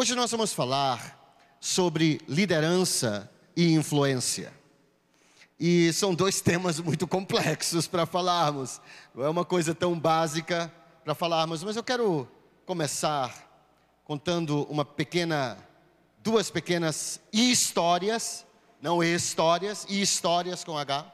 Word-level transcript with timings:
Hoje 0.00 0.14
nós 0.14 0.30
vamos 0.30 0.52
falar 0.52 1.34
sobre 1.58 2.20
liderança 2.28 3.28
e 3.56 3.72
influência. 3.72 4.52
E 5.58 5.92
são 5.92 6.14
dois 6.14 6.38
temas 6.40 6.78
muito 6.78 7.04
complexos 7.08 7.88
para 7.88 8.06
falarmos. 8.06 8.80
Não 9.12 9.24
é 9.24 9.28
uma 9.28 9.44
coisa 9.44 9.74
tão 9.74 9.98
básica 9.98 10.72
para 11.02 11.16
falarmos, 11.16 11.64
mas 11.64 11.74
eu 11.74 11.82
quero 11.82 12.28
começar 12.64 13.34
contando 14.04 14.68
uma 14.70 14.84
pequena, 14.84 15.58
duas 16.22 16.48
pequenas 16.48 17.20
histórias, 17.32 18.46
não 18.80 19.02
histórias, 19.02 19.84
histórias 19.88 20.62
com 20.62 20.78
H. 20.78 21.12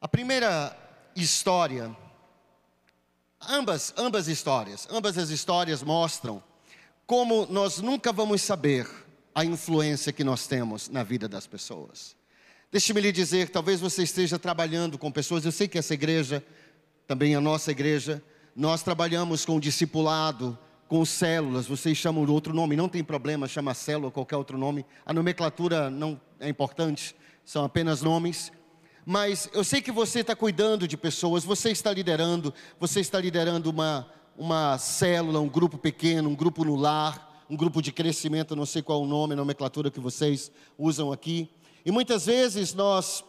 A 0.00 0.06
primeira 0.06 0.78
história, 1.16 1.90
ambas, 3.40 3.92
ambas 3.96 4.28
histórias, 4.28 4.86
ambas 4.92 5.18
as 5.18 5.30
histórias 5.30 5.82
mostram 5.82 6.40
como 7.06 7.46
nós 7.50 7.78
nunca 7.78 8.12
vamos 8.12 8.42
saber 8.42 8.88
a 9.34 9.44
influência 9.44 10.12
que 10.12 10.24
nós 10.24 10.46
temos 10.46 10.88
na 10.88 11.02
vida 11.02 11.28
das 11.28 11.46
pessoas. 11.46 12.16
Deixe-me 12.70 13.00
lhe 13.00 13.12
dizer, 13.12 13.50
talvez 13.50 13.80
você 13.80 14.02
esteja 14.02 14.38
trabalhando 14.38 14.98
com 14.98 15.10
pessoas, 15.10 15.44
eu 15.44 15.52
sei 15.52 15.68
que 15.68 15.78
essa 15.78 15.94
igreja, 15.94 16.44
também 17.06 17.34
a 17.34 17.40
nossa 17.40 17.70
igreja, 17.70 18.22
nós 18.54 18.82
trabalhamos 18.82 19.44
com 19.44 19.60
discipulado, 19.60 20.58
com 20.88 21.04
células, 21.04 21.66
vocês 21.66 21.96
chamam 21.96 22.24
de 22.24 22.30
outro 22.30 22.54
nome, 22.54 22.76
não 22.76 22.88
tem 22.88 23.02
problema, 23.02 23.48
chama 23.48 23.74
célula 23.74 24.10
qualquer 24.10 24.36
outro 24.36 24.56
nome, 24.56 24.84
a 25.04 25.12
nomenclatura 25.12 25.90
não 25.90 26.20
é 26.38 26.48
importante, 26.48 27.14
são 27.44 27.64
apenas 27.64 28.02
nomes. 28.02 28.52
Mas 29.04 29.48
eu 29.52 29.64
sei 29.64 29.82
que 29.82 29.92
você 29.92 30.20
está 30.20 30.34
cuidando 30.34 30.88
de 30.88 30.96
pessoas, 30.96 31.44
você 31.44 31.70
está 31.70 31.92
liderando, 31.92 32.54
você 32.80 33.00
está 33.00 33.20
liderando 33.20 33.70
uma, 33.70 34.10
uma 34.36 34.78
célula, 34.78 35.40
um 35.40 35.48
grupo 35.48 35.78
pequeno, 35.78 36.28
um 36.28 36.34
grupo 36.34 36.64
no 36.64 36.74
lar, 36.74 37.44
um 37.48 37.56
grupo 37.56 37.80
de 37.80 37.92
crescimento, 37.92 38.56
não 38.56 38.66
sei 38.66 38.82
qual 38.82 39.02
o 39.02 39.06
nome, 39.06 39.34
a 39.34 39.36
nomenclatura 39.36 39.90
que 39.90 40.00
vocês 40.00 40.50
usam 40.78 41.12
aqui. 41.12 41.48
E 41.84 41.90
muitas 41.90 42.26
vezes 42.26 42.74
nós 42.74 43.24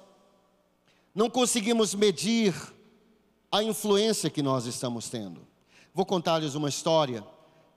não 1.14 1.30
conseguimos 1.30 1.94
medir 1.94 2.53
a 3.52 3.64
influência 3.64 4.30
que 4.30 4.42
nós 4.42 4.66
estamos 4.66 5.09
tendo. 5.09 5.42
Vou 5.94 6.06
contar-lhes 6.06 6.56
uma 6.56 6.70
história, 6.70 7.23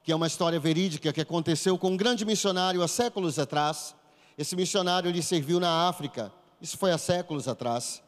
que 0.03 0.11
é 0.11 0.17
uma 0.17 0.27
história 0.27 0.59
verídica 0.59 1.13
que 1.13 1.21
aconteceu 1.21 1.77
com 1.79 1.91
um 1.91 1.97
grande 1.97 2.25
missionário 2.25 2.83
há 2.83 2.89
séculos 2.89 3.39
atrás. 3.39 3.95
Esse 4.37 4.57
missionário 4.57 5.11
lhe 5.11 5.23
serviu 5.23 5.61
na 5.61 5.89
África, 5.89 6.33
isso 6.61 6.77
foi 6.79 6.91
há 6.91 6.99
séculos 6.99 7.47
atrás. 7.47 8.03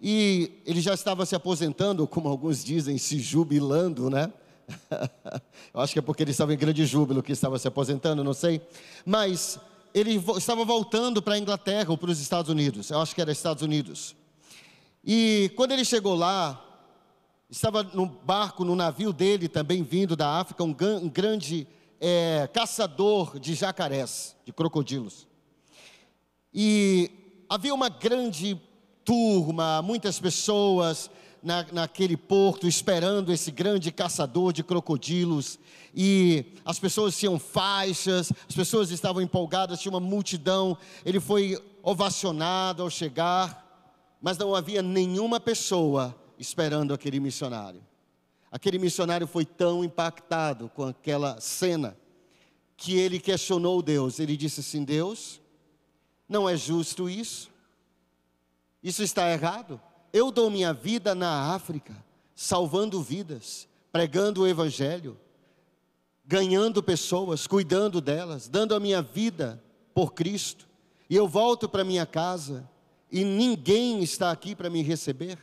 E 0.00 0.62
ele 0.64 0.80
já 0.80 0.94
estava 0.94 1.26
se 1.26 1.34
aposentando, 1.34 2.06
como 2.06 2.28
alguns 2.28 2.64
dizem, 2.64 2.96
se 2.96 3.18
jubilando, 3.18 4.08
né? 4.08 4.32
Eu 5.72 5.80
acho 5.80 5.92
que 5.92 5.98
é 5.98 6.02
porque 6.02 6.22
ele 6.22 6.30
estava 6.30 6.54
em 6.54 6.56
grande 6.56 6.84
júbilo 6.84 7.22
que 7.22 7.32
estava 7.32 7.58
se 7.58 7.66
aposentando, 7.68 8.24
não 8.24 8.34
sei. 8.34 8.60
Mas 9.04 9.58
ele 9.94 10.22
estava 10.36 10.64
voltando 10.64 11.20
para 11.20 11.34
a 11.34 11.38
Inglaterra 11.38 11.90
ou 11.90 11.98
para 11.98 12.10
os 12.10 12.20
Estados 12.20 12.50
Unidos. 12.50 12.90
Eu 12.90 13.00
acho 13.00 13.14
que 13.14 13.20
era 13.20 13.32
Estados 13.32 13.62
Unidos. 13.62 14.14
E 15.04 15.50
quando 15.56 15.72
ele 15.72 15.84
chegou 15.84 16.14
lá, 16.14 16.62
estava 17.48 17.82
no 17.82 18.06
barco, 18.06 18.64
no 18.64 18.76
navio 18.76 19.12
dele 19.12 19.48
também 19.48 19.82
vindo 19.82 20.14
da 20.14 20.38
África, 20.38 20.62
um, 20.62 20.72
grande 20.72 21.66
é, 22.00 22.48
caçador 22.52 23.38
de 23.38 23.54
jacarés, 23.54 24.36
de 24.44 24.52
crocodilos. 24.52 25.26
E 26.52 27.10
havia 27.48 27.74
uma 27.74 27.88
grande 27.88 28.60
turma, 29.04 29.82
muitas 29.82 30.20
pessoas, 30.20 31.10
na, 31.42 31.66
naquele 31.72 32.16
porto 32.16 32.66
esperando 32.66 33.32
esse 33.32 33.50
grande 33.50 33.90
caçador 33.90 34.52
de 34.52 34.62
crocodilos 34.62 35.58
e 35.94 36.44
as 36.64 36.78
pessoas 36.78 37.18
tinham 37.18 37.38
faixas, 37.38 38.32
as 38.48 38.54
pessoas 38.54 38.90
estavam 38.90 39.22
empolgadas, 39.22 39.80
tinha 39.80 39.92
uma 39.92 40.00
multidão. 40.00 40.76
Ele 41.04 41.18
foi 41.18 41.58
ovacionado 41.82 42.82
ao 42.82 42.90
chegar, 42.90 43.66
mas 44.20 44.38
não 44.38 44.54
havia 44.54 44.82
nenhuma 44.82 45.40
pessoa 45.40 46.14
esperando 46.38 46.94
aquele 46.94 47.18
missionário. 47.18 47.82
Aquele 48.50 48.78
missionário 48.78 49.26
foi 49.26 49.44
tão 49.44 49.84
impactado 49.84 50.68
com 50.74 50.84
aquela 50.84 51.40
cena 51.40 51.96
que 52.76 52.96
ele 52.96 53.20
questionou 53.20 53.82
Deus. 53.82 54.18
Ele 54.18 54.36
disse 54.36 54.60
assim: 54.60 54.84
Deus, 54.84 55.40
não 56.28 56.48
é 56.48 56.56
justo 56.56 57.08
isso? 57.08 57.50
Isso 58.82 59.02
está 59.02 59.30
errado? 59.30 59.80
Eu 60.12 60.30
dou 60.30 60.50
minha 60.50 60.72
vida 60.72 61.14
na 61.14 61.54
África, 61.54 61.94
salvando 62.34 63.02
vidas, 63.02 63.68
pregando 63.92 64.42
o 64.42 64.46
Evangelho, 64.46 65.18
ganhando 66.24 66.82
pessoas, 66.82 67.46
cuidando 67.46 68.00
delas, 68.00 68.48
dando 68.48 68.74
a 68.74 68.80
minha 68.80 69.02
vida 69.02 69.62
por 69.94 70.14
Cristo, 70.14 70.68
e 71.08 71.16
eu 71.16 71.26
volto 71.26 71.68
para 71.68 71.84
minha 71.84 72.06
casa 72.06 72.68
e 73.10 73.24
ninguém 73.24 74.02
está 74.02 74.30
aqui 74.30 74.54
para 74.54 74.70
me 74.70 74.82
receber. 74.82 75.38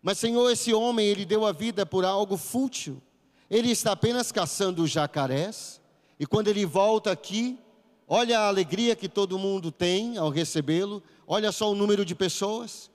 Mas, 0.00 0.18
Senhor, 0.18 0.48
esse 0.50 0.72
homem, 0.72 1.06
ele 1.06 1.24
deu 1.24 1.44
a 1.44 1.52
vida 1.52 1.84
por 1.84 2.04
algo 2.04 2.36
fútil. 2.36 3.02
Ele 3.50 3.70
está 3.70 3.92
apenas 3.92 4.30
caçando 4.30 4.86
jacarés, 4.86 5.80
e 6.18 6.26
quando 6.26 6.48
ele 6.48 6.64
volta 6.64 7.10
aqui, 7.10 7.58
olha 8.06 8.38
a 8.38 8.48
alegria 8.48 8.94
que 8.94 9.08
todo 9.08 9.38
mundo 9.38 9.72
tem 9.72 10.16
ao 10.16 10.30
recebê-lo, 10.30 11.02
olha 11.26 11.50
só 11.50 11.70
o 11.70 11.74
número 11.74 12.04
de 12.04 12.14
pessoas. 12.14 12.90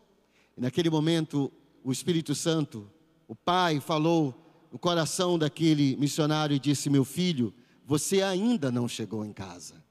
E 0.59 0.61
naquele 0.61 0.89
momento, 0.89 1.49
o 1.81 1.89
Espírito 1.89 2.35
Santo, 2.35 2.85
o 3.29 3.33
Pai, 3.33 3.79
falou 3.79 4.67
no 4.69 4.77
coração 4.77 5.39
daquele 5.39 5.95
missionário 5.95 6.53
e 6.53 6.59
disse: 6.59 6.89
Meu 6.89 7.05
filho, 7.05 7.53
você 7.85 8.21
ainda 8.21 8.69
não 8.69 8.85
chegou 8.85 9.25
em 9.25 9.31
casa. 9.31 9.81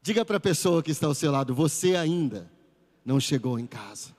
Diga 0.00 0.24
para 0.24 0.38
a 0.38 0.40
pessoa 0.40 0.82
que 0.82 0.90
está 0.90 1.06
ao 1.06 1.14
seu 1.14 1.30
lado: 1.30 1.54
Você 1.54 1.94
ainda 1.94 2.50
não 3.04 3.20
chegou 3.20 3.58
em 3.58 3.66
casa. 3.66 4.16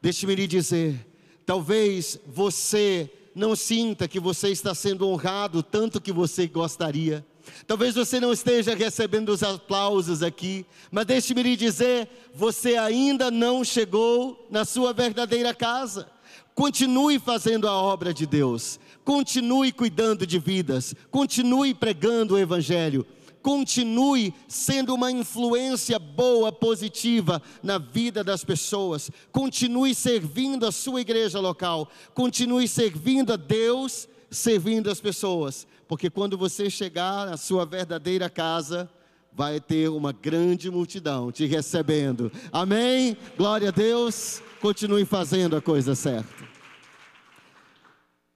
Deixe-me 0.00 0.36
lhe 0.36 0.46
dizer: 0.46 1.04
talvez 1.44 2.20
você 2.24 3.12
não 3.34 3.56
sinta 3.56 4.06
que 4.06 4.20
você 4.20 4.50
está 4.50 4.76
sendo 4.76 5.08
honrado 5.08 5.60
tanto 5.60 6.00
que 6.00 6.12
você 6.12 6.46
gostaria. 6.46 7.26
Talvez 7.66 7.94
você 7.94 8.20
não 8.20 8.32
esteja 8.32 8.74
recebendo 8.74 9.30
os 9.30 9.42
aplausos 9.42 10.22
aqui, 10.22 10.64
mas 10.90 11.06
deixe-me 11.06 11.42
lhe 11.42 11.56
dizer: 11.56 12.08
você 12.34 12.76
ainda 12.76 13.30
não 13.30 13.64
chegou 13.64 14.46
na 14.50 14.64
sua 14.64 14.92
verdadeira 14.92 15.54
casa. 15.54 16.08
Continue 16.54 17.18
fazendo 17.18 17.68
a 17.68 17.72
obra 17.72 18.12
de 18.12 18.26
Deus, 18.26 18.80
continue 19.04 19.70
cuidando 19.70 20.26
de 20.26 20.38
vidas, 20.40 20.94
continue 21.10 21.72
pregando 21.72 22.34
o 22.34 22.38
Evangelho, 22.38 23.06
continue 23.40 24.34
sendo 24.48 24.94
uma 24.94 25.10
influência 25.10 25.98
boa, 25.98 26.50
positiva 26.50 27.40
na 27.62 27.78
vida 27.78 28.24
das 28.24 28.44
pessoas, 28.44 29.10
continue 29.30 29.94
servindo 29.94 30.66
a 30.66 30.72
sua 30.72 31.00
igreja 31.00 31.38
local, 31.40 31.88
continue 32.12 32.66
servindo 32.66 33.32
a 33.32 33.36
Deus, 33.36 34.08
servindo 34.30 34.90
as 34.90 35.00
pessoas, 35.00 35.66
porque 35.88 36.10
quando 36.10 36.36
você 36.36 36.68
chegar 36.68 37.26
na 37.26 37.38
sua 37.38 37.64
verdadeira 37.64 38.28
casa, 38.28 38.88
vai 39.32 39.58
ter 39.58 39.88
uma 39.88 40.12
grande 40.12 40.70
multidão 40.70 41.32
te 41.32 41.46
recebendo. 41.46 42.30
Amém? 42.52 43.16
Glória 43.36 43.68
a 43.68 43.72
Deus. 43.72 44.42
Continue 44.60 45.06
fazendo 45.06 45.56
a 45.56 45.62
coisa 45.62 45.94
certa. 45.94 46.46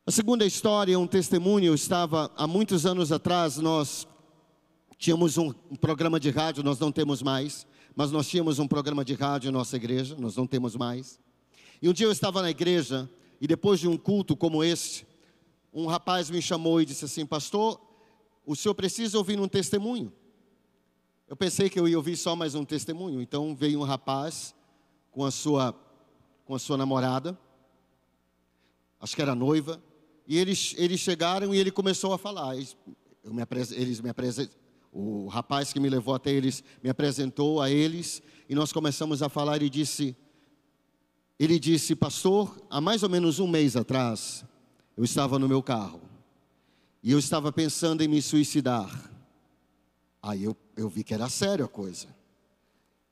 A 0.06 0.10
segunda 0.10 0.46
história, 0.46 0.98
um 0.98 1.06
testemunho, 1.06 1.74
estava 1.74 2.30
há 2.36 2.46
muitos 2.46 2.86
anos 2.86 3.12
atrás, 3.12 3.58
nós 3.58 4.08
tínhamos 4.98 5.36
um 5.36 5.52
programa 5.80 6.18
de 6.18 6.30
rádio, 6.30 6.64
nós 6.64 6.78
não 6.78 6.90
temos 6.90 7.22
mais, 7.22 7.66
mas 7.94 8.10
nós 8.10 8.26
tínhamos 8.28 8.58
um 8.58 8.66
programa 8.66 9.04
de 9.04 9.14
rádio 9.14 9.48
em 9.48 9.52
nossa 9.52 9.76
igreja, 9.76 10.16
nós 10.18 10.36
não 10.36 10.46
temos 10.46 10.74
mais. 10.74 11.20
E 11.80 11.88
um 11.88 11.92
dia 11.92 12.06
eu 12.06 12.12
estava 12.12 12.40
na 12.40 12.50
igreja, 12.50 13.08
e 13.40 13.46
depois 13.46 13.78
de 13.78 13.88
um 13.88 13.96
culto 13.96 14.34
como 14.34 14.64
este, 14.64 15.06
um 15.72 15.86
rapaz 15.86 16.28
me 16.28 16.42
chamou 16.42 16.80
e 16.80 16.84
disse 16.84 17.04
assim: 17.04 17.24
Pastor, 17.24 17.80
o 18.44 18.54
senhor 18.54 18.74
precisa 18.74 19.16
ouvir 19.16 19.40
um 19.40 19.48
testemunho. 19.48 20.12
Eu 21.26 21.36
pensei 21.36 21.70
que 21.70 21.80
eu 21.80 21.88
ia 21.88 21.96
ouvir 21.96 22.16
só 22.16 22.36
mais 22.36 22.54
um 22.54 22.64
testemunho. 22.64 23.22
Então 23.22 23.56
veio 23.56 23.80
um 23.80 23.84
rapaz 23.84 24.54
com 25.10 25.24
a 25.24 25.30
sua, 25.30 25.74
com 26.44 26.54
a 26.54 26.58
sua 26.58 26.76
namorada, 26.76 27.38
acho 29.00 29.16
que 29.16 29.22
era 29.22 29.34
noiva, 29.34 29.82
e 30.26 30.36
eles, 30.38 30.74
eles 30.76 31.00
chegaram 31.00 31.54
e 31.54 31.58
ele 31.58 31.70
começou 31.70 32.12
a 32.12 32.18
falar. 32.18 32.56
Eles, 32.56 32.76
eu 33.24 33.32
me, 33.32 33.42
eles 33.72 34.00
me 34.00 34.10
o 34.92 35.26
rapaz 35.28 35.72
que 35.72 35.80
me 35.80 35.88
levou 35.88 36.14
até 36.14 36.30
eles 36.30 36.62
me 36.82 36.90
apresentou 36.90 37.62
a 37.62 37.70
eles 37.70 38.22
e 38.46 38.54
nós 38.54 38.72
começamos 38.72 39.22
a 39.22 39.28
falar. 39.28 39.56
Ele 39.56 39.70
disse, 39.70 40.14
ele 41.38 41.58
disse, 41.58 41.96
pastor, 41.96 42.62
há 42.68 42.78
mais 42.78 43.02
ou 43.02 43.08
menos 43.08 43.38
um 43.38 43.46
mês 43.46 43.74
atrás 43.74 44.44
eu 44.96 45.04
estava 45.04 45.38
no 45.38 45.48
meu 45.48 45.62
carro 45.62 46.00
e 47.02 47.10
eu 47.10 47.18
estava 47.18 47.52
pensando 47.52 48.02
em 48.02 48.08
me 48.08 48.22
suicidar. 48.22 49.10
Aí 50.22 50.44
eu, 50.44 50.56
eu 50.76 50.88
vi 50.88 51.02
que 51.02 51.12
era 51.12 51.28
sério 51.28 51.64
a 51.64 51.68
coisa. 51.68 52.06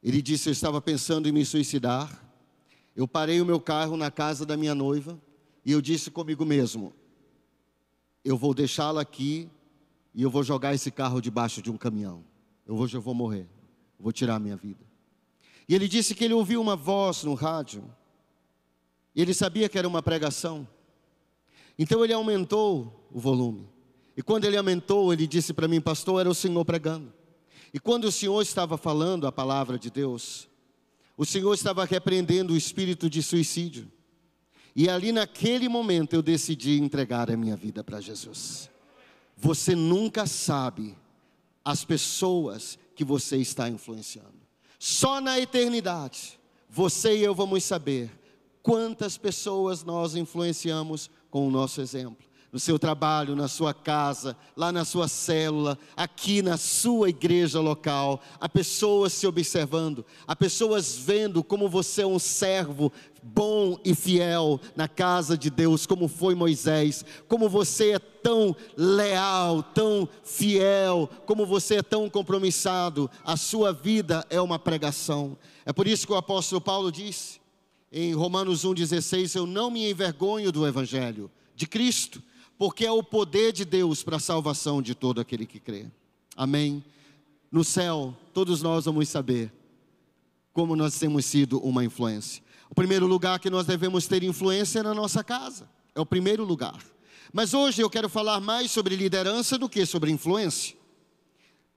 Ele 0.03 0.23
disse: 0.23 0.49
Eu 0.49 0.53
estava 0.53 0.81
pensando 0.81 1.29
em 1.29 1.33
me 1.33 1.45
suicidar. 1.45 2.25
Eu 2.95 3.09
parei 3.09 3.41
o 3.41 3.47
meu 3.47 3.61
carro 3.61 3.97
na 3.97 4.11
casa 4.11 4.45
da 4.47 4.57
minha 4.57 4.75
noiva 4.75 5.21
e 5.65 5.73
eu 5.73 5.81
disse 5.81 6.11
comigo 6.11 6.45
mesmo: 6.45 6.93
Eu 8.25 8.37
vou 8.37 8.55
deixá-la 8.55 9.01
aqui 9.01 9.51
e 10.15 10.23
eu 10.23 10.31
vou 10.31 10.43
jogar 10.43 10.75
esse 10.75 10.91
carro 10.91 11.21
debaixo 11.21 11.61
de 11.61 11.71
um 11.71 11.77
caminhão. 11.77 12.25
Eu 12.67 12.77
vou, 12.77 12.89
eu 12.89 13.01
vou 13.01 13.15
morrer, 13.15 13.49
eu 13.99 14.05
vou 14.05 14.13
tirar 14.13 14.37
a 14.37 14.39
minha 14.39 14.57
vida. 14.57 14.85
E 15.69 15.75
ele 15.75 15.89
disse 15.89 16.15
que 16.15 16.25
ele 16.25 16.35
ouviu 16.35 16.61
uma 16.61 16.77
voz 16.77 17.23
no 17.23 17.35
rádio, 17.35 17.85
e 19.15 19.23
ele 19.23 19.35
sabia 19.35 19.69
que 19.69 19.79
era 19.79 19.87
uma 19.87 20.03
pregação. 20.03 20.67
Então 21.83 22.05
ele 22.05 22.13
aumentou 22.13 23.09
o 23.11 23.19
volume. 23.19 23.67
E 24.15 24.23
quando 24.23 24.45
ele 24.45 24.59
aumentou, 24.59 25.15
ele 25.15 25.27
disse 25.27 25.55
para 25.55 25.67
mim, 25.67 25.81
pastor, 25.81 26.21
era 26.21 26.29
o 26.29 26.35
Senhor 26.35 26.63
pregando. 26.63 27.11
E 27.73 27.81
quando 27.81 28.05
o 28.05 28.13
Senhor 28.13 28.43
estava 28.43 28.77
falando 28.77 29.27
a 29.27 29.33
palavra 29.33 29.79
de 29.79 29.91
Deus, 29.91 30.47
o 31.17 31.25
Senhor 31.25 31.55
estava 31.55 31.87
repreendendo 31.87 32.53
o 32.53 32.57
espírito 32.57 33.09
de 33.09 33.23
suicídio. 33.23 33.91
E 34.77 34.91
ali 34.91 35.11
naquele 35.11 35.71
momento 35.71 36.13
eu 36.13 36.21
decidi 36.21 36.79
entregar 36.79 37.31
a 37.31 37.37
minha 37.37 37.57
vida 37.57 37.83
para 37.83 37.99
Jesus. 37.99 38.69
Você 39.35 39.75
nunca 39.75 40.27
sabe 40.27 40.95
as 41.65 41.83
pessoas 41.83 42.79
que 42.95 43.05
você 43.07 43.39
está 43.39 43.71
influenciando. 43.71 44.39
Só 44.79 45.19
na 45.19 45.41
eternidade, 45.41 46.39
você 46.69 47.17
e 47.17 47.23
eu 47.23 47.35
vamos 47.35 47.65
saber 47.65 48.11
quantas 48.63 49.17
pessoas 49.17 49.83
nós 49.83 50.15
influenciamos 50.15 51.11
com 51.31 51.47
o 51.47 51.51
nosso 51.51 51.81
exemplo. 51.81 52.31
No 52.53 52.59
seu 52.59 52.81
trabalho, 52.81 53.37
na 53.37 53.47
sua 53.47 53.73
casa, 53.73 54.37
lá 54.57 54.73
na 54.73 54.85
sua 54.85 55.07
célula, 55.07 55.79
aqui 55.97 56.43
na 56.43 56.57
sua 56.57 57.09
igreja 57.09 57.61
local, 57.61 58.21
há 58.41 58.49
pessoas 58.49 59.13
se 59.13 59.25
observando, 59.25 60.05
há 60.27 60.35
pessoas 60.35 60.97
vendo 60.97 61.45
como 61.45 61.69
você 61.69 62.03
é 62.03 62.07
um 62.07 62.19
servo 62.19 62.91
bom 63.23 63.79
e 63.85 63.95
fiel 63.95 64.61
na 64.75 64.89
casa 64.89 65.39
de 65.39 65.49
Deus, 65.49 65.87
como 65.87 66.09
foi 66.09 66.35
Moisés, 66.35 67.05
como 67.29 67.49
você 67.49 67.93
é 67.93 67.99
tão 68.01 68.57
leal, 68.77 69.63
tão 69.63 70.09
fiel, 70.25 71.09
como 71.27 71.47
você 71.47 71.77
é 71.77 71.83
tão 71.83 72.11
compromissado, 72.11 73.09
a 73.25 73.37
sua 73.37 73.73
vida 73.73 74.27
é 74.29 74.41
uma 74.41 74.59
pregação. 74.59 75.39
É 75.65 75.73
por 75.73 75.87
isso 75.87 76.05
que 76.05 76.13
o 76.13 76.17
apóstolo 76.17 76.61
Paulo 76.61 76.91
disse 76.91 77.40
em 77.93 78.15
Romanos 78.15 78.65
1,16: 78.65 79.35
Eu 79.37 79.47
não 79.47 79.71
me 79.71 79.91
envergonho 79.91 80.53
do 80.53 80.67
Evangelho 80.67 81.31
de 81.55 81.67
Cristo 81.67 82.23
porque 82.59 82.85
é 82.85 82.93
o 82.93 83.03
poder 83.03 83.53
de 83.53 83.65
Deus 83.65 84.03
para 84.03 84.17
a 84.17 84.21
salvação 84.21 84.83
de 84.83 84.95
todo 84.95 85.21
aquele 85.21 85.47
que 85.47 85.59
crê. 85.59 85.87
Amém. 86.37 86.85
No 87.51 87.65
céu, 87.65 88.15
todos 88.35 88.61
nós 88.61 88.85
vamos 88.85 89.09
saber 89.09 89.51
como 90.53 90.77
nós 90.77 90.99
temos 90.99 91.25
sido 91.25 91.59
uma 91.61 91.83
influência. 91.83 92.43
O 92.69 92.75
primeiro 92.75 93.07
lugar 93.07 93.41
que 93.41 93.49
nós 93.49 93.67
devemos 93.67 94.07
ter 94.07 94.23
influência 94.23 94.81
é 94.81 94.83
na 94.83 94.93
nossa 94.93 95.25
casa. 95.25 95.69
É 95.95 96.01
o 96.01 96.07
primeiro 96.07 96.45
lugar. 96.45 96.79
Mas 97.33 97.55
hoje 97.55 97.81
eu 97.81 97.89
quero 97.89 98.09
falar 98.09 98.41
mais 98.41 98.71
sobre 98.71 98.95
liderança 98.95 99.57
do 99.57 99.69
que 99.69 99.87
sobre 99.87 100.11
influência. 100.11 100.77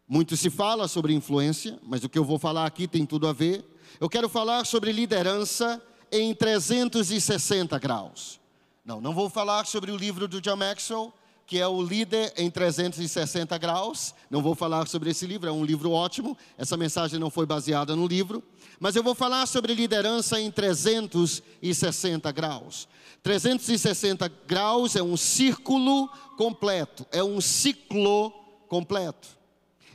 Muito 0.07 0.35
se 0.35 0.49
fala 0.49 0.87
sobre 0.87 1.13
influência, 1.13 1.79
mas 1.81 2.03
o 2.03 2.09
que 2.09 2.19
eu 2.19 2.25
vou 2.25 2.37
falar 2.37 2.65
aqui 2.65 2.87
tem 2.87 3.05
tudo 3.05 3.25
a 3.25 3.33
ver. 3.33 3.63
Eu 3.99 4.09
quero 4.09 4.27
falar 4.27 4.65
sobre 4.65 4.91
liderança 4.91 5.81
em 6.13 6.33
360 6.35 7.77
graus. 7.79 8.39
Não, 8.85 9.01
não 9.01 9.13
vou 9.13 9.29
falar 9.29 9.65
sobre 9.65 9.91
o 9.91 9.97
livro 9.97 10.27
do 10.27 10.39
John 10.39 10.55
Maxwell, 10.55 11.11
que 11.47 11.57
é 11.57 11.67
o 11.67 11.81
líder 11.81 12.31
em 12.37 12.51
360 12.51 13.57
graus. 13.57 14.13
Não 14.29 14.41
vou 14.41 14.53
falar 14.53 14.87
sobre 14.87 15.09
esse 15.09 15.25
livro, 15.25 15.49
é 15.49 15.51
um 15.51 15.65
livro 15.65 15.91
ótimo. 15.91 16.37
Essa 16.55 16.77
mensagem 16.77 17.19
não 17.19 17.31
foi 17.31 17.47
baseada 17.47 17.95
no 17.95 18.05
livro. 18.05 18.43
Mas 18.79 18.95
eu 18.95 19.01
vou 19.01 19.15
falar 19.15 19.47
sobre 19.47 19.73
liderança 19.73 20.39
em 20.39 20.51
360 20.51 22.31
graus. 22.31 22.87
360 23.23 24.31
graus 24.45 24.95
é 24.95 25.01
um 25.01 25.17
círculo 25.17 26.07
completo, 26.37 27.07
é 27.11 27.23
um 27.23 27.41
ciclo 27.41 28.31
completo. 28.67 29.29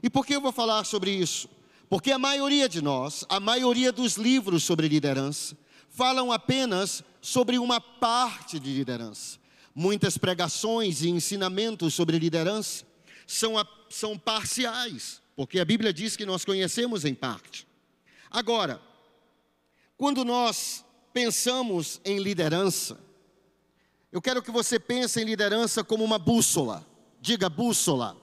E 0.03 0.11
por 0.11 0.27
que 0.27 0.35
eu 0.35 0.41
vou 0.41 0.53
falar 0.53 0.85
sobre 0.85 1.11
isso? 1.11 1.49
Porque 1.89 2.11
a 2.11 2.19
maioria 2.19 2.69
de 2.69 2.83
nós, 2.83 3.25
a 3.29 3.39
maioria 3.39 3.93
dos 3.93 4.17
livros 4.17 4.65
sobre 4.65 4.89
liderança, 4.89 5.57
falam 5.99 6.31
apenas 6.31 7.03
sobre 7.21 7.59
uma 7.59 7.81
parte 7.81 8.61
de 8.61 8.73
liderança. 8.73 9.37
Muitas 9.75 10.17
pregações 10.17 11.03
e 11.03 11.09
ensinamentos 11.09 11.93
sobre 11.93 12.21
liderança 12.21 12.87
são, 13.27 13.59
a, 13.59 13.67
são 13.91 14.17
parciais, 14.17 15.21
porque 15.35 15.59
a 15.59 15.65
Bíblia 15.65 15.93
diz 15.93 16.17
que 16.17 16.25
nós 16.25 16.45
conhecemos 16.45 17.05
em 17.05 17.17
parte. 17.17 17.67
Agora, 18.31 18.81
quando 19.97 20.25
nós 20.25 20.85
pensamos 21.13 22.01
em 22.05 22.21
liderança, 22.21 22.97
eu 24.13 24.23
quero 24.23 24.41
que 24.41 24.53
você 24.53 24.79
pense 24.79 25.21
em 25.21 25.25
liderança 25.25 25.83
como 25.83 26.05
uma 26.05 26.17
bússola. 26.17 26.87
Diga 27.21 27.49
bússola. 27.49 28.17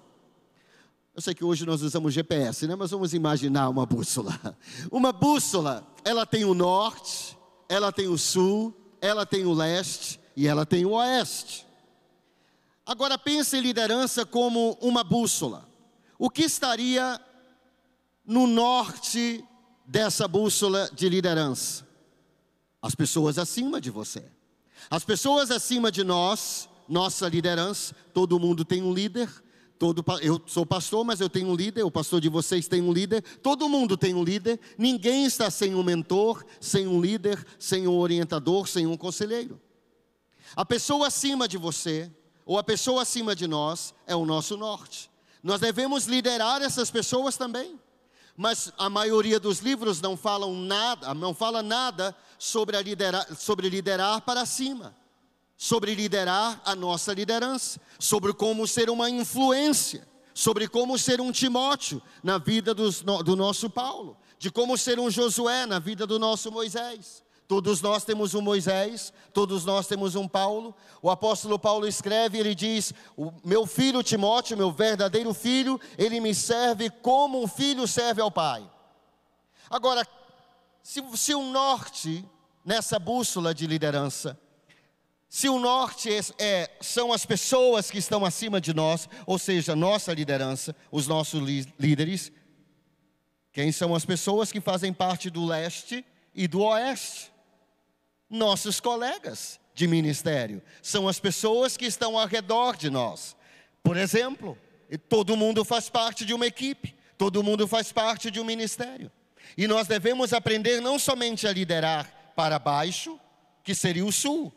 Eu 1.13 1.21
sei 1.21 1.35
que 1.35 1.43
hoje 1.43 1.65
nós 1.65 1.81
usamos 1.81 2.13
GPS, 2.13 2.67
né? 2.67 2.75
mas 2.75 2.91
vamos 2.91 3.13
imaginar 3.13 3.67
uma 3.67 3.85
bússola. 3.85 4.39
Uma 4.89 5.11
bússola, 5.11 5.85
ela 6.05 6.25
tem 6.25 6.45
o 6.45 6.53
norte, 6.53 7.34
ela 7.67 7.91
tem 7.91 8.07
o 8.07 8.17
sul, 8.17 8.75
ela 9.01 9.25
tem 9.25 9.45
o 9.45 9.53
leste 9.53 10.19
e 10.35 10.47
ela 10.47 10.65
tem 10.65 10.85
o 10.85 10.91
oeste. 10.91 11.65
Agora 12.85 13.17
pense 13.17 13.57
em 13.57 13.61
liderança 13.61 14.25
como 14.25 14.77
uma 14.81 15.03
bússola. 15.03 15.67
O 16.19 16.29
que 16.29 16.43
estaria 16.43 17.19
no 18.25 18.45
norte 18.45 19.43
dessa 19.85 20.27
bússola 20.27 20.89
de 20.93 21.09
liderança? 21.09 21.85
As 22.81 22.93
pessoas 22.93 23.39
acima 23.39 23.81
de 23.81 23.89
você. 23.89 24.23
As 24.89 25.03
pessoas 25.03 25.49
acima 25.49 25.91
de 25.91 26.03
nós, 26.03 26.69
nossa 26.87 27.27
liderança, 27.27 27.95
todo 28.13 28.39
mundo 28.39 28.63
tem 28.63 28.83
um 28.83 28.93
líder, 28.93 29.29
Todo, 29.77 30.03
eu 30.21 30.41
sou 30.45 30.65
pastor, 30.65 31.03
mas 31.03 31.19
eu 31.19 31.29
tenho 31.29 31.49
um 31.49 31.55
líder, 31.55 31.83
o 31.83 31.91
pastor 31.91 32.21
de 32.21 32.29
vocês 32.29 32.67
tem 32.67 32.81
um 32.81 32.93
líder, 32.93 33.21
todo 33.39 33.67
mundo 33.67 33.97
tem 33.97 34.13
um 34.13 34.23
líder, 34.23 34.57
ninguém 34.77 35.25
está 35.25 35.51
sem 35.51 35.75
um 35.75 35.83
mentor, 35.83 36.45
sem 36.61 36.87
um 36.87 37.01
líder, 37.01 37.45
sem 37.59 37.85
um 37.85 37.97
orientador, 37.97 38.67
sem 38.67 38.87
um 38.87 38.95
conselheiro. 38.95 39.59
A 40.55 40.63
pessoa 40.63 41.07
acima 41.07 41.45
de 41.45 41.57
você, 41.57 42.09
ou 42.45 42.57
a 42.57 42.63
pessoa 42.63 43.01
acima 43.01 43.35
de 43.35 43.47
nós, 43.47 43.93
é 44.07 44.15
o 44.15 44.25
nosso 44.25 44.55
norte. 44.55 45.11
Nós 45.43 45.59
devemos 45.59 46.05
liderar 46.05 46.61
essas 46.61 46.89
pessoas 46.89 47.35
também. 47.35 47.77
Mas 48.37 48.71
a 48.77 48.89
maioria 48.89 49.39
dos 49.39 49.59
livros 49.59 50.01
não 50.01 50.17
falam 50.17 50.53
nada, 50.53 51.13
não 51.13 51.33
fala 51.33 51.63
nada 51.63 52.15
sobre, 52.37 52.81
liderar, 52.81 53.33
sobre 53.35 53.69
liderar 53.69 54.21
para 54.21 54.45
cima 54.45 54.95
sobre 55.57 55.95
liderar 55.95 56.61
a 56.65 56.75
nossa 56.75 57.13
liderança, 57.13 57.79
sobre 57.99 58.33
como 58.33 58.67
ser 58.67 58.89
uma 58.89 59.09
influência, 59.09 60.07
sobre 60.33 60.67
como 60.67 60.97
ser 60.97 61.21
um 61.21 61.31
Timóteo 61.31 62.01
na 62.21 62.37
vida 62.37 62.73
dos, 62.73 63.01
do 63.01 63.35
nosso 63.35 63.69
Paulo, 63.69 64.17
de 64.37 64.51
como 64.51 64.77
ser 64.77 64.99
um 64.99 65.09
Josué 65.09 65.65
na 65.65 65.79
vida 65.79 66.05
do 66.05 66.19
nosso 66.19 66.51
Moisés. 66.51 67.23
Todos 67.47 67.79
nós 67.79 68.03
temos 68.03 68.33
um 68.33 68.41
Moisés, 68.41 69.13
todos 69.31 69.65
nós 69.65 69.85
temos 69.85 70.15
um 70.15 70.27
Paulo. 70.27 70.75
O 70.99 71.11
apóstolo 71.11 71.59
Paulo 71.59 71.87
escreve, 71.87 72.39
ele 72.39 72.55
diz: 72.55 72.91
meu 73.43 73.67
filho 73.67 74.01
Timóteo, 74.01 74.57
meu 74.57 74.71
verdadeiro 74.71 75.31
filho, 75.33 75.79
ele 75.95 76.19
me 76.19 76.33
serve 76.33 76.89
como 76.89 77.41
um 77.41 77.47
filho 77.47 77.87
serve 77.87 78.19
ao 78.19 78.31
pai. 78.31 78.67
Agora, 79.69 80.07
se, 80.81 81.03
se 81.15 81.35
o 81.35 81.43
norte 81.43 82.25
nessa 82.65 82.97
bússola 82.97 83.53
de 83.53 83.67
liderança 83.67 84.39
se 85.35 85.49
o 85.49 85.59
norte 85.59 86.09
é, 86.09 86.21
é, 86.39 86.71
são 86.79 87.11
as 87.11 87.25
pessoas 87.25 87.91
que 87.91 87.97
estão 87.97 88.23
acima 88.23 88.61
de 88.61 88.73
nós, 88.73 89.09
ou 89.25 89.37
seja, 89.37 89.75
nossa 89.75 90.13
liderança, 90.13 90.73
os 90.89 91.07
nossos 91.07 91.41
líderes, 91.77 92.31
quem 93.51 93.69
são 93.69 93.93
as 93.93 94.05
pessoas 94.05 94.49
que 94.49 94.61
fazem 94.61 94.93
parte 94.93 95.29
do 95.29 95.45
leste 95.45 96.05
e 96.33 96.47
do 96.47 96.61
oeste? 96.61 97.33
Nossos 98.29 98.79
colegas 98.79 99.59
de 99.73 99.87
ministério, 99.87 100.61
são 100.81 101.05
as 101.05 101.19
pessoas 101.19 101.75
que 101.75 101.85
estão 101.85 102.17
ao 102.17 102.27
redor 102.27 102.77
de 102.77 102.89
nós. 102.89 103.35
Por 103.83 103.97
exemplo, 103.97 104.57
todo 105.09 105.35
mundo 105.35 105.65
faz 105.65 105.89
parte 105.89 106.23
de 106.23 106.33
uma 106.33 106.47
equipe, 106.47 106.95
todo 107.17 107.43
mundo 107.43 107.67
faz 107.67 107.91
parte 107.91 108.31
de 108.31 108.39
um 108.39 108.45
ministério. 108.45 109.11
E 109.57 109.67
nós 109.67 109.85
devemos 109.85 110.31
aprender 110.31 110.79
não 110.79 110.97
somente 110.97 111.45
a 111.45 111.51
liderar 111.51 112.31
para 112.37 112.57
baixo, 112.57 113.19
que 113.65 113.75
seria 113.75 114.05
o 114.05 114.13
sul, 114.13 114.53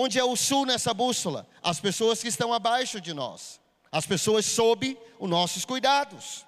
Onde 0.00 0.16
é 0.16 0.22
o 0.22 0.36
sul 0.36 0.64
nessa 0.64 0.94
bússola? 0.94 1.44
As 1.60 1.80
pessoas 1.80 2.22
que 2.22 2.28
estão 2.28 2.52
abaixo 2.52 3.00
de 3.00 3.12
nós, 3.12 3.60
as 3.90 4.06
pessoas 4.06 4.46
sob 4.46 4.96
os 5.18 5.28
nossos 5.28 5.64
cuidados. 5.64 6.46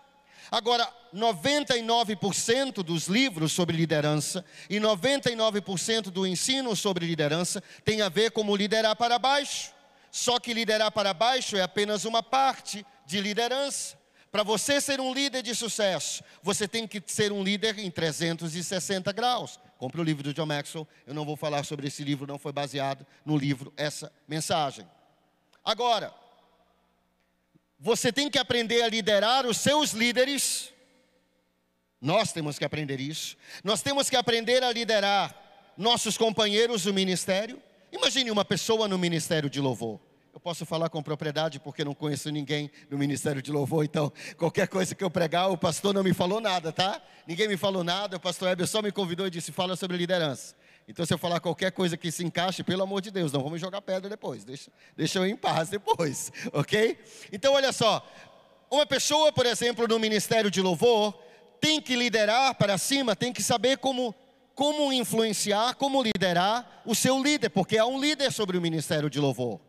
Agora, 0.52 0.88
99% 1.12 2.74
dos 2.84 3.08
livros 3.08 3.50
sobre 3.50 3.76
liderança 3.76 4.44
e 4.68 4.78
99% 4.78 6.12
do 6.12 6.24
ensino 6.24 6.76
sobre 6.76 7.04
liderança 7.04 7.60
tem 7.84 8.02
a 8.02 8.08
ver 8.08 8.30
com 8.30 8.54
liderar 8.54 8.94
para 8.94 9.18
baixo. 9.18 9.72
Só 10.12 10.38
que 10.38 10.54
liderar 10.54 10.92
para 10.92 11.12
baixo 11.12 11.56
é 11.56 11.62
apenas 11.62 12.04
uma 12.04 12.22
parte 12.22 12.86
de 13.04 13.20
liderança. 13.20 13.98
Para 14.30 14.44
você 14.44 14.80
ser 14.80 15.00
um 15.00 15.12
líder 15.12 15.42
de 15.42 15.54
sucesso, 15.54 16.22
você 16.42 16.68
tem 16.68 16.86
que 16.86 17.02
ser 17.06 17.32
um 17.32 17.42
líder 17.42 17.78
em 17.78 17.90
360 17.90 19.10
graus. 19.12 19.58
Compre 19.76 20.00
o 20.00 20.04
livro 20.04 20.22
do 20.22 20.32
John 20.32 20.46
Maxwell. 20.46 20.86
Eu 21.06 21.14
não 21.14 21.24
vou 21.24 21.36
falar 21.36 21.64
sobre 21.64 21.88
esse 21.88 22.04
livro, 22.04 22.26
não 22.26 22.38
foi 22.38 22.52
baseado 22.52 23.04
no 23.24 23.36
livro 23.36 23.72
essa 23.76 24.12
mensagem. 24.28 24.86
Agora, 25.64 26.14
você 27.78 28.12
tem 28.12 28.30
que 28.30 28.38
aprender 28.38 28.82
a 28.82 28.88
liderar 28.88 29.46
os 29.46 29.56
seus 29.56 29.92
líderes. 29.92 30.72
Nós 32.00 32.32
temos 32.32 32.56
que 32.56 32.64
aprender 32.64 33.00
isso. 33.00 33.36
Nós 33.64 33.82
temos 33.82 34.08
que 34.08 34.16
aprender 34.16 34.62
a 34.62 34.70
liderar 34.70 35.34
nossos 35.76 36.16
companheiros 36.16 36.84
do 36.84 36.94
ministério. 36.94 37.60
Imagine 37.90 38.30
uma 38.30 38.44
pessoa 38.44 38.86
no 38.86 38.96
ministério 38.96 39.50
de 39.50 39.60
louvor. 39.60 39.98
Eu 40.32 40.38
posso 40.38 40.64
falar 40.64 40.88
com 40.88 41.02
propriedade 41.02 41.58
porque 41.58 41.84
não 41.84 41.92
conheço 41.92 42.30
ninguém 42.30 42.70
no 42.88 42.96
ministério 42.96 43.42
de 43.42 43.50
louvor, 43.50 43.84
então 43.84 44.12
qualquer 44.36 44.68
coisa 44.68 44.94
que 44.94 45.02
eu 45.02 45.10
pregar, 45.10 45.50
o 45.50 45.58
pastor 45.58 45.92
não 45.92 46.04
me 46.04 46.14
falou 46.14 46.40
nada, 46.40 46.72
tá? 46.72 47.02
Ninguém 47.26 47.48
me 47.48 47.56
falou 47.56 47.82
nada, 47.82 48.16
o 48.16 48.20
pastor 48.20 48.48
Heber 48.48 48.66
só 48.66 48.80
me 48.80 48.92
convidou 48.92 49.26
e 49.26 49.30
disse: 49.30 49.50
fala 49.50 49.74
sobre 49.74 49.96
liderança. 49.96 50.54
Então, 50.86 51.04
se 51.04 51.12
eu 51.12 51.18
falar 51.18 51.40
qualquer 51.40 51.70
coisa 51.72 51.96
que 51.96 52.10
se 52.10 52.24
encaixe, 52.24 52.64
pelo 52.64 52.82
amor 52.82 53.00
de 53.00 53.10
Deus, 53.10 53.32
não 53.32 53.42
vamos 53.42 53.60
jogar 53.60 53.80
pedra 53.80 54.08
depois, 54.08 54.44
deixa, 54.44 54.70
deixa 54.96 55.18
eu 55.18 55.26
em 55.26 55.36
paz 55.36 55.68
depois, 55.68 56.32
ok? 56.52 56.98
Então, 57.32 57.54
olha 57.54 57.72
só, 57.72 58.04
uma 58.70 58.86
pessoa, 58.86 59.32
por 59.32 59.46
exemplo, 59.46 59.86
no 59.86 59.98
ministério 59.98 60.50
de 60.50 60.60
louvor, 60.60 61.12
tem 61.60 61.80
que 61.80 61.94
liderar 61.94 62.54
para 62.54 62.78
cima, 62.78 63.14
tem 63.14 63.32
que 63.32 63.42
saber 63.42 63.78
como, 63.78 64.14
como 64.54 64.92
influenciar, 64.92 65.74
como 65.74 66.02
liderar 66.02 66.82
o 66.86 66.94
seu 66.94 67.22
líder, 67.22 67.50
porque 67.50 67.78
há 67.78 67.86
um 67.86 68.00
líder 68.00 68.32
sobre 68.32 68.56
o 68.56 68.60
ministério 68.60 69.10
de 69.10 69.20
louvor. 69.20 69.60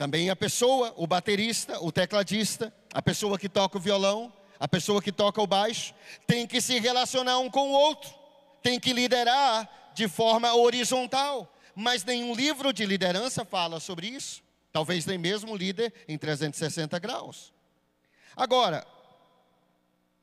Também 0.00 0.30
a 0.30 0.34
pessoa, 0.34 0.94
o 0.96 1.06
baterista, 1.06 1.78
o 1.84 1.92
tecladista, 1.92 2.72
a 2.90 3.02
pessoa 3.02 3.38
que 3.38 3.50
toca 3.50 3.76
o 3.76 3.80
violão, 3.82 4.32
a 4.58 4.66
pessoa 4.66 5.02
que 5.02 5.12
toca 5.12 5.42
o 5.42 5.46
baixo, 5.46 5.94
tem 6.26 6.46
que 6.46 6.58
se 6.58 6.78
relacionar 6.78 7.38
um 7.38 7.50
com 7.50 7.68
o 7.68 7.72
outro, 7.72 8.10
tem 8.62 8.80
que 8.80 8.94
liderar 8.94 9.68
de 9.92 10.08
forma 10.08 10.54
horizontal, 10.54 11.54
mas 11.74 12.02
nenhum 12.02 12.34
livro 12.34 12.72
de 12.72 12.86
liderança 12.86 13.44
fala 13.44 13.78
sobre 13.78 14.06
isso. 14.06 14.42
Talvez 14.72 15.04
nem 15.04 15.18
mesmo 15.18 15.54
líder 15.54 15.92
em 16.08 16.16
360 16.16 16.98
graus. 16.98 17.52
Agora, 18.34 18.86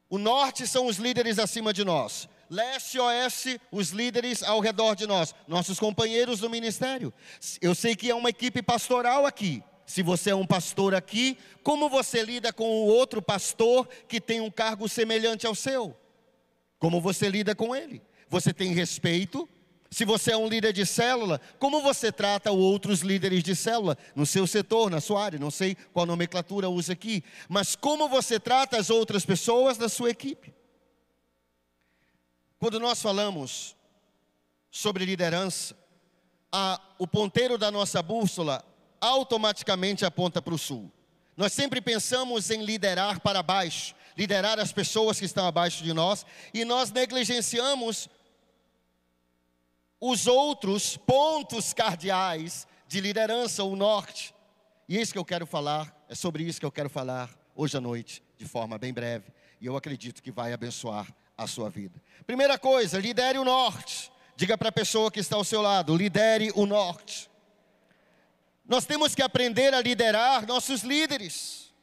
o 0.10 0.18
norte 0.18 0.66
são 0.66 0.88
os 0.88 0.98
líderes 0.98 1.38
acima 1.38 1.72
de 1.72 1.86
nós. 1.86 2.28
Leste 2.50 3.00
oeste, 3.00 3.60
os 3.72 3.90
líderes 3.90 4.42
ao 4.42 4.60
redor 4.60 4.96
de 4.96 5.06
nós, 5.06 5.36
nossos 5.48 5.80
companheiros 5.80 6.40
do 6.40 6.50
ministério. 6.50 7.14
Eu 7.62 7.76
sei 7.76 7.96
que 7.96 8.10
é 8.10 8.16
uma 8.16 8.30
equipe 8.30 8.62
pastoral 8.62 9.26
aqui. 9.26 9.62
Se 9.86 10.04
você 10.04 10.32
é 10.32 10.36
um 10.36 10.46
pastor 10.46 10.94
aqui, 10.94 11.38
como 11.64 11.90
você 11.90 12.22
lida 12.22 12.52
com 12.52 12.66
o 12.66 12.88
outro 12.88 13.22
pastor 13.22 13.88
que 14.08 14.20
tem 14.20 14.42
um 14.42 14.52
cargo 14.52 14.88
semelhante 14.90 15.48
ao 15.48 15.56
seu? 15.56 15.96
Como 16.78 17.00
você 17.00 17.30
lida 17.30 17.56
com 17.56 17.76
ele? 17.76 18.02
Você 18.30 18.54
tem 18.54 18.74
respeito? 18.74 19.48
Se 19.90 20.04
você 20.04 20.32
é 20.32 20.38
um 20.38 20.48
líder 20.48 20.74
de 20.74 20.86
célula, 20.86 21.40
como 21.58 21.82
você 21.82 22.12
trata 22.12 22.52
outros 22.52 23.00
líderes 23.00 23.42
de 23.42 23.56
célula 23.56 23.98
no 24.14 24.26
seu 24.26 24.46
setor, 24.46 24.90
na 24.90 25.00
sua 25.00 25.24
área? 25.24 25.40
Não 25.40 25.50
sei 25.50 25.76
qual 25.94 26.06
nomenclatura 26.06 26.70
usa 26.70 26.92
aqui, 26.92 27.24
mas 27.48 27.76
como 27.76 28.10
você 28.10 28.40
trata 28.40 28.78
as 28.78 28.90
outras 28.90 29.26
pessoas 29.26 29.78
da 29.78 29.88
sua 29.88 30.10
equipe? 30.10 30.54
Quando 32.60 32.80
nós 32.80 33.02
falamos 33.02 33.76
sobre 34.72 35.06
liderança, 35.06 35.78
a, 36.52 36.82
o 36.98 37.08
ponteiro 37.08 37.58
da 37.58 37.70
nossa 37.70 38.02
bússola 38.02 38.64
automaticamente 39.00 40.06
aponta 40.06 40.42
para 40.42 40.54
o 40.54 40.58
sul. 40.58 40.92
Nós 41.36 41.54
sempre 41.54 41.80
pensamos 41.80 42.50
em 42.50 42.64
liderar 42.64 43.20
para 43.20 43.44
baixo, 43.44 43.94
liderar 44.18 44.60
as 44.60 44.72
pessoas 44.72 45.20
que 45.20 45.26
estão 45.26 45.46
abaixo 45.46 45.84
de 45.84 45.94
nós, 45.94 46.26
e 46.52 46.66
nós 46.66 46.92
negligenciamos 46.92 48.10
os 50.02 50.26
outros 50.26 50.98
pontos 50.98 51.74
cardeais 51.74 52.68
de 52.88 53.00
liderança, 53.00 53.64
o 53.64 53.76
norte. 53.76 54.34
E 54.90 54.98
é 54.98 55.02
isso 55.02 55.14
que 55.14 55.20
eu 55.20 55.26
quero 55.26 55.46
falar, 55.46 55.96
é 56.10 56.16
sobre 56.16 56.44
isso 56.44 56.60
que 56.60 56.66
eu 56.66 56.72
quero 56.72 56.90
falar 56.90 57.30
hoje 57.56 57.78
à 57.78 57.82
noite, 57.82 58.24
de 58.36 58.46
forma 58.46 58.80
bem 58.80 58.94
breve, 58.94 59.32
e 59.62 59.68
eu 59.68 59.76
acredito 59.76 60.24
que 60.24 60.32
vai 60.32 60.54
abençoar 60.54 61.08
a 61.38 61.46
sua 61.46 61.70
vida. 61.70 62.02
Primeira 62.26 62.58
coisa, 62.58 63.00
lidere 63.00 63.38
o 63.38 63.46
norte. 63.46 64.12
Diga 64.36 64.58
para 64.58 64.70
a 64.70 64.72
pessoa 64.72 65.12
que 65.12 65.20
está 65.20 65.36
ao 65.36 65.44
seu 65.44 65.62
lado: 65.62 65.96
lidere 65.96 66.52
o 66.56 66.66
norte. 66.66 67.30
Nós 68.68 68.86
temos 68.86 69.16
que 69.16 69.22
aprender 69.22 69.74
a 69.74 69.82
liderar 69.82 70.46
nossos 70.46 70.82
líderes. 70.82 71.74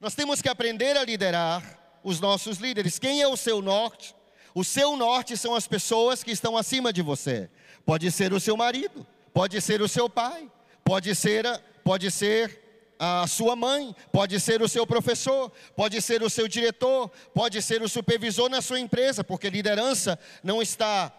Nós 0.00 0.14
temos 0.14 0.42
que 0.42 0.48
aprender 0.48 0.96
a 0.96 1.04
liderar 1.04 1.98
os 2.02 2.20
nossos 2.20 2.58
líderes. 2.58 2.98
Quem 2.98 3.22
é 3.22 3.28
o 3.28 3.36
seu 3.36 3.62
norte? 3.62 4.14
O 4.54 4.62
seu 4.62 4.96
norte 4.96 5.36
são 5.36 5.54
as 5.54 5.66
pessoas 5.66 6.22
que 6.22 6.30
estão 6.30 6.56
acima 6.56 6.92
de 6.92 7.00
você. 7.00 7.50
Pode 7.86 8.10
ser 8.12 8.32
o 8.32 8.38
seu 8.38 8.56
marido, 8.56 9.06
pode 9.32 9.60
ser 9.60 9.80
o 9.80 9.88
seu 9.88 10.08
pai, 10.08 10.50
pode 10.84 11.14
ser, 11.14 11.44
pode 11.82 12.10
ser 12.10 12.63
a 12.98 13.26
sua 13.26 13.56
mãe, 13.56 13.94
pode 14.12 14.38
ser 14.40 14.62
o 14.62 14.68
seu 14.68 14.86
professor, 14.86 15.50
pode 15.76 16.00
ser 16.00 16.22
o 16.22 16.30
seu 16.30 16.46
diretor, 16.48 17.10
pode 17.32 17.60
ser 17.60 17.82
o 17.82 17.88
supervisor 17.88 18.48
na 18.48 18.62
sua 18.62 18.80
empresa, 18.80 19.24
porque 19.24 19.50
liderança 19.50 20.18
não 20.42 20.62
está 20.62 21.12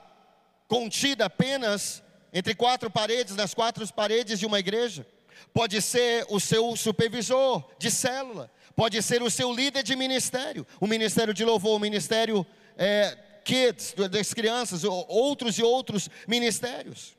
contida 0.68 1.26
apenas 1.26 2.04
entre 2.34 2.56
quatro 2.56 2.90
paredes, 2.90 3.36
nas 3.36 3.54
quatro 3.54 3.86
paredes 3.94 4.40
de 4.40 4.46
uma 4.46 4.60
igreja. 4.60 5.06
Pode 5.54 5.82
ser 5.82 6.26
o 6.30 6.40
seu 6.40 6.76
supervisor 6.76 7.64
de 7.78 7.92
célula, 7.92 8.52
pode 8.76 9.02
ser 9.02 9.22
o 9.22 9.30
seu 9.30 9.54
líder 9.54 9.84
de 9.84 9.96
ministério, 9.96 10.66
o 10.80 10.88
ministério 10.88 11.34
de 11.34 11.46
louvor, 11.46 11.76
o 11.76 11.80
ministério 11.80 12.46
é, 12.78 13.18
kids, 13.44 13.94
das 14.10 14.34
crianças, 14.34 14.84
outros 14.84 15.58
e 15.58 15.64
outros 15.64 16.10
ministérios. 16.28 17.16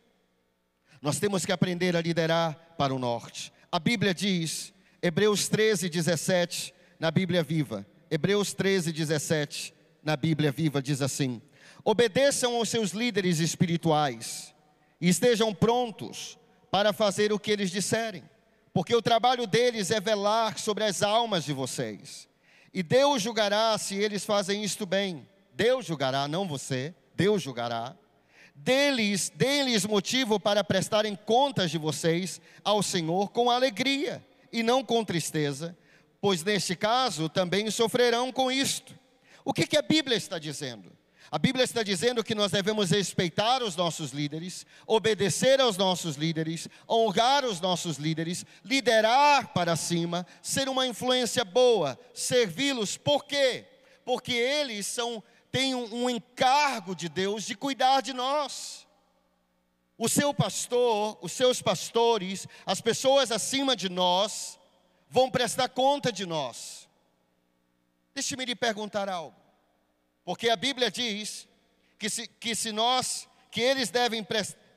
Nós 1.01 1.19
temos 1.19 1.47
que 1.47 1.53
aprender 1.53 1.97
a 1.97 2.01
liderar 2.01 2.75
para 2.77 2.95
o 2.95 2.99
norte. 2.99 3.53
A 3.77 3.79
Bíblia 3.79 4.15
diz, 4.15 4.73
Hebreus 5.03 5.51
13, 5.51 5.91
17, 5.91 6.73
na 6.99 7.11
Bíblia 7.11 7.43
Viva. 7.43 7.87
Hebreus 8.11 8.55
13, 8.55 8.91
17, 8.91 9.75
na 10.03 10.17
Bíblia 10.17 10.51
Viva, 10.51 10.81
diz 10.81 11.03
assim: 11.03 11.43
Obedeçam 11.85 12.57
aos 12.57 12.71
seus 12.71 12.93
líderes 12.93 13.39
espirituais 13.39 14.55
e 14.99 15.11
estejam 15.11 15.55
prontos 15.55 16.39
para 16.71 16.91
fazer 16.95 17.35
o 17.35 17.39
que 17.39 17.51
eles 17.51 17.71
disserem, 17.71 18.23
porque 18.73 18.97
o 18.97 19.03
trabalho 19.03 19.47
deles 19.47 19.91
é 19.91 20.01
velar 20.01 20.59
sobre 20.59 20.83
as 20.83 21.03
almas 21.03 21.45
de 21.45 21.53
vocês. 21.53 22.27
E 22.73 22.83
Deus 22.83 23.21
julgará 23.21 23.77
se 23.77 23.95
eles 23.95 24.25
fazem 24.25 24.65
isto 24.65 24.87
bem. 24.87 25.29
Deus 25.53 25.85
julgará, 25.85 26.27
não 26.27 26.49
você, 26.49 26.95
Deus 27.15 27.43
julgará. 27.43 27.95
Deles, 28.57 29.31
deles 29.31 29.85
motivo 29.85 30.41
para 30.41 30.65
prestarem 30.65 31.15
contas 31.15 31.71
de 31.71 31.79
vocês 31.79 32.41
ao 32.65 32.83
Senhor 32.83 33.31
com 33.31 33.51
alegria 33.51 34.25
e 34.51 34.63
não 34.63 34.83
com 34.83 35.05
tristeza, 35.05 35.77
pois 36.21 36.43
neste 36.43 36.75
caso 36.75 37.29
também 37.29 37.71
sofrerão 37.71 38.33
com 38.33 38.51
isto. 38.51 38.93
O 39.45 39.53
que, 39.53 39.67
que 39.67 39.77
a 39.77 39.83
Bíblia 39.83 40.17
está 40.17 40.39
dizendo? 40.39 40.91
A 41.31 41.39
Bíblia 41.39 41.65
está 41.65 41.83
dizendo 41.83 42.25
que 42.25 42.35
nós 42.35 42.53
devemos 42.53 42.91
respeitar 42.91 43.63
os 43.63 43.77
nossos 43.77 44.13
líderes, 44.13 44.65
obedecer 44.87 45.61
aos 45.61 45.77
nossos 45.77 46.17
líderes, 46.17 46.69
honrar 46.89 47.45
os 47.45 47.61
nossos 47.61 47.99
líderes, 47.99 48.47
liderar 48.65 49.53
para 49.53 49.77
cima, 49.77 50.27
ser 50.41 50.69
uma 50.69 50.87
influência 50.87 51.45
boa, 51.45 51.99
servi-los. 52.15 52.97
Por 52.97 53.25
quê? 53.25 53.67
Porque 54.05 54.33
eles 54.33 54.87
são 54.87 55.23
tem 55.57 55.75
um, 55.75 56.11
encargo 56.11 56.95
de 56.95 57.09
Deus 57.09 57.43
de 57.43 57.55
cuidar 57.55 58.03
de 58.03 58.13
nós. 58.13 58.87
O 59.97 60.07
seu 60.07 60.35
pastor, 60.35 61.19
os 61.23 61.33
seus 61.33 61.63
pastores, 61.63 62.47
as 62.67 62.83
pessoas 62.83 63.33
acima 63.33 63.75
de 63.75 63.89
nós, 63.89 64.59
vão 65.09 65.31
prestar 65.31 65.71
conta 65.71 66.13
de 66.13 66.27
nós. 66.27 66.87
Deixe-me 68.15 68.45
lhe 68.45 68.55
perguntar 68.55 69.09
algo. 69.09 69.35
Porque 70.27 70.51
a 70.51 70.57
Bíblia 70.57 70.91
diz 70.91 71.49
que 71.99 72.11
se, 72.11 72.27
que 72.27 72.55
se 72.55 72.71
nós, 72.71 73.27
que 73.51 73.63
eles 73.63 73.89
devem, 73.89 74.27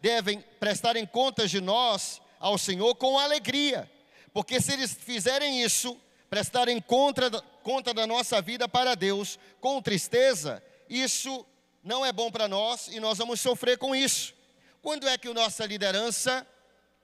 devem 0.02 0.40
prestarem 0.62 1.06
contas 1.06 1.52
de 1.52 1.60
nós 1.60 2.22
ao 2.40 2.58
Senhor 2.58 2.96
com 2.96 3.20
alegria. 3.20 3.92
Porque 4.32 4.62
se 4.62 4.72
eles 4.72 4.94
fizerem 4.94 5.62
isso, 5.62 6.00
prestarem 6.30 6.80
conta, 6.80 7.30
conta 7.64 7.94
da 7.94 8.08
nossa 8.08 8.42
vida 8.42 8.70
para 8.70 8.96
Deus 8.96 9.38
com 9.60 9.82
tristeza, 9.82 10.64
isso 10.90 11.46
não 11.84 12.06
é 12.06 12.12
bom 12.12 12.32
para 12.32 12.48
nós 12.48 12.88
e 12.88 13.00
nós 13.00 13.18
vamos 13.18 13.40
sofrer 13.40 13.78
com 13.78 13.96
isso. 13.96 14.34
Quando 14.82 15.08
é 15.08 15.18
que 15.18 15.32
nossa 15.34 15.66
liderança 15.66 16.46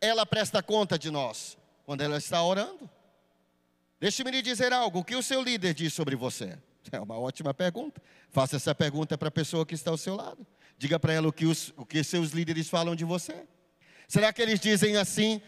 ela 0.01 0.25
presta 0.25 0.63
conta 0.63 0.97
de 0.97 1.11
nós? 1.11 1.57
Quando 1.85 2.01
ela 2.01 2.17
está 2.17 2.41
orando. 2.43 2.89
Deixe-me 3.99 4.31
lhe 4.31 4.41
dizer 4.41 4.73
algo. 4.73 4.99
O 4.99 5.03
que 5.03 5.15
o 5.15 5.23
seu 5.23 5.41
líder 5.41 5.73
diz 5.73 5.93
sobre 5.93 6.15
você? 6.15 6.57
É 6.91 6.99
uma 6.99 7.17
ótima 7.17 7.53
pergunta. 7.53 8.01
Faça 8.29 8.57
essa 8.57 8.75
pergunta 8.75 9.17
para 9.17 9.29
a 9.29 9.31
pessoa 9.31 9.65
que 9.65 9.73
está 9.73 9.91
ao 9.91 9.97
seu 9.97 10.15
lado. 10.15 10.45
Diga 10.77 10.99
para 10.99 11.13
ela 11.13 11.27
o 11.27 11.33
que, 11.33 11.45
os, 11.45 11.73
o 11.77 11.85
que 11.85 12.03
seus 12.03 12.31
líderes 12.31 12.69
falam 12.69 12.95
de 12.95 13.05
você. 13.05 13.47
Será 14.07 14.31
que 14.31 14.41
eles 14.41 14.59
dizem 14.59 14.97
assim: 14.97 15.41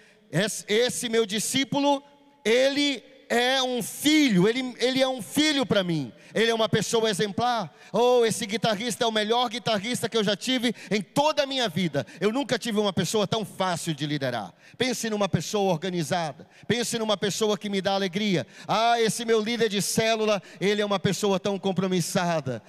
esse 0.67 1.09
meu 1.09 1.25
discípulo, 1.25 2.03
ele 2.43 3.03
é 3.29 3.61
um 3.61 3.81
filho, 3.83 4.47
ele, 4.47 4.75
ele 4.79 5.01
é 5.01 5.07
um 5.07 5.21
filho 5.21 5.65
para 5.65 5.83
mim. 5.83 6.11
Ele 6.33 6.51
é 6.51 6.53
uma 6.53 6.69
pessoa 6.69 7.09
exemplar. 7.09 7.73
Oh, 7.91 8.25
esse 8.25 8.45
guitarrista 8.45 9.03
é 9.03 9.07
o 9.07 9.11
melhor 9.11 9.49
guitarrista 9.49 10.07
que 10.07 10.15
eu 10.15 10.23
já 10.23 10.35
tive 10.35 10.73
em 10.91 11.01
toda 11.01 11.43
a 11.43 11.45
minha 11.45 11.67
vida. 11.67 12.05
Eu 12.19 12.31
nunca 12.31 12.59
tive 12.59 12.79
uma 12.79 12.93
pessoa 12.93 13.25
tão 13.25 13.43
fácil 13.43 13.93
de 13.93 14.05
liderar. 14.05 14.53
Pense 14.77 15.09
numa 15.09 15.27
pessoa 15.27 15.73
organizada. 15.73 16.47
Pense 16.67 16.97
numa 16.99 17.17
pessoa 17.17 17.57
que 17.57 17.69
me 17.69 17.81
dá 17.81 17.93
alegria. 17.93 18.45
Ah, 18.67 19.01
esse 19.01 19.25
meu 19.25 19.41
líder 19.41 19.69
de 19.69 19.81
célula, 19.81 20.41
ele 20.59 20.81
é 20.81 20.85
uma 20.85 20.99
pessoa 20.99 21.39
tão 21.39 21.57
compromissada. 21.57 22.61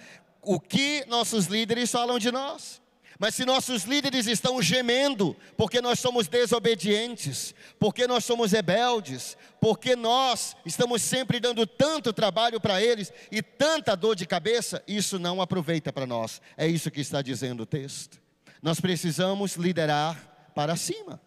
O 0.43 0.59
que 0.59 1.05
nossos 1.07 1.47
líderes 1.47 1.91
falam 1.91 2.19
de 2.19 2.31
nós? 2.31 2.81
Mas 3.19 3.35
se 3.35 3.45
nossos 3.45 3.83
líderes 3.83 4.29
estão 4.29 4.63
gemendo, 4.63 5.37
porque 5.57 5.81
nós 5.81 5.99
somos 5.99 6.29
desobedientes, 6.29 7.53
porque 7.77 8.07
nós 8.07 8.25
somos 8.25 8.53
rebeldes, 8.53 9.37
porque 9.61 9.97
nós 9.97 10.57
estamos 10.65 11.03
sempre 11.03 11.41
dando 11.41 11.67
tanto 11.67 12.13
trabalho 12.13 12.61
para 12.61 12.81
eles 12.81 13.13
e 13.33 13.43
tanta 13.43 13.97
dor 13.97 14.15
de 14.15 14.25
cabeça, 14.25 14.85
isso 14.87 15.19
não 15.19 15.43
aproveita 15.43 15.93
para 15.93 16.07
nós. 16.07 16.41
É 16.57 16.69
isso 16.69 16.93
que 16.93 17.01
está 17.01 17.21
dizendo 17.21 17.65
o 17.65 17.67
texto. 17.67 18.21
Nós 18.63 18.79
precisamos 18.81 19.57
liderar 19.57 20.51
para 20.55 20.77
cima. 20.77 21.21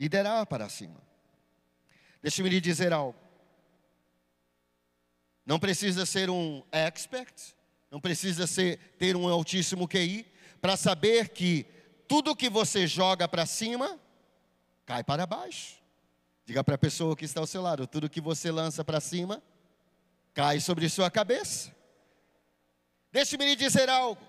Liderar 0.00 0.46
para 0.46 0.70
cima. 0.70 1.02
Deixe-me 2.22 2.48
lhe 2.48 2.62
dizer 2.62 2.94
algo. 2.94 3.18
Não 5.44 5.58
precisa 5.58 6.06
ser 6.06 6.30
um 6.30 6.62
expert, 6.72 7.34
não 7.90 8.00
precisa 8.00 8.46
ser, 8.46 8.78
ter 8.98 9.16
um 9.16 9.28
altíssimo 9.28 9.88
QI, 9.88 10.26
para 10.60 10.76
saber 10.76 11.30
que 11.30 11.66
tudo 12.06 12.34
que 12.34 12.48
você 12.48 12.86
joga 12.86 13.28
para 13.28 13.46
cima 13.46 13.98
cai 14.84 15.04
para 15.04 15.26
baixo. 15.26 15.76
Diga 16.44 16.64
para 16.64 16.76
a 16.76 16.78
pessoa 16.78 17.14
que 17.14 17.24
está 17.24 17.40
ao 17.40 17.46
seu 17.46 17.60
lado: 17.60 17.86
tudo 17.86 18.08
que 18.08 18.20
você 18.20 18.50
lança 18.50 18.84
para 18.84 19.00
cima 19.00 19.42
cai 20.32 20.60
sobre 20.60 20.88
sua 20.88 21.10
cabeça. 21.10 21.74
Deixe-me 23.12 23.44
lhe 23.44 23.56
dizer 23.56 23.88
algo: 23.88 24.20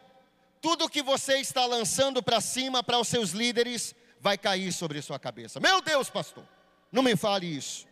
tudo 0.62 0.90
que 0.90 1.02
você 1.02 1.38
está 1.38 1.66
lançando 1.66 2.22
para 2.22 2.42
cima 2.42 2.84
para 2.84 3.00
os 3.00 3.08
seus 3.08 3.32
líderes 3.32 3.96
vai 4.20 4.38
cair 4.38 4.74
sobre 4.74 5.02
sua 5.02 5.18
cabeça. 5.18 5.60
Meu 5.60 5.82
Deus, 5.82 6.10
pastor, 6.10 6.44
não 6.92 7.02
me 7.02 7.16
fale 7.16 7.46
isso. 7.46 7.88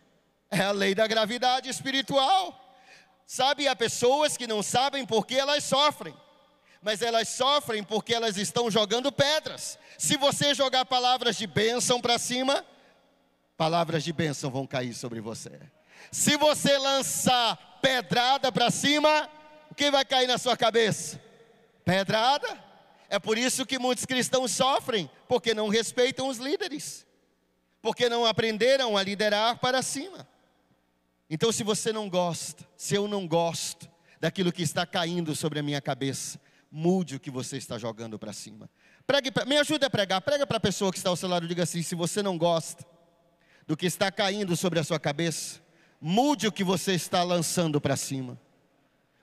É 0.50 0.60
a 0.60 0.72
lei 0.72 0.94
da 0.94 1.06
gravidade 1.06 1.68
espiritual. 1.68 2.64
Sabe, 3.26 3.68
há 3.68 3.76
pessoas 3.76 4.36
que 4.36 4.46
não 4.46 4.62
sabem 4.62 5.04
por 5.04 5.26
que 5.26 5.34
elas 5.34 5.64
sofrem 5.64 6.14
mas 6.82 7.02
elas 7.02 7.28
sofrem 7.28 7.82
porque 7.82 8.14
elas 8.14 8.36
estão 8.36 8.70
jogando 8.70 9.10
pedras. 9.10 9.78
Se 9.96 10.16
você 10.16 10.54
jogar 10.54 10.84
palavras 10.84 11.36
de 11.36 11.46
bênção 11.46 12.00
para 12.00 12.18
cima, 12.18 12.64
palavras 13.56 14.04
de 14.04 14.12
bênção 14.12 14.50
vão 14.50 14.66
cair 14.66 14.94
sobre 14.94 15.20
você. 15.20 15.58
Se 16.12 16.36
você 16.36 16.78
lançar 16.78 17.78
pedrada 17.82 18.52
para 18.52 18.70
cima, 18.70 19.28
o 19.70 19.74
que 19.74 19.90
vai 19.90 20.04
cair 20.04 20.26
na 20.26 20.38
sua 20.38 20.56
cabeça? 20.56 21.20
Pedrada. 21.84 22.66
É 23.10 23.18
por 23.18 23.38
isso 23.38 23.64
que 23.66 23.78
muitos 23.78 24.04
cristãos 24.04 24.52
sofrem, 24.52 25.10
porque 25.26 25.54
não 25.54 25.68
respeitam 25.68 26.28
os 26.28 26.36
líderes, 26.36 27.06
porque 27.80 28.08
não 28.08 28.26
aprenderam 28.26 28.96
a 28.96 29.02
liderar 29.02 29.58
para 29.58 29.80
cima. 29.82 30.28
Então, 31.30 31.50
se 31.50 31.62
você 31.62 31.92
não 31.92 32.08
gosta, 32.08 32.66
se 32.76 32.94
eu 32.94 33.08
não 33.08 33.26
gosto 33.26 33.88
daquilo 34.20 34.52
que 34.52 34.62
está 34.62 34.86
caindo 34.86 35.34
sobre 35.34 35.58
a 35.58 35.62
minha 35.62 35.80
cabeça, 35.80 36.38
mude 36.70 37.16
o 37.16 37.20
que 37.20 37.30
você 37.30 37.56
está 37.56 37.78
jogando 37.78 38.18
para 38.18 38.32
cima. 38.32 38.68
Pregue, 39.06 39.30
me 39.46 39.56
ajude 39.56 39.84
a 39.84 39.90
pregar, 39.90 40.20
prega 40.20 40.46
para 40.46 40.58
a 40.58 40.60
pessoa 40.60 40.90
que 40.90 40.98
está 40.98 41.10
ao 41.10 41.16
seu 41.16 41.28
lado 41.28 41.46
e 41.46 41.48
diga 41.48 41.62
assim: 41.62 41.82
se 41.82 41.94
você 41.94 42.22
não 42.22 42.36
gosta 42.36 42.84
do 43.66 43.76
que 43.76 43.86
está 43.86 44.10
caindo 44.10 44.56
sobre 44.56 44.78
a 44.78 44.84
sua 44.84 44.98
cabeça, 44.98 45.60
mude 46.00 46.46
o 46.46 46.52
que 46.52 46.64
você 46.64 46.92
está 46.92 47.22
lançando 47.22 47.80
para 47.80 47.96
cima. 47.96 48.38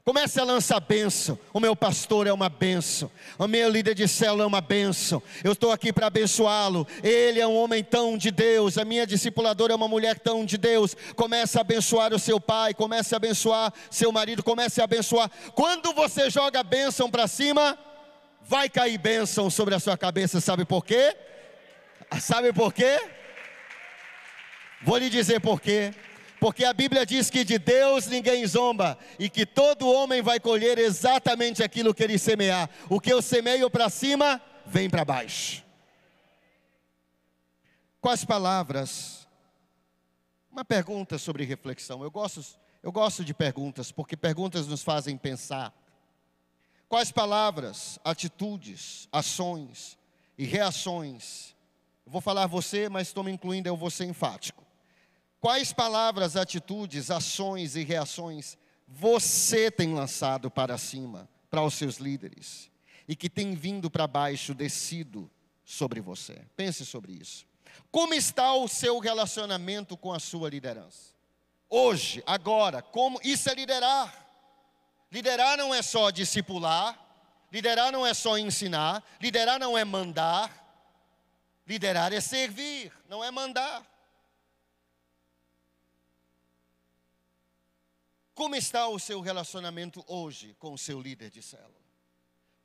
Comece 0.06 0.40
a 0.40 0.44
lançar 0.44 0.80
bênção. 0.80 1.38
O 1.52 1.60
meu 1.60 1.76
pastor 1.76 2.28
é 2.28 2.32
uma 2.32 2.48
bênção. 2.48 3.10
O 3.40 3.48
meu 3.48 3.68
líder 3.68 3.96
de 3.96 4.08
célula 4.08 4.44
é 4.44 4.46
uma 4.46 4.62
bênção. 4.62 5.20
Eu 5.44 5.54
estou 5.54 5.72
aqui 5.72 5.92
para 5.92 6.06
abençoá-lo. 6.06 6.88
Ele 7.02 7.40
é 7.40 7.48
um 7.48 7.56
homem 7.56 7.84
tão 7.84 8.16
de 8.16 8.30
Deus. 8.30 8.78
A 8.78 8.86
minha 8.86 9.08
discipuladora 9.08 9.74
é 9.74 9.76
uma 9.76 9.88
mulher 9.88 10.20
tão 10.20 10.46
de 10.46 10.60
Deus. 10.60 10.96
Comece 11.16 11.58
a 11.58 11.62
abençoar 11.62 12.14
o 12.14 12.20
seu 12.20 12.40
pai. 12.40 12.72
Comece 12.76 13.16
a 13.16 13.18
abençoar 13.18 13.74
seu 13.90 14.12
marido. 14.12 14.44
Comece 14.44 14.80
a 14.80 14.84
abençoar. 14.84 15.28
Quando 15.56 15.92
você 15.92 16.30
joga 16.30 16.62
bênção 16.62 17.10
para 17.10 17.28
cima, 17.28 17.76
vai 18.44 18.70
cair 18.70 19.00
bênção 19.00 19.50
sobre 19.50 19.74
a 19.74 19.80
sua 19.80 19.98
cabeça. 19.98 20.40
Sabe 20.40 20.66
por 20.66 20.86
quê? 20.86 21.18
Sabe 22.22 22.54
por 22.54 22.72
quê? 22.72 23.02
Vou 24.84 25.00
lhe 25.00 25.10
dizer 25.10 25.40
por 25.40 25.60
quê. 25.60 25.96
Porque 26.40 26.66
a 26.66 26.74
Bíblia 26.74 27.06
diz 27.06 27.30
que 27.30 27.44
de 27.44 27.58
Deus 27.58 28.08
ninguém 28.08 28.46
zomba 28.46 28.98
e 29.18 29.30
que 29.30 29.46
todo 29.46 29.92
homem 29.92 30.22
vai 30.22 30.40
colher 30.40 30.78
exatamente 30.78 31.64
aquilo 31.64 31.94
que 31.94 32.04
ele 32.04 32.18
semear. 32.18 32.70
O 32.90 33.00
que 33.00 33.12
eu 33.12 33.22
semeio 33.22 33.70
para 33.70 33.90
cima, 33.90 34.42
vem 34.66 34.90
para 34.90 35.06
baixo. 35.06 35.64
Quais 38.02 38.26
palavras? 38.26 39.28
Uma 40.52 40.66
pergunta 40.66 41.18
sobre 41.18 41.44
reflexão. 41.46 42.04
Eu 42.04 42.12
gosto, 42.12 42.44
eu 42.84 42.92
gosto 42.92 43.24
de 43.24 43.34
perguntas, 43.34 43.92
porque 43.92 44.16
perguntas 44.16 44.68
nos 44.68 44.84
fazem 44.84 45.18
pensar. 45.18 45.74
Quais 46.88 47.12
palavras, 47.12 47.98
atitudes, 48.04 49.08
ações 49.12 49.98
e 50.38 50.46
reações? 50.46 51.56
Eu 52.06 52.12
vou 52.12 52.22
falar 52.22 52.46
você, 52.46 52.88
mas 52.90 53.08
estou 53.08 53.24
me 53.24 53.32
incluindo 53.32 53.68
eu 53.68 53.76
você 53.76 54.06
enfático 54.06 54.65
Quais 55.46 55.72
palavras, 55.72 56.36
atitudes, 56.36 57.12
ações 57.12 57.76
e 57.76 57.84
reações 57.84 58.58
você 58.88 59.70
tem 59.70 59.94
lançado 59.94 60.50
para 60.50 60.76
cima, 60.76 61.30
para 61.52 61.62
os 61.62 61.76
seus 61.76 61.98
líderes, 61.98 62.72
e 63.08 63.16
que 63.16 63.30
tem 63.30 63.54
vindo 63.54 63.88
para 63.88 64.08
baixo, 64.08 64.56
descido 64.56 65.30
sobre 65.64 66.02
você? 66.02 66.42
Pense 66.58 66.84
sobre 66.84 67.12
isso. 67.12 67.46
Como 67.92 68.16
está 68.16 68.56
o 68.56 68.68
seu 68.68 68.98
relacionamento 68.98 69.96
com 69.96 70.12
a 70.12 70.20
sua 70.20 70.50
liderança? 70.50 71.14
Hoje, 71.70 72.24
agora, 72.26 72.82
como 72.82 73.20
isso 73.24 73.48
é 73.48 73.54
liderar? 73.54 74.28
Liderar 75.12 75.60
não 75.60 75.76
é 75.76 75.84
só 75.84 76.10
discipular, 76.10 77.00
liderar 77.52 77.92
não 77.92 78.04
é 78.04 78.16
só 78.16 78.36
ensinar, 78.36 79.04
liderar 79.22 79.60
não 79.60 79.78
é 79.78 79.86
mandar, 79.86 80.50
liderar 81.68 82.12
é 82.14 82.20
servir, 82.20 82.92
não 83.08 83.24
é 83.24 83.30
mandar. 83.30 83.95
Como 88.36 88.54
está 88.54 88.90
o 88.90 89.00
seu 89.00 89.22
relacionamento 89.22 90.04
hoje 90.06 90.58
com 90.60 90.74
o 90.74 90.78
seu 90.78 91.02
líder 91.02 91.30
de 91.32 91.42
célula? 91.42 91.74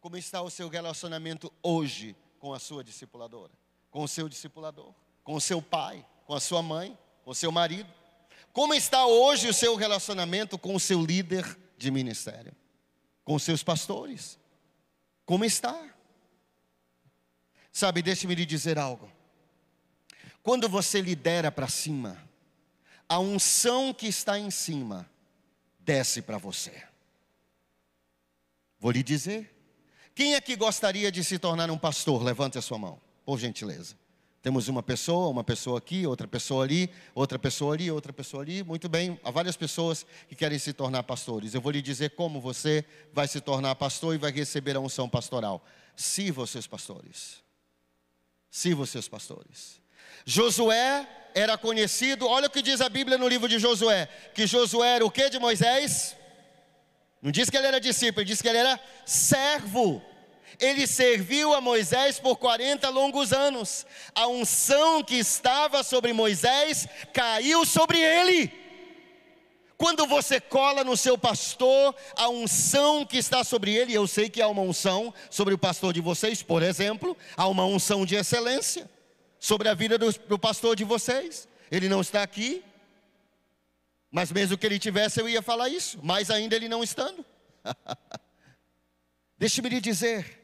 Como 0.00 0.16
está 0.16 0.42
o 0.42 0.50
seu 0.50 0.68
relacionamento 0.68 1.52
hoje 1.62 2.16
com 2.40 2.52
a 2.52 2.58
sua 2.58 2.82
discipuladora? 2.82 3.52
Com 3.88 4.02
o 4.02 4.08
seu 4.08 4.28
discipulador? 4.28 4.92
Com 5.22 5.34
o 5.34 5.40
seu 5.40 5.62
pai? 5.62 6.04
Com 6.26 6.34
a 6.34 6.40
sua 6.40 6.60
mãe? 6.60 6.98
Com 7.24 7.30
o 7.30 7.34
seu 7.36 7.52
marido? 7.52 7.88
Como 8.52 8.74
está 8.74 9.06
hoje 9.06 9.48
o 9.48 9.54
seu 9.54 9.76
relacionamento 9.76 10.58
com 10.58 10.74
o 10.74 10.80
seu 10.80 11.06
líder 11.06 11.56
de 11.78 11.88
ministério? 11.92 12.52
Com 13.24 13.36
os 13.36 13.44
seus 13.44 13.62
pastores? 13.62 14.40
Como 15.24 15.44
está? 15.44 15.80
Sabe, 17.70 18.02
deixe-me 18.02 18.34
lhe 18.34 18.44
dizer 18.44 18.76
algo. 18.76 19.08
Quando 20.42 20.68
você 20.68 21.00
lidera 21.00 21.52
para 21.52 21.68
cima, 21.68 22.20
a 23.08 23.20
unção 23.20 23.94
que 23.94 24.08
está 24.08 24.36
em 24.36 24.50
cima 24.50 25.08
desce 25.84 26.22
para 26.22 26.38
você. 26.38 26.82
Vou 28.78 28.90
lhe 28.90 29.02
dizer. 29.02 29.54
Quem 30.14 30.34
é 30.34 30.40
que 30.40 30.56
gostaria 30.56 31.10
de 31.10 31.22
se 31.22 31.38
tornar 31.38 31.70
um 31.70 31.78
pastor? 31.78 32.22
Levante 32.22 32.58
a 32.58 32.62
sua 32.62 32.78
mão, 32.78 33.00
por 33.24 33.38
gentileza. 33.38 33.96
Temos 34.42 34.68
uma 34.68 34.82
pessoa, 34.82 35.28
uma 35.28 35.44
pessoa 35.44 35.78
aqui, 35.78 36.06
outra 36.06 36.26
pessoa 36.26 36.64
ali, 36.64 36.90
outra 37.14 37.38
pessoa 37.38 37.74
ali, 37.74 37.90
outra 37.90 38.12
pessoa 38.12 38.42
ali. 38.42 38.62
Muito 38.62 38.88
bem, 38.88 39.20
há 39.22 39.30
várias 39.30 39.56
pessoas 39.56 40.06
que 40.28 40.34
querem 40.34 40.58
se 40.58 40.72
tornar 40.72 41.02
pastores. 41.02 41.52
Eu 41.52 41.60
vou 41.60 41.70
lhe 41.70 41.82
dizer 41.82 42.10
como 42.10 42.40
você 42.40 42.84
vai 43.12 43.28
se 43.28 43.40
tornar 43.40 43.74
pastor 43.74 44.14
e 44.14 44.18
vai 44.18 44.30
receber 44.30 44.76
a 44.76 44.80
unção 44.80 45.08
pastoral. 45.08 45.62
Sirva 45.94 46.42
os 46.42 46.50
seus 46.50 46.66
pastores. 46.66 47.42
Sirva 48.50 48.82
os 48.82 48.90
seus 48.90 49.08
pastores. 49.08 49.79
Josué 50.24 51.06
era 51.34 51.56
conhecido, 51.56 52.26
olha 52.26 52.46
o 52.46 52.50
que 52.50 52.62
diz 52.62 52.80
a 52.80 52.88
Bíblia 52.88 53.18
no 53.18 53.28
livro 53.28 53.48
de 53.48 53.58
Josué: 53.58 54.08
que 54.34 54.46
Josué 54.46 54.96
era 54.96 55.06
o 55.06 55.10
que 55.10 55.28
de 55.30 55.38
Moisés? 55.38 56.16
Não 57.22 57.30
diz 57.30 57.50
que 57.50 57.56
ele 57.56 57.66
era 57.66 57.80
discípulo, 57.80 58.24
diz 58.24 58.40
que 58.40 58.48
ele 58.48 58.58
era 58.58 58.80
servo. 59.04 60.02
Ele 60.58 60.86
serviu 60.86 61.54
a 61.54 61.60
Moisés 61.60 62.18
por 62.18 62.36
40 62.36 62.88
longos 62.90 63.32
anos. 63.32 63.86
A 64.14 64.26
unção 64.26 65.02
que 65.02 65.16
estava 65.16 65.82
sobre 65.82 66.12
Moisés 66.12 66.86
caiu 67.12 67.64
sobre 67.64 67.98
ele. 67.98 68.52
Quando 69.76 70.06
você 70.06 70.38
cola 70.38 70.84
no 70.84 70.96
seu 70.96 71.16
pastor, 71.16 71.94
a 72.14 72.28
unção 72.28 73.06
que 73.06 73.16
está 73.16 73.42
sobre 73.42 73.74
ele, 73.74 73.94
eu 73.94 74.06
sei 74.06 74.28
que 74.28 74.42
há 74.42 74.48
uma 74.48 74.60
unção 74.60 75.14
sobre 75.30 75.54
o 75.54 75.58
pastor 75.58 75.94
de 75.94 76.02
vocês, 76.02 76.42
por 76.42 76.62
exemplo, 76.62 77.16
há 77.34 77.48
uma 77.48 77.64
unção 77.64 78.04
de 78.04 78.14
excelência 78.14 78.88
sobre 79.40 79.68
a 79.68 79.74
vida 79.74 79.98
do, 79.98 80.12
do 80.12 80.38
pastor 80.38 80.76
de 80.76 80.84
vocês. 80.84 81.48
Ele 81.70 81.88
não 81.88 82.02
está 82.02 82.22
aqui. 82.22 82.62
Mas 84.10 84.30
mesmo 84.30 84.58
que 84.58 84.66
ele 84.66 84.78
tivesse, 84.78 85.20
eu 85.20 85.28
ia 85.28 85.40
falar 85.40 85.68
isso, 85.68 85.98
mais 86.04 86.30
ainda 86.30 86.54
ele 86.54 86.68
não 86.68 86.82
estando. 86.82 87.24
Deixe-me 89.38 89.68
lhe 89.68 89.80
dizer, 89.80 90.38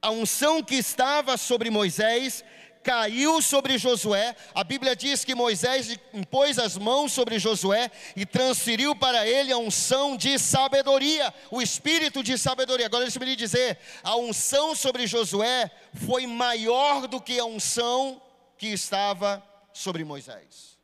a 0.00 0.10
unção 0.10 0.62
que 0.62 0.76
estava 0.76 1.36
sobre 1.36 1.70
Moisés 1.70 2.44
caiu 2.84 3.40
sobre 3.40 3.78
Josué. 3.78 4.36
A 4.54 4.62
Bíblia 4.62 4.94
diz 4.94 5.24
que 5.24 5.34
Moisés 5.34 5.98
impôs 6.12 6.58
as 6.58 6.76
mãos 6.76 7.12
sobre 7.12 7.38
Josué 7.38 7.90
e 8.14 8.26
transferiu 8.26 8.94
para 8.94 9.26
ele 9.26 9.50
a 9.50 9.58
unção 9.58 10.16
de 10.16 10.38
sabedoria, 10.38 11.34
o 11.50 11.62
espírito 11.62 12.22
de 12.22 12.36
sabedoria. 12.36 12.86
Agora 12.86 13.04
deixa-me 13.04 13.24
lhe 13.24 13.34
dizer, 13.34 13.78
a 14.02 14.14
unção 14.16 14.76
sobre 14.76 15.06
Josué 15.06 15.70
foi 15.94 16.26
maior 16.26 17.08
do 17.08 17.20
que 17.20 17.38
a 17.38 17.44
unção 17.46 18.22
que 18.58 18.68
estava 18.68 19.42
sobre 19.72 20.04
Moisés. 20.04 20.78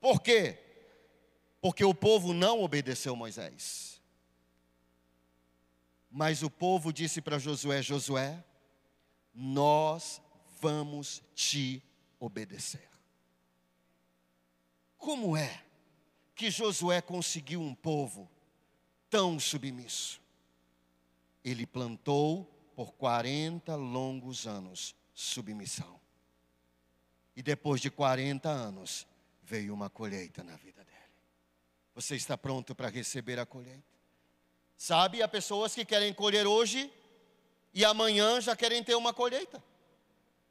Por 0.00 0.20
quê? 0.20 0.58
Porque 1.60 1.84
o 1.84 1.94
povo 1.94 2.34
não 2.34 2.62
obedeceu 2.62 3.14
Moisés. 3.16 4.02
Mas 6.10 6.42
o 6.42 6.50
povo 6.50 6.92
disse 6.92 7.20
para 7.22 7.38
Josué: 7.38 7.80
Josué, 7.80 8.44
nós 9.34 10.20
vamos 10.64 11.22
te 11.34 11.82
obedecer. 12.18 12.88
Como 14.96 15.36
é 15.36 15.62
que 16.34 16.50
Josué 16.50 17.02
conseguiu 17.02 17.60
um 17.60 17.74
povo 17.74 18.30
tão 19.10 19.38
submisso? 19.38 20.22
Ele 21.44 21.66
plantou 21.66 22.44
por 22.74 22.94
40 22.94 23.76
longos 23.76 24.46
anos 24.46 24.96
submissão. 25.12 26.00
E 27.36 27.42
depois 27.42 27.78
de 27.82 27.90
40 27.90 28.48
anos, 28.48 29.06
veio 29.42 29.74
uma 29.74 29.90
colheita 29.90 30.42
na 30.42 30.56
vida 30.56 30.82
dele. 30.82 30.96
Você 31.94 32.16
está 32.16 32.38
pronto 32.38 32.74
para 32.74 32.88
receber 32.88 33.38
a 33.38 33.44
colheita? 33.44 33.84
Sabe, 34.78 35.22
há 35.22 35.28
pessoas 35.28 35.74
que 35.74 35.84
querem 35.84 36.14
colher 36.14 36.46
hoje 36.46 36.90
e 37.74 37.84
amanhã 37.84 38.40
já 38.40 38.56
querem 38.56 38.82
ter 38.82 38.94
uma 38.94 39.12
colheita. 39.12 39.62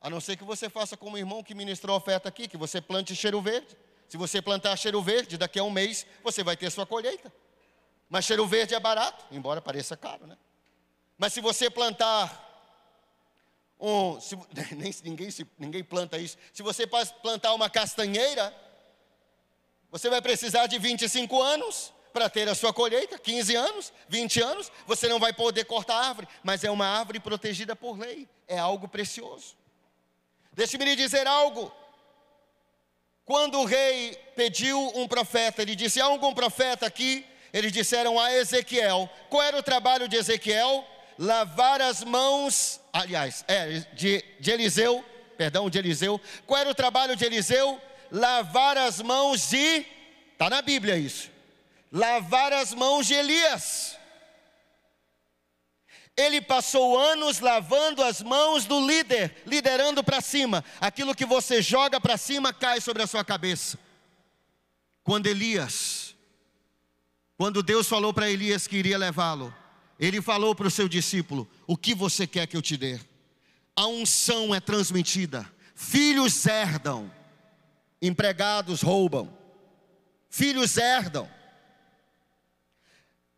A 0.03 0.09
não 0.09 0.19
ser 0.19 0.35
que 0.35 0.43
você 0.43 0.69
faça 0.69 0.97
como 0.97 1.15
o 1.15 1.17
irmão 1.17 1.41
que 1.41 1.55
ministrou 1.55 1.93
a 1.93 1.97
oferta 1.97 2.27
aqui, 2.27 2.45
que 2.45 2.57
você 2.57 2.81
plante 2.81 3.15
cheiro 3.15 3.41
verde. 3.41 3.77
Se 4.09 4.17
você 4.17 4.41
plantar 4.41 4.75
cheiro 4.75 5.01
verde, 5.01 5.37
daqui 5.37 5.57
a 5.57 5.63
um 5.63 5.71
mês 5.71 6.05
você 6.21 6.43
vai 6.43 6.57
ter 6.57 6.69
sua 6.69 6.85
colheita. 6.85 7.33
Mas 8.09 8.25
cheiro 8.25 8.45
verde 8.45 8.75
é 8.75 8.79
barato, 8.81 9.23
embora 9.31 9.61
pareça 9.61 9.95
caro, 9.95 10.27
né? 10.27 10.37
Mas 11.17 11.31
se 11.31 11.39
você 11.39 11.69
plantar 11.69 12.51
um, 13.79 14.19
se, 14.19 14.35
nem, 14.75 14.93
ninguém, 15.05 15.31
se, 15.31 15.47
ninguém 15.57 15.81
planta 15.81 16.17
isso. 16.17 16.37
Se 16.51 16.61
você 16.61 16.85
plantar 16.85 17.53
uma 17.53 17.69
castanheira, 17.69 18.53
você 19.89 20.09
vai 20.09 20.21
precisar 20.21 20.67
de 20.67 20.77
25 20.77 21.41
anos 21.41 21.93
para 22.11 22.29
ter 22.29 22.49
a 22.49 22.55
sua 22.55 22.73
colheita, 22.73 23.17
15 23.17 23.55
anos, 23.55 23.93
20 24.09 24.41
anos, 24.41 24.71
você 24.85 25.07
não 25.07 25.17
vai 25.17 25.31
poder 25.31 25.63
cortar 25.63 25.95
a 25.95 26.07
árvore, 26.09 26.27
mas 26.43 26.63
é 26.65 26.69
uma 26.69 26.85
árvore 26.85 27.21
protegida 27.21 27.73
por 27.73 27.97
lei, 27.97 28.27
é 28.47 28.59
algo 28.59 28.87
precioso. 28.87 29.62
Deixe-me 30.53 30.85
lhe 30.85 30.95
dizer 30.95 31.27
algo. 31.27 31.71
Quando 33.25 33.59
o 33.59 33.65
rei 33.65 34.17
pediu 34.35 34.79
um 34.95 35.07
profeta, 35.07 35.61
ele 35.61 35.75
disse: 35.75 36.01
Há 36.01 36.05
algum 36.05 36.33
profeta 36.33 36.85
aqui? 36.85 37.25
Eles 37.53 37.71
disseram 37.71 38.19
a 38.19 38.33
Ezequiel. 38.33 39.09
Qual 39.29 39.41
era 39.41 39.57
o 39.57 39.63
trabalho 39.63 40.07
de 40.07 40.15
Ezequiel? 40.15 40.85
Lavar 41.17 41.79
as 41.81 42.03
mãos, 42.03 42.81
aliás, 42.91 43.45
é, 43.47 43.79
de, 43.93 44.23
de 44.39 44.51
Eliseu, 44.51 45.05
perdão, 45.37 45.69
de 45.69 45.77
Eliseu. 45.77 46.19
Qual 46.47 46.59
era 46.59 46.69
o 46.69 46.75
trabalho 46.75 47.15
de 47.15 47.23
Eliseu? 47.23 47.79
Lavar 48.11 48.77
as 48.77 49.01
mãos 49.01 49.49
de, 49.49 49.85
está 50.31 50.49
na 50.49 50.61
Bíblia 50.61 50.97
isso, 50.97 51.29
lavar 51.91 52.51
as 52.53 52.73
mãos 52.73 53.05
de 53.05 53.13
Elias. 53.13 53.97
Ele 56.15 56.39
passou 56.39 56.97
anos 56.97 57.39
lavando 57.39 58.03
as 58.03 58.21
mãos 58.21 58.65
do 58.65 58.85
líder, 58.85 59.43
liderando 59.47 60.03
para 60.03 60.21
cima. 60.21 60.63
Aquilo 60.79 61.15
que 61.15 61.25
você 61.25 61.61
joga 61.61 61.99
para 61.99 62.17
cima 62.17 62.53
cai 62.53 62.79
sobre 62.79 63.01
a 63.01 63.07
sua 63.07 63.25
cabeça. 63.25 63.79
Quando 65.03 65.25
Elias, 65.25 66.15
quando 67.35 67.63
Deus 67.63 67.87
falou 67.87 68.13
para 68.13 68.29
Elias 68.29 68.67
que 68.67 68.77
iria 68.77 68.97
levá-lo, 68.97 69.53
ele 69.99 70.21
falou 70.21 70.53
para 70.53 70.67
o 70.67 70.71
seu 70.71 70.87
discípulo: 70.87 71.49
O 71.65 71.75
que 71.75 71.95
você 71.95 72.27
quer 72.27 72.45
que 72.45 72.55
eu 72.55 72.61
te 72.61 72.77
dê? 72.77 72.99
A 73.75 73.87
unção 73.87 74.53
é 74.53 74.59
transmitida, 74.59 75.51
filhos 75.73 76.45
herdam, 76.45 77.11
empregados 77.99 78.81
roubam, 78.81 79.35
filhos 80.29 80.77
herdam. 80.77 81.27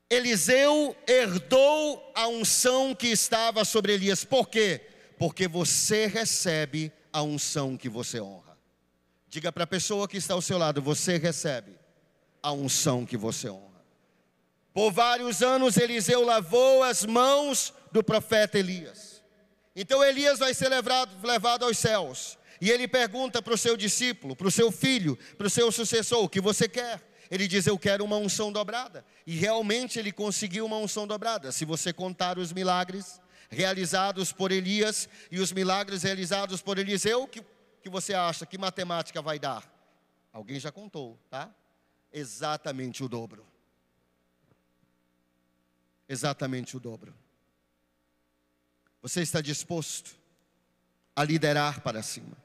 Eliseu 0.09 0.95
herdou 1.07 2.11
a 2.13 2.27
unção 2.27 2.93
que 2.93 3.07
estava 3.07 3.65
sobre 3.65 3.93
Elias. 3.93 4.23
Por 4.23 4.47
quê? 4.47 4.81
Porque 5.17 5.47
você 5.47 6.05
recebe 6.05 6.91
a 7.11 7.23
unção 7.23 7.75
que 7.75 7.89
você 7.89 8.21
honra. 8.21 8.57
Diga 9.27 9.51
para 9.51 9.63
a 9.63 9.67
pessoa 9.67 10.07
que 10.07 10.17
está 10.17 10.33
ao 10.33 10.41
seu 10.41 10.57
lado: 10.57 10.81
você 10.81 11.17
recebe 11.17 11.77
a 12.41 12.51
unção 12.51 13.05
que 13.05 13.17
você 13.17 13.49
honra. 13.49 13.83
Por 14.73 14.91
vários 14.91 15.41
anos 15.41 15.77
Eliseu 15.77 16.23
lavou 16.23 16.83
as 16.83 17.03
mãos 17.05 17.73
do 17.91 18.03
profeta 18.03 18.59
Elias. 18.59 19.23
Então 19.75 20.03
Elias 20.03 20.37
vai 20.37 20.53
ser 20.53 20.69
levado, 20.69 21.25
levado 21.25 21.65
aos 21.65 21.77
céus. 21.77 22.37
E 22.61 22.69
ele 22.69 22.87
pergunta 22.87 23.41
para 23.41 23.53
o 23.53 23.57
seu 23.57 23.75
discípulo, 23.75 24.35
para 24.35 24.47
o 24.47 24.51
seu 24.51 24.71
filho, 24.71 25.17
para 25.37 25.47
o 25.47 25.49
seu 25.49 25.71
sucessor: 25.71 26.23
o 26.23 26.29
que 26.29 26.39
você 26.39 26.67
quer? 26.67 27.01
Ele 27.29 27.47
diz: 27.47 27.67
Eu 27.67 27.77
quero 27.77 28.03
uma 28.03 28.17
unção 28.17 28.51
dobrada. 28.51 29.05
E 29.25 29.35
realmente 29.35 29.99
ele 29.99 30.11
conseguiu 30.11 30.65
uma 30.65 30.77
unção 30.77 31.07
dobrada. 31.07 31.51
Se 31.51 31.65
você 31.65 31.91
contar 31.91 32.37
os 32.37 32.51
milagres 32.53 33.19
realizados 33.49 34.31
por 34.31 34.51
Elias 34.51 35.07
e 35.31 35.39
os 35.39 35.51
milagres 35.51 36.03
realizados 36.03 36.61
por 36.61 36.77
Eliseu, 36.77 37.27
que, 37.27 37.43
que 37.81 37.89
você 37.89 38.13
acha? 38.13 38.45
Que 38.45 38.57
matemática 38.57 39.21
vai 39.21 39.39
dar? 39.39 39.63
Alguém 40.31 40.59
já 40.59 40.71
contou, 40.71 41.19
tá? 41.29 41.49
Exatamente 42.11 43.03
o 43.03 43.07
dobro. 43.07 43.45
Exatamente 46.07 46.75
o 46.77 46.79
dobro. 46.79 47.13
Você 49.01 49.21
está 49.21 49.41
disposto 49.41 50.15
a 51.15 51.23
liderar 51.23 51.81
para 51.81 52.01
cima? 52.01 52.35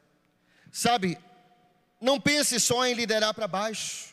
Sabe, 0.70 1.18
não 2.00 2.20
pense 2.20 2.60
só 2.60 2.86
em 2.86 2.94
liderar 2.94 3.34
para 3.34 3.48
baixo. 3.48 4.09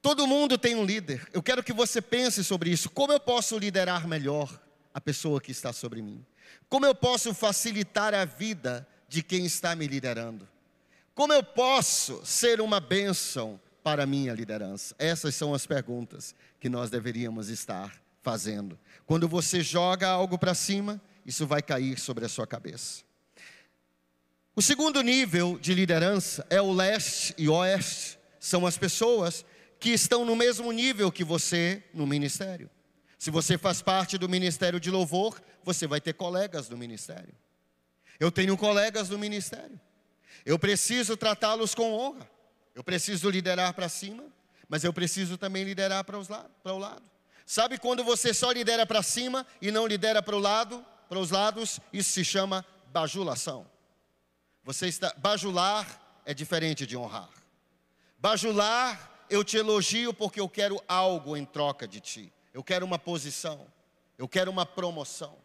Todo 0.00 0.26
mundo 0.26 0.56
tem 0.56 0.74
um 0.76 0.84
líder. 0.84 1.26
Eu 1.32 1.42
quero 1.42 1.62
que 1.62 1.72
você 1.72 2.00
pense 2.00 2.44
sobre 2.44 2.70
isso. 2.70 2.88
Como 2.88 3.12
eu 3.12 3.20
posso 3.20 3.58
liderar 3.58 4.06
melhor 4.06 4.60
a 4.94 5.00
pessoa 5.00 5.40
que 5.40 5.50
está 5.50 5.72
sobre 5.72 6.00
mim? 6.00 6.24
Como 6.68 6.86
eu 6.86 6.94
posso 6.94 7.34
facilitar 7.34 8.14
a 8.14 8.24
vida 8.24 8.86
de 9.08 9.22
quem 9.22 9.44
está 9.44 9.74
me 9.74 9.86
liderando? 9.86 10.48
Como 11.14 11.32
eu 11.32 11.42
posso 11.42 12.24
ser 12.24 12.60
uma 12.60 12.78
bênção 12.78 13.60
para 13.82 14.04
a 14.04 14.06
minha 14.06 14.32
liderança? 14.32 14.94
Essas 14.98 15.34
são 15.34 15.52
as 15.52 15.66
perguntas 15.66 16.34
que 16.60 16.68
nós 16.68 16.90
deveríamos 16.90 17.48
estar 17.48 18.00
fazendo. 18.22 18.78
Quando 19.04 19.26
você 19.26 19.60
joga 19.62 20.08
algo 20.08 20.38
para 20.38 20.54
cima, 20.54 21.00
isso 21.26 21.46
vai 21.46 21.60
cair 21.60 21.98
sobre 21.98 22.24
a 22.24 22.28
sua 22.28 22.46
cabeça. 22.46 23.02
O 24.54 24.62
segundo 24.62 25.02
nível 25.02 25.58
de 25.60 25.74
liderança 25.74 26.46
é 26.50 26.60
o 26.60 26.72
leste 26.72 27.34
e 27.38 27.48
oeste. 27.48 28.18
São 28.40 28.66
as 28.66 28.78
pessoas 28.78 29.44
que 29.78 29.90
estão 29.90 30.24
no 30.24 30.34
mesmo 30.34 30.70
nível 30.72 31.10
que 31.10 31.24
você 31.24 31.82
no 31.94 32.06
ministério. 32.06 32.70
Se 33.18 33.30
você 33.30 33.58
faz 33.58 33.82
parte 33.82 34.16
do 34.16 34.28
ministério 34.28 34.78
de 34.78 34.90
louvor, 34.90 35.40
você 35.64 35.86
vai 35.86 36.00
ter 36.00 36.14
colegas 36.14 36.68
do 36.68 36.76
ministério. 36.76 37.34
Eu 38.18 38.30
tenho 38.30 38.56
colegas 38.56 39.08
do 39.08 39.18
ministério. 39.18 39.78
Eu 40.44 40.58
preciso 40.58 41.16
tratá-los 41.16 41.74
com 41.74 41.92
honra. 41.92 42.28
Eu 42.74 42.84
preciso 42.84 43.28
liderar 43.28 43.74
para 43.74 43.88
cima, 43.88 44.24
mas 44.68 44.84
eu 44.84 44.92
preciso 44.92 45.36
também 45.36 45.64
liderar 45.64 46.04
para, 46.04 46.18
os 46.18 46.28
lados, 46.28 46.50
para 46.62 46.72
o 46.72 46.78
lado. 46.78 47.02
Sabe 47.44 47.78
quando 47.78 48.04
você 48.04 48.32
só 48.32 48.52
lidera 48.52 48.86
para 48.86 49.02
cima 49.02 49.46
e 49.60 49.70
não 49.70 49.86
lidera 49.86 50.22
para 50.22 50.36
o 50.36 50.38
lado, 50.38 50.84
para 51.08 51.18
os 51.18 51.30
lados? 51.30 51.80
Isso 51.92 52.12
se 52.12 52.24
chama 52.24 52.64
bajulação. 52.92 53.66
Você 54.62 54.86
está 54.86 55.12
bajular 55.16 56.20
é 56.24 56.34
diferente 56.34 56.86
de 56.86 56.96
honrar. 56.96 57.30
Bajular 58.18 59.17
eu 59.30 59.44
te 59.44 59.56
elogio 59.56 60.12
porque 60.12 60.40
eu 60.40 60.48
quero 60.48 60.82
algo 60.86 61.36
em 61.36 61.44
troca 61.44 61.86
de 61.86 62.00
ti. 62.00 62.32
Eu 62.52 62.62
quero 62.62 62.84
uma 62.84 62.98
posição. 62.98 63.66
Eu 64.16 64.28
quero 64.28 64.50
uma 64.50 64.66
promoção. 64.66 65.36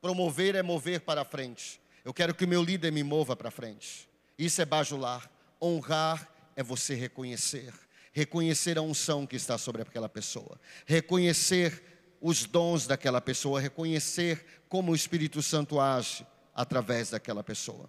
Promover 0.00 0.54
é 0.54 0.62
mover 0.62 1.00
para 1.00 1.24
frente. 1.24 1.80
Eu 2.04 2.14
quero 2.14 2.34
que 2.34 2.44
o 2.44 2.48
meu 2.48 2.62
líder 2.62 2.90
me 2.90 3.02
mova 3.02 3.36
para 3.36 3.50
frente. 3.50 4.08
Isso 4.38 4.60
é 4.62 4.64
bajular. 4.64 5.30
Honrar 5.60 6.28
é 6.56 6.62
você 6.62 6.94
reconhecer. 6.94 7.72
Reconhecer 8.12 8.78
a 8.78 8.82
unção 8.82 9.26
que 9.26 9.36
está 9.36 9.58
sobre 9.58 9.82
aquela 9.82 10.08
pessoa. 10.08 10.60
Reconhecer 10.86 11.82
os 12.20 12.44
dons 12.44 12.86
daquela 12.86 13.20
pessoa. 13.20 13.60
Reconhecer 13.60 14.44
como 14.68 14.92
o 14.92 14.96
Espírito 14.96 15.42
Santo 15.42 15.78
age 15.78 16.26
através 16.54 17.10
daquela 17.10 17.44
pessoa. 17.44 17.88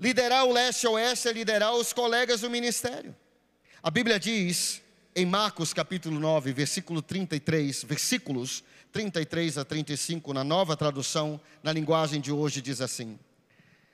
Liderar 0.00 0.44
o 0.44 0.52
leste-oeste 0.52 1.28
é 1.28 1.32
liderar 1.32 1.74
os 1.74 1.92
colegas 1.92 2.40
do 2.40 2.50
ministério. 2.50 3.14
A 3.86 3.90
Bíblia 3.90 4.18
diz 4.18 4.80
em 5.14 5.26
Marcos 5.26 5.74
capítulo 5.74 6.18
9, 6.18 6.54
versículo 6.54 7.02
33, 7.02 7.84
versículos 7.84 8.64
33 8.90 9.58
a 9.58 9.64
35, 9.66 10.32
na 10.32 10.42
nova 10.42 10.74
tradução, 10.74 11.38
na 11.62 11.70
linguagem 11.70 12.18
de 12.18 12.32
hoje, 12.32 12.62
diz 12.62 12.80
assim: 12.80 13.18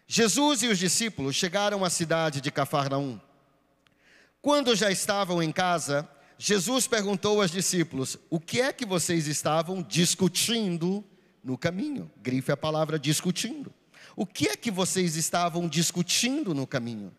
Jesus 0.06 0.62
e 0.62 0.68
os 0.68 0.78
discípulos 0.78 1.34
chegaram 1.34 1.84
à 1.84 1.90
cidade 1.90 2.40
de 2.40 2.52
Cafarnaum. 2.52 3.20
Quando 4.40 4.76
já 4.76 4.92
estavam 4.92 5.42
em 5.42 5.50
casa, 5.50 6.08
Jesus 6.38 6.86
perguntou 6.86 7.42
aos 7.42 7.50
discípulos: 7.50 8.16
O 8.30 8.38
que 8.38 8.60
é 8.60 8.72
que 8.72 8.86
vocês 8.86 9.26
estavam 9.26 9.82
discutindo 9.82 11.04
no 11.42 11.58
caminho? 11.58 12.08
Grife 12.22 12.52
a 12.52 12.56
palavra 12.56 12.96
discutindo. 12.96 13.74
O 14.14 14.24
que 14.24 14.50
é 14.50 14.56
que 14.56 14.70
vocês 14.70 15.16
estavam 15.16 15.68
discutindo 15.68 16.54
no 16.54 16.64
caminho? 16.64 17.12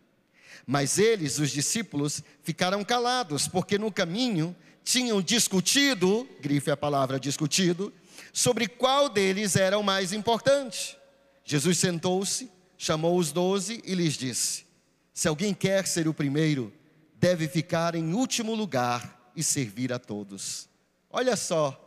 Mas 0.66 0.98
eles, 0.98 1.38
os 1.38 1.50
discípulos, 1.50 2.22
ficaram 2.42 2.84
calados, 2.84 3.48
porque 3.48 3.78
no 3.78 3.90
caminho 3.90 4.54
tinham 4.84 5.20
discutido, 5.20 6.28
grife 6.40 6.70
a 6.70 6.76
palavra 6.76 7.18
discutido, 7.18 7.92
sobre 8.32 8.66
qual 8.66 9.08
deles 9.08 9.56
era 9.56 9.78
o 9.78 9.82
mais 9.82 10.12
importante. 10.12 10.96
Jesus 11.44 11.78
sentou-se, 11.78 12.50
chamou 12.76 13.18
os 13.18 13.32
doze 13.32 13.82
e 13.84 13.94
lhes 13.94 14.14
disse: 14.14 14.64
Se 15.12 15.28
alguém 15.28 15.52
quer 15.52 15.86
ser 15.86 16.08
o 16.08 16.14
primeiro, 16.14 16.72
deve 17.14 17.48
ficar 17.48 17.94
em 17.94 18.14
último 18.14 18.54
lugar 18.54 19.32
e 19.36 19.42
servir 19.42 19.92
a 19.92 19.98
todos. 19.98 20.68
Olha 21.10 21.36
só, 21.36 21.78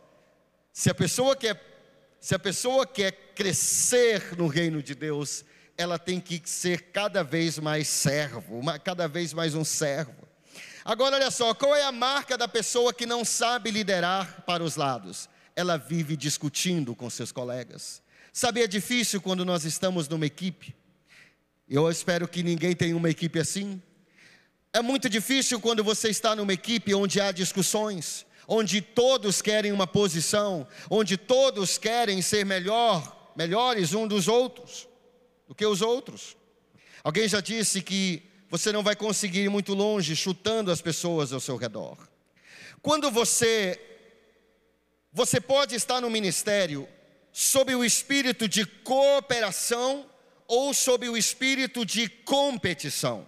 se 0.72 0.90
a 0.90 0.94
pessoa 0.94 1.34
quer, 1.34 1.60
se 2.20 2.34
a 2.34 2.38
pessoa 2.38 2.86
quer 2.86 3.12
crescer 3.34 4.36
no 4.36 4.46
reino 4.46 4.82
de 4.82 4.94
Deus, 4.94 5.44
ela 5.76 5.98
tem 5.98 6.20
que 6.20 6.40
ser 6.44 6.90
cada 6.92 7.22
vez 7.22 7.58
mais 7.58 7.86
servo, 7.88 8.62
cada 8.82 9.06
vez 9.06 9.32
mais 9.32 9.54
um 9.54 9.64
servo. 9.64 10.26
Agora, 10.84 11.16
olha 11.16 11.30
só, 11.30 11.52
qual 11.52 11.74
é 11.74 11.82
a 11.82 11.92
marca 11.92 12.38
da 12.38 12.48
pessoa 12.48 12.94
que 12.94 13.04
não 13.04 13.24
sabe 13.24 13.70
liderar 13.70 14.42
para 14.46 14.62
os 14.62 14.76
lados? 14.76 15.28
Ela 15.54 15.76
vive 15.76 16.16
discutindo 16.16 16.94
com 16.94 17.10
seus 17.10 17.32
colegas. 17.32 18.00
Sabe, 18.32 18.62
é 18.62 18.66
difícil 18.66 19.20
quando 19.20 19.44
nós 19.44 19.64
estamos 19.64 20.08
numa 20.08 20.26
equipe. 20.26 20.74
Eu 21.68 21.90
espero 21.90 22.28
que 22.28 22.42
ninguém 22.42 22.74
tenha 22.74 22.96
uma 22.96 23.10
equipe 23.10 23.38
assim. 23.38 23.82
É 24.72 24.80
muito 24.80 25.08
difícil 25.08 25.60
quando 25.60 25.82
você 25.82 26.08
está 26.08 26.36
numa 26.36 26.52
equipe 26.52 26.94
onde 26.94 27.20
há 27.20 27.32
discussões, 27.32 28.24
onde 28.46 28.80
todos 28.80 29.42
querem 29.42 29.72
uma 29.72 29.86
posição, 29.86 30.66
onde 30.88 31.16
todos 31.16 31.78
querem 31.78 32.22
ser 32.22 32.46
melhor, 32.46 33.32
melhores 33.34 33.92
um 33.92 34.06
dos 34.06 34.28
outros 34.28 34.86
do 35.46 35.54
que 35.54 35.64
os 35.64 35.80
outros. 35.82 36.36
Alguém 37.02 37.28
já 37.28 37.40
disse 37.40 37.82
que 37.82 38.22
você 38.48 38.72
não 38.72 38.82
vai 38.82 38.96
conseguir 38.96 39.44
ir 39.44 39.48
muito 39.48 39.74
longe 39.74 40.16
chutando 40.16 40.70
as 40.70 40.80
pessoas 40.80 41.32
ao 41.32 41.40
seu 41.40 41.56
redor. 41.56 41.96
Quando 42.82 43.10
você 43.10 43.80
você 45.12 45.40
pode 45.40 45.74
estar 45.74 46.00
no 46.00 46.10
ministério 46.10 46.86
sob 47.32 47.74
o 47.74 47.84
espírito 47.84 48.46
de 48.46 48.66
cooperação 48.66 50.04
ou 50.46 50.74
sob 50.74 51.08
o 51.08 51.16
espírito 51.16 51.86
de 51.86 52.08
competição. 52.08 53.26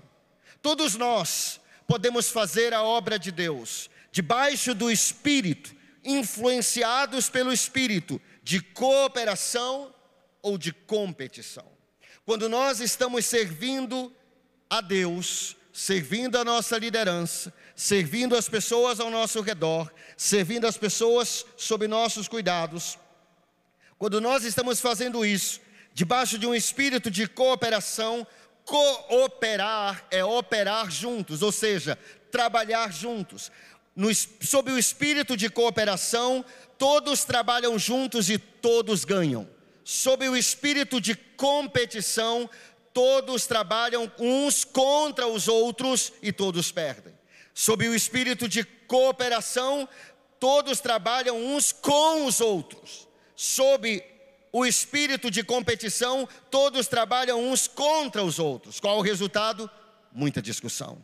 Todos 0.60 0.94
nós 0.96 1.60
podemos 1.86 2.28
fazer 2.28 2.74
a 2.74 2.82
obra 2.82 3.18
de 3.18 3.32
Deus 3.32 3.88
debaixo 4.12 4.74
do 4.74 4.90
espírito, 4.90 5.74
influenciados 6.04 7.30
pelo 7.30 7.52
espírito 7.52 8.20
de 8.42 8.60
cooperação 8.60 9.94
ou 10.42 10.58
de 10.58 10.72
competição. 10.72 11.77
Quando 12.28 12.46
nós 12.46 12.78
estamos 12.80 13.24
servindo 13.24 14.12
a 14.68 14.82
Deus, 14.82 15.56
servindo 15.72 16.36
a 16.36 16.44
nossa 16.44 16.76
liderança, 16.76 17.50
servindo 17.74 18.36
as 18.36 18.50
pessoas 18.50 19.00
ao 19.00 19.10
nosso 19.10 19.40
redor, 19.40 19.90
servindo 20.14 20.66
as 20.66 20.76
pessoas 20.76 21.46
sob 21.56 21.88
nossos 21.88 22.28
cuidados, 22.28 22.98
quando 23.98 24.20
nós 24.20 24.44
estamos 24.44 24.78
fazendo 24.78 25.24
isso, 25.24 25.58
debaixo 25.94 26.36
de 26.36 26.46
um 26.46 26.54
espírito 26.54 27.10
de 27.10 27.26
cooperação, 27.26 28.26
cooperar 28.62 30.06
é 30.10 30.22
operar 30.22 30.90
juntos, 30.90 31.40
ou 31.40 31.50
seja, 31.50 31.98
trabalhar 32.30 32.92
juntos. 32.92 33.50
No, 33.96 34.14
sob 34.14 34.70
o 34.70 34.78
espírito 34.78 35.34
de 35.34 35.48
cooperação, 35.48 36.44
todos 36.76 37.24
trabalham 37.24 37.78
juntos 37.78 38.28
e 38.28 38.36
todos 38.36 39.06
ganham 39.06 39.48
sob 39.88 40.28
o 40.28 40.36
espírito 40.36 41.00
de 41.00 41.14
competição, 41.16 42.50
todos 42.92 43.46
trabalham 43.46 44.12
uns 44.18 44.62
contra 44.62 45.26
os 45.26 45.48
outros 45.48 46.12
e 46.20 46.30
todos 46.30 46.70
perdem. 46.70 47.14
Sob 47.54 47.88
o 47.88 47.94
espírito 47.94 48.46
de 48.46 48.64
cooperação, 48.64 49.88
todos 50.38 50.78
trabalham 50.80 51.38
uns 51.38 51.72
com 51.72 52.26
os 52.26 52.38
outros. 52.38 53.08
Sob 53.34 54.04
o 54.52 54.66
espírito 54.66 55.30
de 55.30 55.42
competição, 55.42 56.28
todos 56.50 56.86
trabalham 56.86 57.42
uns 57.50 57.66
contra 57.66 58.22
os 58.22 58.38
outros. 58.38 58.78
Qual 58.78 58.98
o 58.98 59.02
resultado? 59.02 59.70
Muita 60.12 60.42
discussão. 60.42 61.00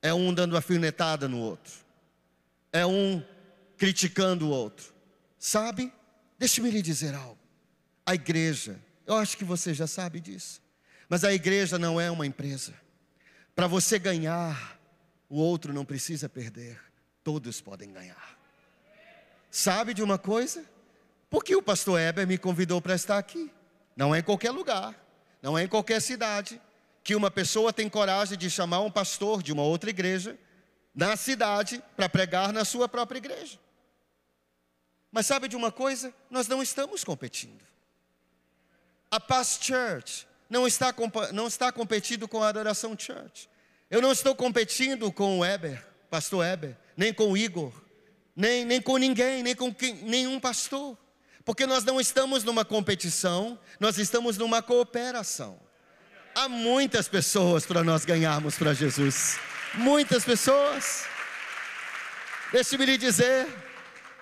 É 0.00 0.14
um 0.14 0.32
dando 0.32 0.56
afinetada 0.56 1.26
no 1.26 1.40
outro, 1.40 1.72
é 2.72 2.86
um 2.86 3.20
criticando 3.76 4.46
o 4.46 4.50
outro. 4.50 4.94
Sabe? 5.36 5.92
Deixe-me 6.38 6.70
lhe 6.70 6.82
dizer 6.82 7.14
algo. 7.14 7.38
A 8.06 8.14
igreja, 8.14 8.78
eu 9.06 9.14
acho 9.16 9.36
que 9.36 9.44
você 9.44 9.72
já 9.72 9.86
sabe 9.86 10.20
disso, 10.20 10.60
mas 11.08 11.24
a 11.24 11.32
igreja 11.32 11.78
não 11.78 12.00
é 12.00 12.10
uma 12.10 12.26
empresa. 12.26 12.74
Para 13.54 13.66
você 13.66 13.98
ganhar, 13.98 14.78
o 15.28 15.38
outro 15.38 15.72
não 15.72 15.84
precisa 15.84 16.28
perder, 16.28 16.80
todos 17.22 17.60
podem 17.60 17.92
ganhar. 17.92 18.38
Sabe 19.50 19.94
de 19.94 20.02
uma 20.02 20.18
coisa? 20.18 20.64
Porque 21.30 21.54
o 21.54 21.62
pastor 21.62 22.00
Heber 22.00 22.26
me 22.26 22.36
convidou 22.36 22.80
para 22.80 22.94
estar 22.94 23.18
aqui. 23.18 23.50
Não 23.96 24.14
é 24.14 24.18
em 24.18 24.22
qualquer 24.22 24.50
lugar, 24.50 24.94
não 25.40 25.56
é 25.56 25.64
em 25.64 25.68
qualquer 25.68 26.00
cidade 26.02 26.60
que 27.02 27.14
uma 27.14 27.30
pessoa 27.30 27.72
tem 27.72 27.88
coragem 27.88 28.36
de 28.36 28.50
chamar 28.50 28.80
um 28.80 28.90
pastor 28.90 29.42
de 29.42 29.52
uma 29.52 29.62
outra 29.62 29.90
igreja 29.90 30.38
na 30.94 31.16
cidade 31.16 31.82
para 31.96 32.08
pregar 32.08 32.52
na 32.52 32.64
sua 32.64 32.88
própria 32.88 33.18
igreja. 33.18 33.58
Mas 35.14 35.26
sabe 35.26 35.46
de 35.46 35.54
uma 35.54 35.70
coisa? 35.70 36.12
Nós 36.28 36.48
não 36.48 36.60
estamos 36.60 37.04
competindo. 37.04 37.62
A 39.08 39.20
Paz 39.20 39.60
Church 39.62 40.26
não 40.50 40.66
está, 40.66 40.92
não 41.32 41.46
está 41.46 41.70
competindo 41.70 42.26
com 42.26 42.42
a 42.42 42.48
Adoração 42.48 42.98
Church. 42.98 43.48
Eu 43.88 44.02
não 44.02 44.10
estou 44.10 44.34
competindo 44.34 45.12
com 45.12 45.38
o 45.38 45.44
Eber, 45.44 45.86
pastor 46.10 46.44
Eber, 46.44 46.76
nem 46.96 47.14
com 47.14 47.30
o 47.30 47.36
Igor, 47.36 47.72
nem, 48.34 48.64
nem 48.64 48.82
com 48.82 48.96
ninguém, 48.96 49.40
nem 49.44 49.54
com 49.54 49.72
quem, 49.72 49.94
nenhum 49.94 50.40
pastor. 50.40 50.98
Porque 51.44 51.64
nós 51.64 51.84
não 51.84 52.00
estamos 52.00 52.42
numa 52.42 52.64
competição, 52.64 53.56
nós 53.78 53.98
estamos 53.98 54.36
numa 54.36 54.60
cooperação. 54.62 55.60
Há 56.34 56.48
muitas 56.48 57.06
pessoas 57.06 57.64
para 57.64 57.84
nós 57.84 58.04
ganharmos 58.04 58.56
para 58.58 58.74
Jesus. 58.74 59.38
Muitas 59.74 60.24
pessoas. 60.24 61.04
Deixe-me 62.50 62.84
lhe 62.84 62.98
dizer, 62.98 63.63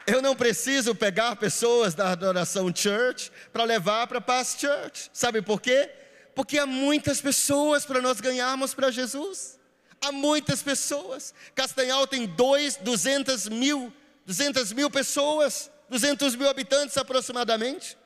eu 0.06 0.20
não 0.22 0.34
preciso 0.34 0.94
pegar 0.94 1.36
pessoas 1.36 1.94
da 1.94 2.10
Adoração 2.10 2.74
Church 2.74 3.30
para 3.52 3.64
levar 3.64 4.06
para 4.06 4.20
Paz 4.20 4.56
Church. 4.58 5.10
Sabe 5.12 5.42
por 5.42 5.60
quê? 5.60 5.90
Porque 6.34 6.58
há 6.58 6.66
muitas 6.66 7.20
pessoas 7.20 7.84
para 7.84 8.00
nós 8.00 8.20
ganharmos 8.20 8.74
para 8.74 8.90
Jesus. 8.90 9.58
Há 10.00 10.10
muitas 10.10 10.62
pessoas. 10.62 11.32
Castanhal 11.54 12.06
tem 12.06 12.26
dois, 12.26 12.76
200 12.76 13.48
mil, 13.48 13.92
200 14.26 14.72
mil 14.72 14.90
pessoas, 14.90 15.70
200 15.88 16.34
mil 16.34 16.48
habitantes 16.48 16.96
aproximadamente. 16.96 17.96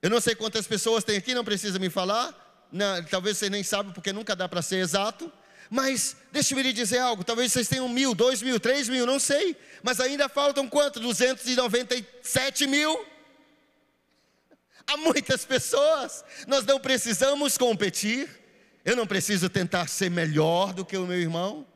Eu 0.00 0.10
não 0.10 0.20
sei 0.20 0.34
quantas 0.34 0.66
pessoas 0.66 1.02
tem 1.02 1.16
aqui, 1.16 1.34
não 1.34 1.44
precisa 1.44 1.78
me 1.78 1.90
falar. 1.90 2.68
Não, 2.70 3.02
talvez 3.04 3.38
você 3.38 3.48
nem 3.48 3.62
sabe 3.62 3.92
porque 3.92 4.12
nunca 4.12 4.36
dá 4.36 4.48
para 4.48 4.60
ser 4.60 4.76
exato. 4.76 5.32
Mas 5.70 6.16
deixe-me 6.30 6.62
lhe 6.62 6.72
dizer 6.72 6.98
algo: 6.98 7.24
talvez 7.24 7.52
vocês 7.52 7.68
tenham 7.68 7.88
mil, 7.88 8.14
dois 8.14 8.42
mil, 8.42 8.60
três 8.60 8.88
mil, 8.88 9.06
não 9.06 9.18
sei. 9.18 9.56
Mas 9.82 10.00
ainda 10.00 10.28
faltam 10.28 10.68
quanto? 10.68 11.00
297 11.00 12.66
mil. 12.66 13.04
Há 14.86 14.96
muitas 14.96 15.44
pessoas. 15.44 16.24
Nós 16.46 16.64
não 16.64 16.78
precisamos 16.78 17.56
competir. 17.56 18.28
Eu 18.84 18.96
não 18.96 19.06
preciso 19.06 19.48
tentar 19.48 19.88
ser 19.88 20.10
melhor 20.10 20.74
do 20.74 20.84
que 20.84 20.96
o 20.96 21.06
meu 21.06 21.18
irmão. 21.18 21.66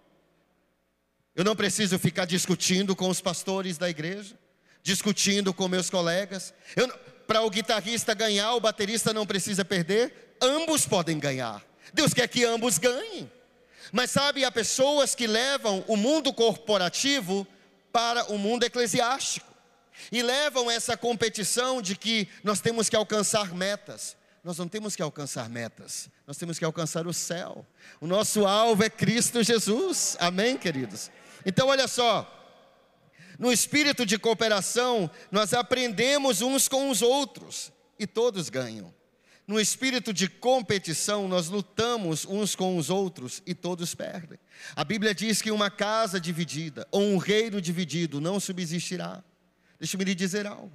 Eu 1.35 1.45
não 1.45 1.57
preciso 1.57 1.99
ficar 1.99 2.27
discutindo 2.27 2.95
com 2.95 3.09
os 3.09 3.21
pastores 3.21 3.79
da 3.79 3.89
igreja, 3.89 4.37
discutindo 4.83 5.55
com 5.55 5.69
meus 5.69 5.89
colegas. 5.89 6.53
Para 7.27 7.43
o 7.43 7.51
guitarrista 7.51 8.13
ganhar, 8.13 8.55
o 8.55 8.61
baterista 8.61 9.13
não 9.13 9.27
precisa 9.27 9.65
perder. 9.65 10.37
Ambos 10.43 10.85
podem 10.85 11.19
ganhar. 11.19 11.65
Deus 11.95 12.13
quer 12.13 12.29
que 12.29 12.45
ambos 12.45 12.77
ganhem. 12.77 13.31
Mas 13.93 14.11
sabe, 14.11 14.45
há 14.45 14.51
pessoas 14.51 15.15
que 15.15 15.27
levam 15.27 15.85
o 15.87 15.97
mundo 15.97 16.33
corporativo 16.33 17.47
para 17.93 18.25
o 18.33 18.39
mundo 18.39 18.65
eclesiástico 18.65 19.47
e 20.13 20.23
levam 20.23 20.71
essa 20.71 20.97
competição 20.97 21.83
de 21.83 21.97
que 21.97 22.29
nós 22.45 22.61
temos 22.61 22.89
que 22.89 22.97
alcançar 22.97 23.55
metas. 23.55 24.17
nós 24.45 24.57
não 24.57 24.69
temos 24.69 24.95
que 24.95 25.03
alcançar 25.03 25.49
metas, 25.49 26.09
nós 26.27 26.37
temos 26.37 26.59
que 26.59 26.65
alcançar 26.65 27.07
o 27.07 27.13
céu. 27.13 27.67
O 28.01 28.07
nosso 28.07 28.47
alvo 28.47 28.83
é 28.85 28.89
Cristo 28.89 29.43
Jesus. 29.43 30.17
Amém, 30.21 30.57
queridos? 30.57 31.11
Então, 31.45 31.69
olha 31.69 31.89
só. 31.89 32.35
No 33.39 33.53
espírito 33.53 34.05
de 34.05 34.19
cooperação, 34.19 35.11
nós 35.31 35.53
aprendemos 35.55 36.43
uns 36.43 36.67
com 36.67 36.91
os 36.91 37.03
outros 37.03 37.71
e 37.99 38.07
todos 38.07 38.49
ganham. 38.49 38.93
No 39.49 39.59
espírito 39.59 40.13
de 40.13 40.29
competição, 40.29 41.27
nós 41.27 41.49
lutamos 41.49 42.27
uns 42.27 42.55
com 42.55 42.77
os 42.77 42.91
outros 42.91 43.43
e 43.47 43.55
todos 43.55 43.95
perdem. 43.95 44.39
A 44.77 44.85
Bíblia 44.85 45.15
diz 45.15 45.41
que 45.41 45.51
uma 45.51 45.71
casa 45.71 46.21
dividida 46.21 46.87
ou 46.91 47.01
um 47.01 47.17
reino 47.17 47.59
dividido 47.59 48.21
não 48.21 48.39
subsistirá. 48.39 49.25
Deixa-me 49.81 50.05
lhe 50.05 50.15
dizer 50.15 50.47
algo. 50.47 50.71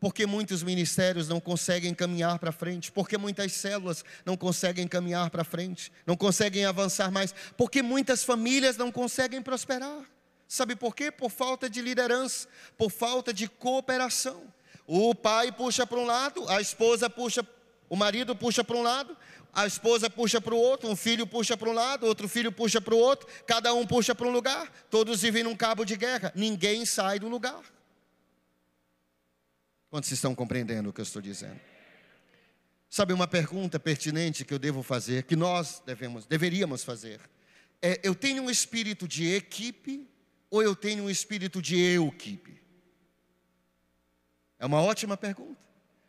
Porque 0.00 0.26
muitos 0.26 0.64
ministérios 0.64 1.28
não 1.28 1.38
conseguem 1.38 1.94
caminhar 1.94 2.40
para 2.40 2.50
frente, 2.50 2.90
porque 2.90 3.16
muitas 3.16 3.52
células 3.52 4.04
não 4.24 4.36
conseguem 4.36 4.88
caminhar 4.88 5.30
para 5.30 5.44
frente, 5.44 5.92
não 6.04 6.16
conseguem 6.16 6.64
avançar 6.64 7.12
mais, 7.12 7.32
porque 7.56 7.80
muitas 7.80 8.24
famílias 8.24 8.76
não 8.76 8.90
conseguem 8.90 9.40
prosperar. 9.40 10.02
Sabe 10.48 10.74
por 10.74 10.96
quê? 10.96 11.12
Por 11.12 11.30
falta 11.30 11.70
de 11.70 11.80
liderança, 11.80 12.48
por 12.76 12.90
falta 12.90 13.32
de 13.32 13.46
cooperação. 13.46 14.42
O 14.84 15.14
pai 15.14 15.52
puxa 15.52 15.86
para 15.86 15.98
um 15.98 16.04
lado, 16.04 16.48
a 16.48 16.60
esposa 16.60 17.08
puxa 17.08 17.46
o 17.88 17.96
marido 17.96 18.34
puxa 18.34 18.64
para 18.64 18.76
um 18.76 18.82
lado, 18.82 19.16
a 19.52 19.66
esposa 19.66 20.10
puxa 20.10 20.40
para 20.40 20.54
o 20.54 20.58
outro, 20.58 20.88
um 20.88 20.96
filho 20.96 21.26
puxa 21.26 21.56
para 21.56 21.70
um 21.70 21.72
lado, 21.72 22.06
outro 22.06 22.28
filho 22.28 22.52
puxa 22.52 22.80
para 22.80 22.94
o 22.94 22.98
outro, 22.98 23.26
cada 23.46 23.72
um 23.72 23.86
puxa 23.86 24.14
para 24.14 24.26
um 24.26 24.30
lugar, 24.30 24.70
todos 24.90 25.22
vivem 25.22 25.42
num 25.42 25.56
cabo 25.56 25.84
de 25.84 25.96
guerra, 25.96 26.32
ninguém 26.34 26.84
sai 26.84 27.18
do 27.18 27.28
lugar. 27.28 27.62
Quantos 29.88 30.10
estão 30.10 30.34
compreendendo 30.34 30.90
o 30.90 30.92
que 30.92 31.00
eu 31.00 31.04
estou 31.04 31.22
dizendo? 31.22 31.58
Sabe 32.88 33.12
uma 33.12 33.26
pergunta 33.26 33.80
pertinente 33.80 34.44
que 34.44 34.52
eu 34.52 34.58
devo 34.58 34.82
fazer, 34.82 35.24
que 35.24 35.34
nós 35.34 35.82
devemos, 35.84 36.26
deveríamos 36.26 36.84
fazer? 36.84 37.20
É, 37.80 38.00
eu 38.02 38.14
tenho 38.14 38.42
um 38.42 38.50
espírito 38.50 39.08
de 39.08 39.34
equipe 39.34 40.08
ou 40.50 40.62
eu 40.62 40.74
tenho 40.76 41.04
um 41.04 41.10
espírito 41.10 41.60
de 41.62 41.78
eu-equipe? 41.78 42.60
É 44.58 44.66
uma 44.66 44.82
ótima 44.82 45.16
pergunta. 45.16 45.65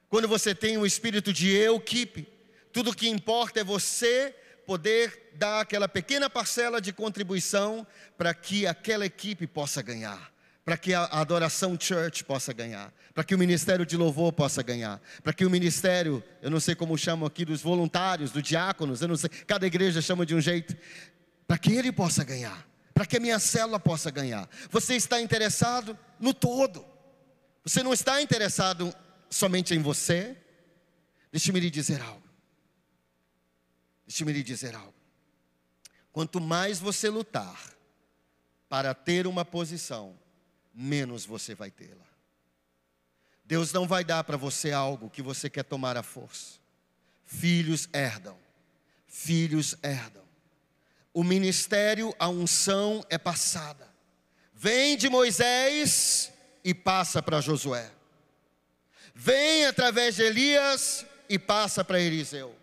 Quando 0.09 0.27
você 0.27 0.55
tem 0.55 0.77
um 0.77 0.85
espírito 0.85 1.33
de 1.33 1.49
eu-keep, 1.49 2.27
tudo 2.71 2.95
que 2.95 3.09
importa 3.09 3.59
é 3.59 3.63
você 3.63 4.33
poder 4.65 5.31
dar 5.35 5.61
aquela 5.61 5.87
pequena 5.87 6.29
parcela 6.29 6.81
de 6.81 6.93
contribuição 6.93 7.85
para 8.17 8.33
que 8.33 8.65
aquela 8.65 9.05
equipe 9.05 9.47
possa 9.47 9.81
ganhar, 9.81 10.31
para 10.63 10.77
que 10.77 10.93
a 10.93 11.05
adoração 11.05 11.77
church 11.79 12.23
possa 12.23 12.53
ganhar, 12.53 12.93
para 13.13 13.23
que 13.23 13.33
o 13.33 13.37
ministério 13.37 13.85
de 13.85 13.97
louvor 13.97 14.31
possa 14.31 14.61
ganhar, 14.61 15.01
para 15.23 15.33
que 15.33 15.45
o 15.45 15.49
ministério, 15.49 16.23
eu 16.41 16.49
não 16.49 16.59
sei 16.59 16.75
como 16.75 16.97
chamam 16.97 17.25
aqui, 17.25 17.43
dos 17.43 17.61
voluntários, 17.61 18.31
dos 18.31 18.43
diáconos, 18.43 19.01
eu 19.01 19.07
não 19.07 19.15
sei, 19.15 19.29
cada 19.29 19.65
igreja 19.65 20.01
chama 20.01 20.25
de 20.25 20.35
um 20.35 20.41
jeito, 20.41 20.75
para 21.47 21.57
que 21.57 21.73
ele 21.73 21.91
possa 21.91 22.23
ganhar, 22.23 22.67
para 22.93 23.05
que 23.05 23.17
a 23.17 23.19
minha 23.19 23.39
célula 23.39 23.79
possa 23.79 24.11
ganhar. 24.11 24.49
Você 24.69 24.95
está 24.95 25.21
interessado 25.21 25.97
no 26.19 26.33
todo. 26.33 26.85
Você 27.63 27.81
não 27.83 27.93
está 27.93 28.21
interessado 28.21 28.93
somente 29.29 29.73
em 29.73 29.81
você. 29.81 30.37
Deixe-me 31.31 31.59
lhe 31.59 31.69
dizer 31.69 32.01
algo. 32.01 32.27
Deixe-me 34.05 34.31
lhe 34.31 34.43
dizer 34.43 34.75
algo. 34.75 34.93
Quanto 36.11 36.39
mais 36.39 36.79
você 36.79 37.09
lutar 37.09 37.73
para 38.69 38.93
ter 38.93 39.27
uma 39.27 39.45
posição, 39.45 40.17
menos 40.73 41.25
você 41.25 41.53
vai 41.53 41.69
tê-la. 41.69 42.05
Deus 43.45 43.71
não 43.71 43.87
vai 43.87 44.03
dar 44.03 44.23
para 44.23 44.35
você 44.35 44.71
algo 44.71 45.09
que 45.09 45.21
você 45.21 45.49
quer 45.49 45.63
tomar 45.63 45.95
à 45.95 46.03
força. 46.03 46.59
Filhos 47.25 47.87
herdam, 47.93 48.37
filhos 49.07 49.75
herdam. 49.83 50.23
O 51.13 51.23
ministério, 51.23 52.13
a 52.19 52.29
unção 52.29 53.05
é 53.09 53.17
passada. 53.17 53.87
Vem 54.53 54.97
de 54.97 55.09
Moisés 55.09 56.31
e 56.63 56.73
passa 56.73 57.21
para 57.21 57.41
Josué 57.41 57.96
vem 59.17 59.65
através 59.65 60.15
de 60.15 60.21
Elias 60.21 61.05
e 61.27 61.39
passa 61.39 61.83
para 61.83 61.99
Eliseu. 61.99 62.55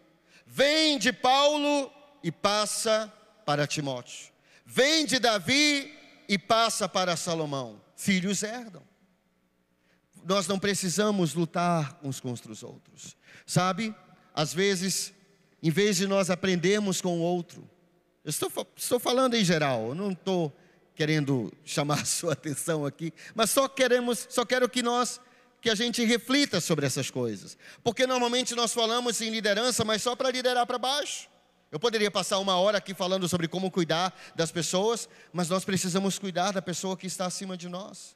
Vem 0.47 0.97
de 0.99 1.12
Paulo 1.12 1.93
e 2.23 2.31
passa 2.31 3.12
para 3.45 3.67
Timóteo. 3.67 4.33
Vem 4.64 5.05
de 5.05 5.19
Davi 5.19 5.93
e 6.29 6.38
passa 6.38 6.88
para 6.88 7.17
Salomão. 7.17 7.83
Filhos 7.97 8.45
herdam. 8.45 8.83
Nós 10.25 10.47
não 10.47 10.59
precisamos 10.59 11.35
lutar 11.35 11.99
uns 12.03 12.21
contra 12.21 12.51
os 12.51 12.62
outros. 12.62 13.17
Sabe? 13.45 13.93
Às 14.33 14.55
vezes, 14.55 15.12
em 15.61 15.71
vez 15.71 15.97
de 15.97 16.07
nós 16.07 16.31
aprendermos 16.31 17.01
com 17.01 17.19
o 17.19 17.21
outro, 17.21 17.69
eu 18.25 18.31
estou, 18.31 18.51
estou 18.77 19.01
falando 19.01 19.35
em 19.35 19.45
geral, 19.45 19.88
eu 19.88 19.95
não 19.95 20.12
estou 20.12 20.57
querendo 20.95 21.53
chamar 21.64 22.03
a 22.03 22.05
sua 22.05 22.33
atenção 22.33 22.87
aqui, 22.87 23.12
mas 23.35 23.51
só 23.51 23.69
queremos, 23.69 24.27
só 24.31 24.47
quero 24.47 24.69
que 24.69 24.83
nós 24.83 25.21
que 25.64 25.70
a 25.70 25.74
gente 25.74 26.05
reflita 26.05 26.61
sobre 26.61 26.85
essas 26.85 27.11
coisas. 27.11 27.57
Porque 27.83 28.07
normalmente 28.07 28.55
nós 28.55 28.74
falamos 28.74 29.22
em 29.22 29.31
liderança, 29.31 29.83
mas 29.83 30.03
só 30.03 30.14
para 30.14 30.31
liderar 30.31 30.66
para 30.66 30.77
baixo. 30.77 31.27
Eu 31.72 31.81
poderia 31.81 32.11
passar 32.11 32.38
uma 32.38 32.59
hora 32.59 32.77
aqui 32.77 32.92
falando 32.92 33.27
sobre 33.27 33.48
como 33.48 33.70
cuidar 33.70 34.14
das 34.37 34.53
pessoas, 34.53 35.09
mas 35.33 35.48
nós 35.48 35.64
precisamos 35.64 36.18
cuidar 36.18 36.53
da 36.53 36.61
pessoa 36.61 36.98
que 36.98 37.07
está 37.07 37.24
acima 37.24 37.57
de 37.57 37.70
nós, 37.70 38.14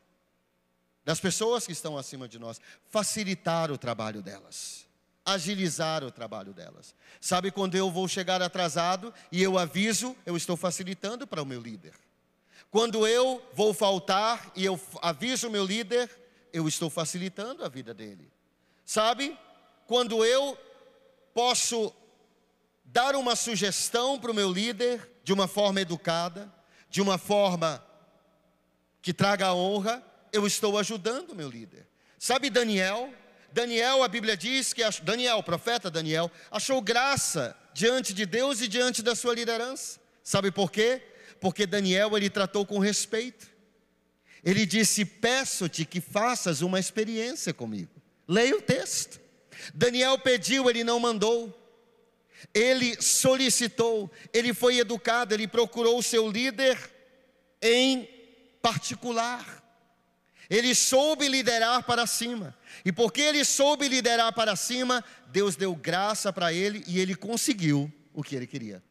das 1.06 1.20
pessoas 1.20 1.64
que 1.64 1.72
estão 1.72 1.96
acima 1.96 2.28
de 2.28 2.38
nós, 2.38 2.60
facilitar 2.90 3.72
o 3.72 3.78
trabalho 3.78 4.20
delas, 4.20 4.86
agilizar 5.24 6.04
o 6.04 6.10
trabalho 6.10 6.52
delas. 6.52 6.94
Sabe 7.18 7.50
quando 7.50 7.76
eu 7.76 7.90
vou 7.90 8.06
chegar 8.06 8.42
atrasado 8.42 9.12
e 9.32 9.42
eu 9.42 9.56
aviso, 9.56 10.14
eu 10.26 10.36
estou 10.36 10.54
facilitando 10.54 11.26
para 11.26 11.42
o 11.42 11.46
meu 11.46 11.62
líder. 11.62 11.94
Quando 12.70 13.06
eu 13.06 13.42
vou 13.54 13.72
faltar 13.72 14.52
e 14.54 14.66
eu 14.66 14.78
aviso 15.00 15.48
o 15.48 15.50
meu 15.50 15.64
líder, 15.64 16.10
eu 16.52 16.66
estou 16.68 16.88
facilitando 16.90 17.64
a 17.64 17.68
vida 17.68 17.92
dele. 17.92 18.30
Sabe? 18.84 19.38
Quando 19.86 20.24
eu 20.24 20.58
posso 21.34 21.92
dar 22.84 23.14
uma 23.14 23.36
sugestão 23.36 24.18
para 24.18 24.30
o 24.30 24.34
meu 24.34 24.50
líder 24.50 25.08
de 25.22 25.32
uma 25.32 25.46
forma 25.46 25.80
educada, 25.80 26.52
de 26.88 27.00
uma 27.02 27.18
forma 27.18 27.84
que 29.02 29.12
traga 29.12 29.52
honra, 29.52 30.02
eu 30.32 30.46
estou 30.46 30.78
ajudando 30.78 31.30
o 31.30 31.34
meu 31.34 31.48
líder. 31.48 31.86
Sabe 32.18 32.50
Daniel? 32.50 33.12
Daniel, 33.52 34.02
a 34.02 34.08
Bíblia 34.08 34.36
diz 34.36 34.72
que 34.72 34.82
Daniel, 35.02 35.38
o 35.38 35.42
profeta 35.42 35.90
Daniel, 35.90 36.30
achou 36.50 36.80
graça 36.82 37.56
diante 37.72 38.12
de 38.12 38.26
Deus 38.26 38.60
e 38.60 38.68
diante 38.68 39.02
da 39.02 39.14
sua 39.14 39.34
liderança. 39.34 40.00
Sabe 40.22 40.50
por 40.50 40.70
quê? 40.70 41.02
Porque 41.40 41.66
Daniel 41.66 42.16
ele 42.16 42.28
tratou 42.28 42.66
com 42.66 42.78
respeito. 42.78 43.48
Ele 44.48 44.64
disse: 44.64 45.04
Peço-te 45.04 45.84
que 45.84 46.00
faças 46.00 46.62
uma 46.62 46.80
experiência 46.80 47.52
comigo. 47.52 47.90
Leia 48.26 48.56
o 48.56 48.62
texto. 48.62 49.20
Daniel 49.74 50.18
pediu, 50.18 50.70
ele 50.70 50.82
não 50.82 50.98
mandou. 50.98 51.54
Ele 52.54 52.98
solicitou, 53.02 54.10
ele 54.32 54.54
foi 54.54 54.78
educado, 54.78 55.34
ele 55.34 55.46
procurou 55.46 55.98
o 55.98 56.02
seu 56.02 56.30
líder 56.30 56.78
em 57.60 58.08
particular. 58.62 59.62
Ele 60.48 60.74
soube 60.74 61.28
liderar 61.28 61.84
para 61.84 62.06
cima. 62.06 62.56
E 62.86 62.90
porque 62.90 63.20
ele 63.20 63.44
soube 63.44 63.86
liderar 63.86 64.32
para 64.32 64.56
cima, 64.56 65.04
Deus 65.26 65.56
deu 65.56 65.74
graça 65.74 66.32
para 66.32 66.54
ele 66.54 66.82
e 66.86 66.98
ele 66.98 67.14
conseguiu 67.14 67.92
o 68.14 68.22
que 68.22 68.34
ele 68.34 68.46
queria. 68.46 68.82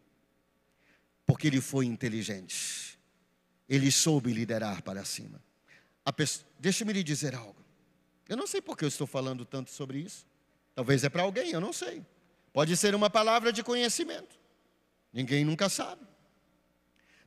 Porque 1.25 1.47
ele 1.47 1.61
foi 1.61 1.87
inteligente 1.87 2.87
ele 3.67 3.91
soube 3.91 4.31
liderar 4.31 4.81
para 4.81 5.03
cima. 5.03 5.41
Deixa-me 6.59 6.93
lhe 6.93 7.03
dizer 7.03 7.35
algo. 7.35 7.63
Eu 8.27 8.37
não 8.37 8.47
sei 8.47 8.61
por 8.61 8.77
que 8.77 8.83
eu 8.83 8.89
estou 8.89 9.07
falando 9.07 9.45
tanto 9.45 9.71
sobre 9.71 9.99
isso. 9.99 10.25
Talvez 10.75 11.03
é 11.03 11.09
para 11.09 11.23
alguém, 11.23 11.51
eu 11.51 11.61
não 11.61 11.73
sei. 11.73 12.05
Pode 12.53 12.75
ser 12.77 12.93
uma 12.95 13.09
palavra 13.09 13.51
de 13.51 13.63
conhecimento. 13.63 14.37
Ninguém 15.11 15.45
nunca 15.45 15.69
sabe. 15.69 16.05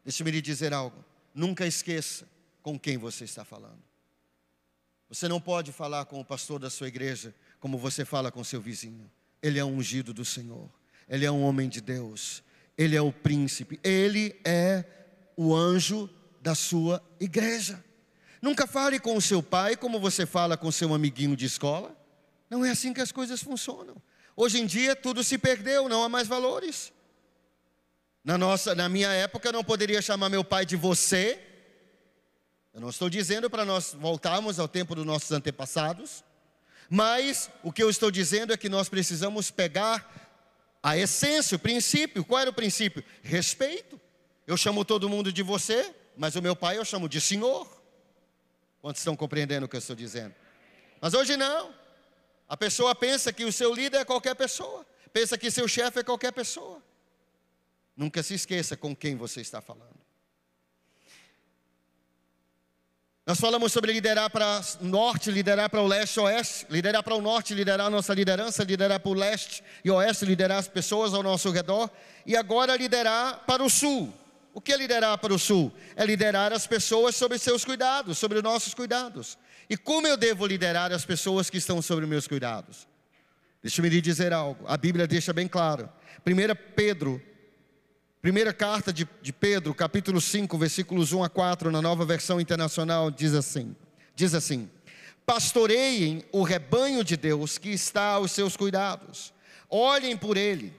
Deixa-me 0.05 0.31
lhe 0.31 0.43
dizer 0.43 0.73
algo. 0.73 1.05
Nunca 1.35 1.67
esqueça 1.67 2.29
com 2.63 2.79
quem 2.79 2.99
você 2.99 3.25
está 3.25 3.45
falando. 3.45 3.83
Você 5.09 5.27
não 5.27 5.41
pode 5.41 5.73
falar 5.73 6.05
com 6.05 6.21
o 6.21 6.25
pastor 6.25 6.61
da 6.61 6.71
sua 6.71 6.89
igreja 6.89 7.35
como 7.59 7.77
você 7.77 8.05
fala 8.05 8.31
com 8.31 8.45
seu 8.45 8.61
vizinho. 8.61 9.11
Ele 9.43 9.59
é 9.59 9.65
um 9.65 9.77
ungido 9.77 10.15
do 10.15 10.25
Senhor. 10.25 10.71
Ele 11.09 11.25
é 11.25 11.31
um 11.31 11.43
homem 11.43 11.69
de 11.69 11.81
Deus. 11.81 12.43
Ele 12.79 12.95
é 12.95 13.03
o 13.03 13.13
príncipe. 13.13 13.81
Ele 13.83 14.41
é 14.45 14.85
o 15.37 15.55
anjo 15.55 16.09
da 16.41 16.55
sua 16.55 17.03
igreja. 17.19 17.83
Nunca 18.41 18.67
fale 18.67 18.99
com 18.99 19.17
o 19.17 19.21
seu 19.21 19.43
pai 19.43 19.77
como 19.77 20.01
você 20.01 20.25
fala 20.25 20.57
com 20.57 20.73
seu 20.73 20.95
amiguinho 20.95 21.37
de 21.37 21.45
escola. 21.45 21.95
Não 22.49 22.65
é 22.65 22.71
assim 22.71 22.93
que 22.93 23.01
as 23.01 23.13
coisas 23.13 23.43
funcionam. 23.43 23.97
Hoje 24.35 24.61
em 24.61 24.67
dia 24.67 24.97
tudo 24.97 25.23
se 25.23 25.37
perdeu, 25.37 25.89
não 25.89 26.03
há 26.03 26.09
mais 26.09 26.27
valores. 26.27 26.93
Na 28.25 28.37
nossa, 28.39 28.75
na 28.75 28.89
minha 28.89 29.11
época 29.11 29.49
eu 29.49 29.53
não 29.53 29.65
poderia 29.65 30.01
chamar 30.01 30.29
meu 30.29 30.43
pai 30.43 30.65
de 30.65 30.77
você. 30.77 31.39
Eu 32.73 32.81
não 32.81 32.89
estou 32.89 33.11
dizendo 33.11 33.51
para 33.51 33.65
nós 33.65 33.95
voltarmos 33.99 34.59
ao 34.59 34.69
tempo 34.69 34.95
dos 34.95 35.05
nossos 35.05 35.33
antepassados, 35.33 36.23
Mas 36.93 37.49
o 37.63 37.73
que 37.73 37.81
eu 37.81 37.89
estou 37.89 38.11
dizendo 38.11 38.53
é 38.53 38.57
que 38.57 38.69
nós 38.69 38.89
precisamos 38.89 39.49
pegar 39.49 40.29
a 40.83 40.97
essência, 40.97 41.55
o 41.55 41.59
princípio. 41.59 42.25
Qual 42.25 42.41
era 42.41 42.51
o 42.51 42.53
princípio? 42.55 43.05
Respeito. 43.23 44.01
Eu 44.45 44.57
chamo 44.57 44.85
todo 44.85 45.09
mundo 45.09 45.33
de 45.33 45.41
você, 45.41 45.95
mas 46.17 46.35
o 46.35 46.43
meu 46.43 46.57
pai 46.57 46.79
eu 46.79 46.85
chamo 46.85 47.09
de 47.09 47.21
senhor. 47.21 47.80
Quantos 48.81 49.01
estão 49.01 49.15
compreendendo 49.15 49.67
o 49.67 49.69
que 49.69 49.77
eu 49.77 49.81
estou 49.81 49.95
dizendo? 49.95 50.35
Mas 51.01 51.15
hoje 51.15 51.37
não. 51.37 51.75
A 52.49 52.57
pessoa 52.57 52.95
pensa 52.95 53.33
que 53.33 53.45
o 53.45 53.53
seu 53.53 53.73
líder 53.75 53.99
é 53.99 54.05
qualquer 54.05 54.35
pessoa, 54.35 54.85
pensa 55.13 55.39
que 55.39 55.51
seu 55.51 55.69
chefe 55.69 56.01
é 56.01 56.03
qualquer 56.03 56.33
pessoa. 56.33 56.83
Nunca 57.97 58.23
se 58.23 58.35
esqueça 58.35 58.77
com 58.77 58.97
quem 58.97 59.17
você 59.17 59.41
está 59.41 59.61
falando. 59.61 60.01
Nós 63.27 63.39
falamos 63.39 63.73
sobre 63.73 63.93
liderar 63.93 64.29
para 64.31 64.61
o 64.81 64.85
norte, 64.85 65.31
liderar 65.31 65.71
para 65.71 65.81
o 65.81 65.87
leste 65.87 66.19
oeste, 66.19 66.67
liderar 66.69 67.03
para 67.03 67.15
o 67.15 67.21
norte, 67.21 67.55
liderar 67.55 67.87
a 67.87 67.91
nossa 67.91 68.13
liderança, 68.13 68.65
liderar 68.65 68.99
para 68.99 69.11
o 69.11 69.15
leste 69.15 69.63
e 69.85 69.91
oeste, 69.91 70.25
liderar 70.25 70.59
as 70.59 70.67
pessoas 70.67 71.15
ao 71.15 71.23
nosso 71.23 71.51
redor, 71.51 71.89
e 72.27 72.37
agora 72.37 72.77
liderar 72.77 73.45
para 73.47 73.63
o 73.63 73.71
sul. 73.71 74.13
O 74.53 74.61
que 74.61 74.73
é 74.73 74.77
liderar 74.77 75.17
para 75.19 75.33
o 75.33 75.39
sul? 75.39 75.73
É 75.95 76.05
liderar 76.05 76.53
as 76.53 76.67
pessoas 76.67 77.15
sobre 77.15 77.39
seus 77.39 77.65
cuidados, 77.65 78.19
sobre 78.19 78.43
nossos 78.43 78.75
cuidados. 78.75 79.39
E 79.69 79.77
como 79.77 80.07
eu 80.07 80.17
devo 80.17 80.47
liderar 80.47 80.93
as 80.93 81.05
pessoas 81.05 81.49
que 81.49 81.59
estão 81.59 81.81
sobre 81.81 82.07
meus 82.07 82.27
cuidados? 82.27 82.89
Deixa-me 83.63 83.89
lhe 83.89 84.01
dizer 84.01 84.33
algo, 84.33 84.65
a 84.67 84.77
Bíblia 84.77 85.07
deixa 85.07 85.33
bem 85.33 85.47
claro. 85.47 85.89
1 86.27 86.75
Pedro, 86.75 87.23
primeira 88.21 88.53
carta 88.53 88.93
de, 88.93 89.07
de 89.21 89.33
Pedro, 89.33 89.75
capítulo 89.75 90.21
5, 90.21 90.57
versículos 90.59 91.13
1 91.13 91.23
a 91.23 91.29
4, 91.29 91.71
na 91.71 91.83
nova 91.83 92.05
versão 92.05 92.41
internacional, 92.41 93.11
diz 93.11 93.35
assim: 93.35 93.77
diz 94.15 94.35
assim: 94.35 94.71
Pastoreiem 95.25 96.25
o 96.33 96.43
rebanho 96.43 97.05
de 97.05 97.17
Deus 97.17 97.59
que 97.59 97.71
está 97.71 98.15
aos 98.15 98.33
seus 98.33 98.57
cuidados, 98.57 99.33
olhem 99.69 100.17
por 100.17 100.37
ele, 100.37 100.75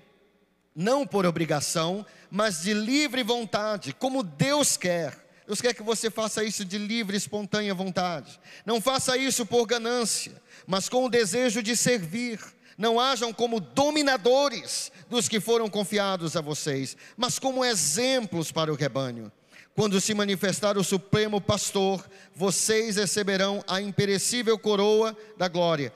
não 0.76 1.06
por 1.06 1.26
obrigação, 1.26 2.06
mas 2.30 2.62
de 2.62 2.74
livre 2.74 3.24
vontade, 3.24 3.94
como 3.94 4.24
Deus 4.24 4.78
quer 4.78 5.22
Deus 5.52 5.60
quer 5.60 5.74
que 5.74 5.84
você 5.84 6.10
faça 6.10 6.46
isso 6.46 6.64
de 6.64 6.78
livre, 6.78 7.18
espontânea 7.18 7.74
vontade. 7.74 8.40
Não 8.66 8.80
faça 8.80 9.18
isso 9.18 9.46
por 9.46 9.66
ganância, 9.66 10.32
mas 10.66 10.88
com 10.88 11.04
o 11.04 11.10
desejo 11.10 11.62
de 11.62 11.76
servir. 11.76 12.40
Não 12.78 12.98
hajam 12.98 13.34
como 13.34 13.60
dominadores 13.60 14.94
dos 15.10 15.28
que 15.28 15.42
foram 15.42 15.70
confiados 15.70 16.38
a 16.38 16.42
vocês, 16.42 16.96
mas 17.18 17.38
como 17.38 17.66
exemplos 17.66 18.50
para 18.50 18.72
o 18.72 18.78
rebanho. 18.78 19.30
Quando 19.76 20.00
se 20.00 20.14
manifestar 20.14 20.78
o 20.78 20.86
Supremo 20.86 21.42
Pastor, 21.42 22.02
vocês 22.34 22.96
receberão 22.96 23.62
a 23.68 23.82
imperecível 23.82 24.58
coroa 24.58 25.18
da 25.38 25.50
glória. 25.50 25.94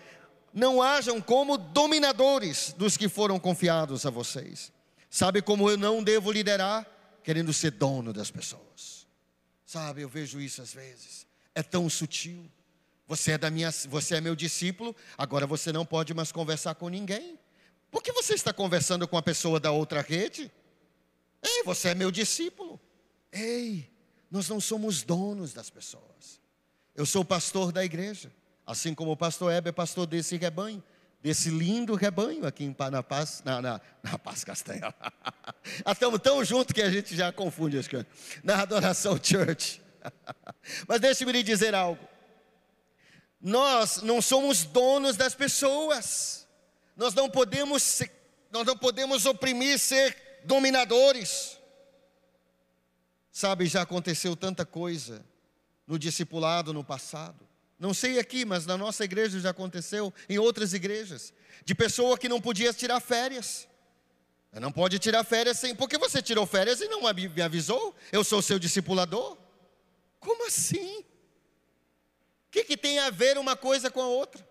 Não 0.55 0.81
hajam 0.81 1.19
como 1.19 1.57
dominadores 1.57 2.73
dos 2.77 2.95
que 2.95 3.09
foram 3.09 3.37
confiados 3.37 4.05
a 4.05 4.09
vocês. 4.09 4.71
Sabe 5.09 5.41
como 5.41 5.69
eu 5.69 5.77
não 5.77 6.01
devo 6.01 6.31
liderar? 6.31 6.89
Querendo 7.21 7.51
ser 7.51 7.71
dono 7.71 8.13
das 8.13 8.31
pessoas. 8.31 9.05
Sabe, 9.65 10.01
eu 10.01 10.07
vejo 10.07 10.39
isso 10.39 10.61
às 10.61 10.73
vezes. 10.73 11.27
É 11.53 11.61
tão 11.61 11.89
sutil. 11.89 12.49
Você 13.05 13.33
é 13.33 13.37
da 13.37 13.51
minha, 13.51 13.69
você 13.89 14.15
é 14.15 14.21
meu 14.21 14.33
discípulo, 14.33 14.95
agora 15.17 15.45
você 15.45 15.73
não 15.73 15.85
pode 15.85 16.13
mais 16.13 16.31
conversar 16.31 16.73
com 16.75 16.87
ninguém. 16.87 17.37
Por 17.91 18.01
que 18.01 18.13
você 18.13 18.33
está 18.33 18.53
conversando 18.53 19.05
com 19.09 19.17
a 19.17 19.21
pessoa 19.21 19.59
da 19.59 19.71
outra 19.71 20.01
rede? 20.01 20.49
Ei, 21.43 21.63
você 21.63 21.89
é 21.89 21.95
meu 21.95 22.11
discípulo. 22.11 22.79
Ei, 23.29 23.91
nós 24.31 24.47
não 24.47 24.61
somos 24.61 25.03
donos 25.03 25.53
das 25.53 25.69
pessoas. 25.69 26.39
Eu 26.95 27.05
sou 27.05 27.25
pastor 27.25 27.73
da 27.73 27.83
igreja, 27.83 28.31
assim 28.65 28.93
como 28.93 29.11
o 29.11 29.17
pastor 29.17 29.51
Heber 29.51 29.69
é 29.69 29.71
pastor 29.71 30.07
desse 30.07 30.37
rebanho, 30.37 30.83
desse 31.21 31.49
lindo 31.49 31.95
rebanho 31.95 32.45
aqui 32.45 32.63
em, 32.63 32.75
na 32.91 33.03
Paz, 33.03 33.41
na, 33.45 33.61
na, 33.61 33.81
na 34.03 34.17
Paz 34.17 34.43
Castanha. 34.43 34.93
Estamos 35.89 36.19
tão 36.23 36.43
juntos 36.43 36.73
que 36.73 36.81
a 36.81 36.89
gente 36.89 37.15
já 37.15 37.31
confunde 37.31 37.77
as 37.77 37.87
coisas. 37.87 38.07
Na 38.43 38.61
Adoração 38.61 39.19
Church. 39.21 39.81
Mas 40.87 40.99
deixe-me 40.99 41.31
lhe 41.31 41.43
dizer 41.43 41.75
algo. 41.75 42.07
Nós 43.39 44.01
não 44.01 44.21
somos 44.21 44.65
donos 44.65 45.15
das 45.15 45.35
pessoas. 45.35 46.47
Nós 46.95 47.13
não 47.13 47.29
podemos, 47.29 47.83
ser, 47.83 48.11
nós 48.51 48.65
não 48.65 48.77
podemos 48.77 49.25
oprimir, 49.25 49.77
ser 49.77 50.41
dominadores. 50.45 51.59
Sabe, 53.31 53.65
já 53.67 53.81
aconteceu 53.81 54.35
tanta 54.35 54.65
coisa 54.65 55.23
no 55.85 55.99
discipulado 55.99 56.73
no 56.73 56.83
passado. 56.83 57.44
Não 57.77 57.93
sei 57.93 58.19
aqui, 58.19 58.45
mas 58.45 58.65
na 58.65 58.77
nossa 58.77 59.03
igreja 59.03 59.39
já 59.39 59.49
aconteceu, 59.49 60.13
em 60.29 60.37
outras 60.37 60.73
igrejas, 60.73 61.33
de 61.63 61.75
pessoa 61.75 62.17
que 62.17 62.29
não 62.29 62.39
podia 62.39 62.71
tirar 62.73 62.99
férias. 62.99 63.67
Não 64.53 64.71
pode 64.71 64.97
tirar 64.99 65.23
férias 65.25 65.59
sem. 65.59 65.75
Por 65.75 65.89
que 65.89 65.97
você 65.97 66.21
tirou 66.21 66.45
férias 66.45 66.79
e 66.79 66.87
não 66.87 67.01
me 67.01 67.41
avisou? 67.41 67.93
Eu 68.11 68.23
sou 68.23 68.41
seu 68.41 68.57
discipulador? 68.57 69.37
Como 70.19 70.47
assim? 70.47 70.99
O 70.99 72.51
que, 72.51 72.63
que 72.63 72.77
tem 72.77 72.99
a 72.99 73.09
ver 73.09 73.37
uma 73.37 73.57
coisa 73.57 73.91
com 73.91 74.01
a 74.01 74.07
outra? 74.07 74.47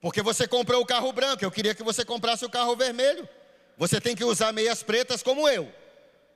Porque 0.00 0.22
você 0.22 0.48
comprou 0.48 0.82
o 0.82 0.86
carro 0.86 1.12
branco, 1.12 1.44
eu 1.44 1.50
queria 1.52 1.74
que 1.74 1.84
você 1.84 2.04
comprasse 2.04 2.44
o 2.44 2.50
carro 2.50 2.74
vermelho. 2.74 3.28
Você 3.76 4.00
tem 4.00 4.16
que 4.16 4.24
usar 4.24 4.52
meias 4.52 4.82
pretas 4.82 5.22
como 5.22 5.48
eu. 5.48 5.72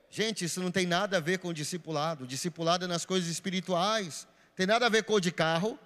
Gente, 0.09 0.45
isso 0.45 0.61
não 0.61 0.71
tem 0.71 0.85
nada 0.85 1.17
a 1.17 1.19
ver 1.19 1.39
com 1.39 1.49
o 1.49 1.53
discipulado. 1.53 2.23
O 2.23 2.27
discipulado 2.27 2.85
é 2.85 2.87
nas 2.87 3.05
coisas 3.05 3.29
espirituais. 3.29 4.25
Tem 4.55 4.65
nada 4.65 4.85
a 4.85 4.89
ver 4.89 5.03
com 5.03 5.13
o 5.13 5.19
de 5.19 5.31
carro. 5.31 5.77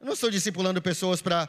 Eu 0.00 0.06
não 0.06 0.14
estou 0.14 0.30
discipulando 0.30 0.80
pessoas 0.80 1.20
para 1.20 1.46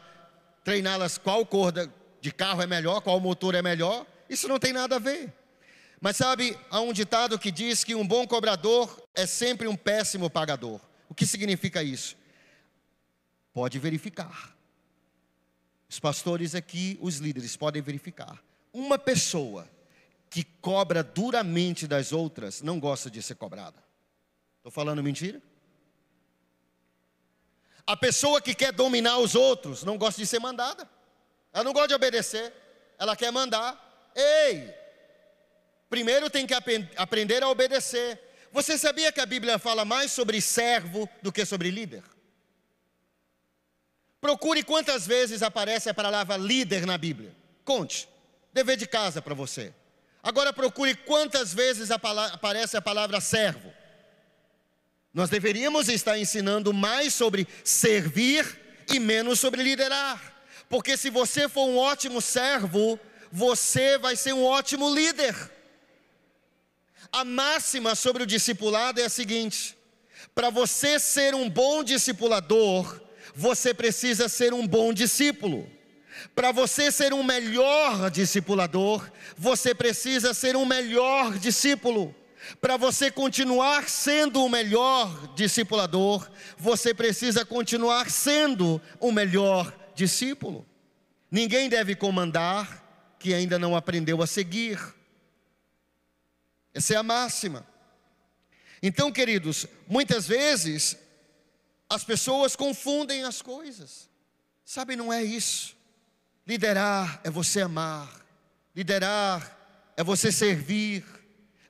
treiná-las 0.63 1.17
qual 1.17 1.45
cor 1.45 1.71
de 2.19 2.31
carro 2.31 2.61
é 2.61 2.67
melhor, 2.67 3.01
qual 3.01 3.19
motor 3.19 3.55
é 3.55 3.61
melhor. 3.61 4.05
Isso 4.29 4.47
não 4.47 4.59
tem 4.59 4.73
nada 4.73 4.97
a 4.97 4.99
ver. 4.99 5.33
Mas 6.01 6.17
sabe, 6.17 6.57
há 6.69 6.81
um 6.81 6.91
ditado 6.91 7.39
que 7.39 7.51
diz 7.51 7.83
que 7.83 7.95
um 7.95 8.05
bom 8.05 8.27
cobrador 8.27 9.07
é 9.13 9.25
sempre 9.25 9.67
um 9.67 9.75
péssimo 9.75 10.29
pagador. 10.29 10.81
O 11.07 11.13
que 11.13 11.25
significa 11.25 11.81
isso? 11.81 12.17
Pode 13.53 13.79
verificar. 13.79 14.55
Os 15.87 15.99
pastores 15.99 16.55
aqui, 16.55 16.97
os 17.01 17.17
líderes, 17.17 17.55
podem 17.55 17.81
verificar. 17.81 18.41
Uma 18.73 18.97
pessoa 18.97 19.69
que 20.29 20.43
cobra 20.43 21.03
duramente 21.03 21.85
das 21.85 22.11
outras 22.11 22.61
não 22.61 22.79
gosta 22.79 23.11
de 23.11 23.21
ser 23.21 23.35
cobrada. 23.35 23.77
Estou 24.57 24.71
falando 24.71 25.03
mentira? 25.03 25.41
A 27.85 27.97
pessoa 27.97 28.41
que 28.41 28.53
quer 28.53 28.71
dominar 28.71 29.17
os 29.17 29.35
outros 29.35 29.83
não 29.83 29.97
gosta 29.97 30.21
de 30.21 30.27
ser 30.27 30.39
mandada. 30.39 30.89
Ela 31.53 31.63
não 31.63 31.73
gosta 31.73 31.89
de 31.89 31.93
obedecer, 31.95 32.53
ela 32.97 33.15
quer 33.15 33.31
mandar. 33.31 34.11
Ei, 34.15 34.73
primeiro 35.89 36.29
tem 36.29 36.47
que 36.47 36.53
aprender 36.95 37.43
a 37.43 37.49
obedecer. 37.49 38.19
Você 38.51 38.77
sabia 38.77 39.11
que 39.11 39.21
a 39.21 39.25
Bíblia 39.25 39.57
fala 39.57 39.83
mais 39.85 40.11
sobre 40.11 40.41
servo 40.41 41.09
do 41.21 41.31
que 41.31 41.45
sobre 41.45 41.71
líder? 41.71 42.03
Procure 44.19 44.63
quantas 44.63 45.07
vezes 45.07 45.41
aparece 45.41 45.89
a 45.89 45.93
palavra 45.93 46.37
líder 46.37 46.85
na 46.85 46.97
Bíblia. 46.97 47.35
Conte. 47.65 48.07
Dever 48.53 48.77
de 48.77 48.85
casa 48.85 49.21
para 49.21 49.33
você. 49.33 49.73
Agora 50.21 50.53
procure 50.53 50.93
quantas 50.93 51.53
vezes 51.53 51.89
aparece 51.89 52.77
a 52.77 52.81
palavra 52.81 53.19
servo. 53.19 53.73
Nós 55.13 55.29
deveríamos 55.29 55.89
estar 55.89 56.17
ensinando 56.17 56.73
mais 56.73 57.13
sobre 57.13 57.47
servir 57.63 58.59
e 58.89 58.99
menos 58.99 59.39
sobre 59.39 59.61
liderar. 59.61 60.43
Porque 60.69 60.95
se 60.95 61.09
você 61.09 61.49
for 61.49 61.67
um 61.67 61.77
ótimo 61.77 62.21
servo, 62.21 62.97
você 63.31 63.97
vai 63.97 64.15
ser 64.15 64.33
um 64.33 64.45
ótimo 64.45 64.93
líder. 64.93 65.35
A 67.11 67.25
máxima 67.25 67.93
sobre 67.93 68.23
o 68.23 68.25
discipulado 68.25 69.01
é 69.01 69.05
a 69.05 69.09
seguinte: 69.09 69.77
para 70.33 70.49
você 70.49 70.97
ser 70.97 71.35
um 71.35 71.49
bom 71.49 71.83
discipulador, 71.83 73.01
você 73.35 73.73
precisa 73.73 74.29
ser 74.29 74.53
um 74.53 74.65
bom 74.65 74.93
discípulo. 74.93 75.69
Para 76.33 76.51
você 76.51 76.91
ser 76.91 77.13
um 77.13 77.23
melhor 77.23 78.09
discipulador, 78.09 79.09
você 79.37 79.73
precisa 79.75 80.33
ser 80.33 80.55
um 80.55 80.65
melhor 80.65 81.37
discípulo. 81.37 82.15
Para 82.59 82.77
você 82.77 83.11
continuar 83.11 83.87
sendo 83.87 84.43
o 84.43 84.49
melhor 84.49 85.33
discipulador, 85.35 86.29
você 86.57 86.93
precisa 86.93 87.45
continuar 87.45 88.09
sendo 88.09 88.81
o 88.99 89.11
melhor 89.11 89.71
discípulo. 89.95 90.65
Ninguém 91.29 91.69
deve 91.69 91.95
comandar, 91.95 93.15
que 93.19 93.33
ainda 93.33 93.59
não 93.59 93.75
aprendeu 93.75 94.21
a 94.21 94.27
seguir. 94.27 94.79
Essa 96.73 96.95
é 96.95 96.97
a 96.97 97.03
máxima. 97.03 97.65
Então, 98.81 99.11
queridos, 99.11 99.67
muitas 99.87 100.27
vezes 100.27 100.97
as 101.87 102.03
pessoas 102.03 102.55
confundem 102.55 103.23
as 103.23 103.41
coisas. 103.41 104.09
Sabe, 104.65 104.95
não 104.95 105.13
é 105.13 105.23
isso. 105.23 105.75
Liderar 106.47 107.21
é 107.23 107.29
você 107.29 107.61
amar. 107.61 108.25
Liderar 108.75 109.93
é 109.95 110.03
você 110.03 110.31
servir. 110.31 111.05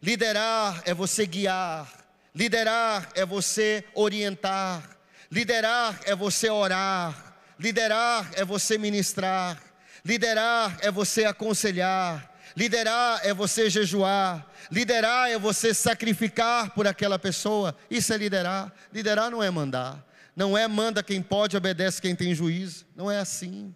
Liderar 0.01 0.81
é 0.85 0.93
você 0.93 1.25
guiar. 1.25 1.91
Liderar 2.33 3.09
é 3.15 3.25
você 3.25 3.83
orientar. 3.93 4.97
Liderar 5.29 5.99
é 6.05 6.15
você 6.15 6.49
orar. 6.49 7.31
liderar 7.61 8.27
é 8.33 8.43
você 8.43 8.75
ministrar, 8.75 9.61
liderar 10.03 10.79
é 10.81 10.89
você 10.89 11.25
aconselhar, 11.25 12.35
liderar 12.57 13.21
é 13.23 13.35
você 13.35 13.69
jejuar, 13.69 14.51
liderar 14.71 15.29
é 15.29 15.37
você 15.37 15.71
sacrificar 15.71 16.71
por 16.71 16.87
aquela 16.87 17.19
pessoa. 17.19 17.77
Isso 17.89 18.11
é 18.11 18.17
liderar. 18.17 18.73
Liderar 18.91 19.29
não 19.29 19.43
é 19.43 19.51
mandar. 19.51 20.03
Não 20.35 20.57
é 20.57 20.67
manda 20.67 21.03
quem 21.03 21.21
pode, 21.21 21.55
obedece 21.55 22.01
quem 22.01 22.15
tem 22.15 22.33
juízo. 22.33 22.85
Não 22.95 23.11
é 23.11 23.19
assim. 23.19 23.75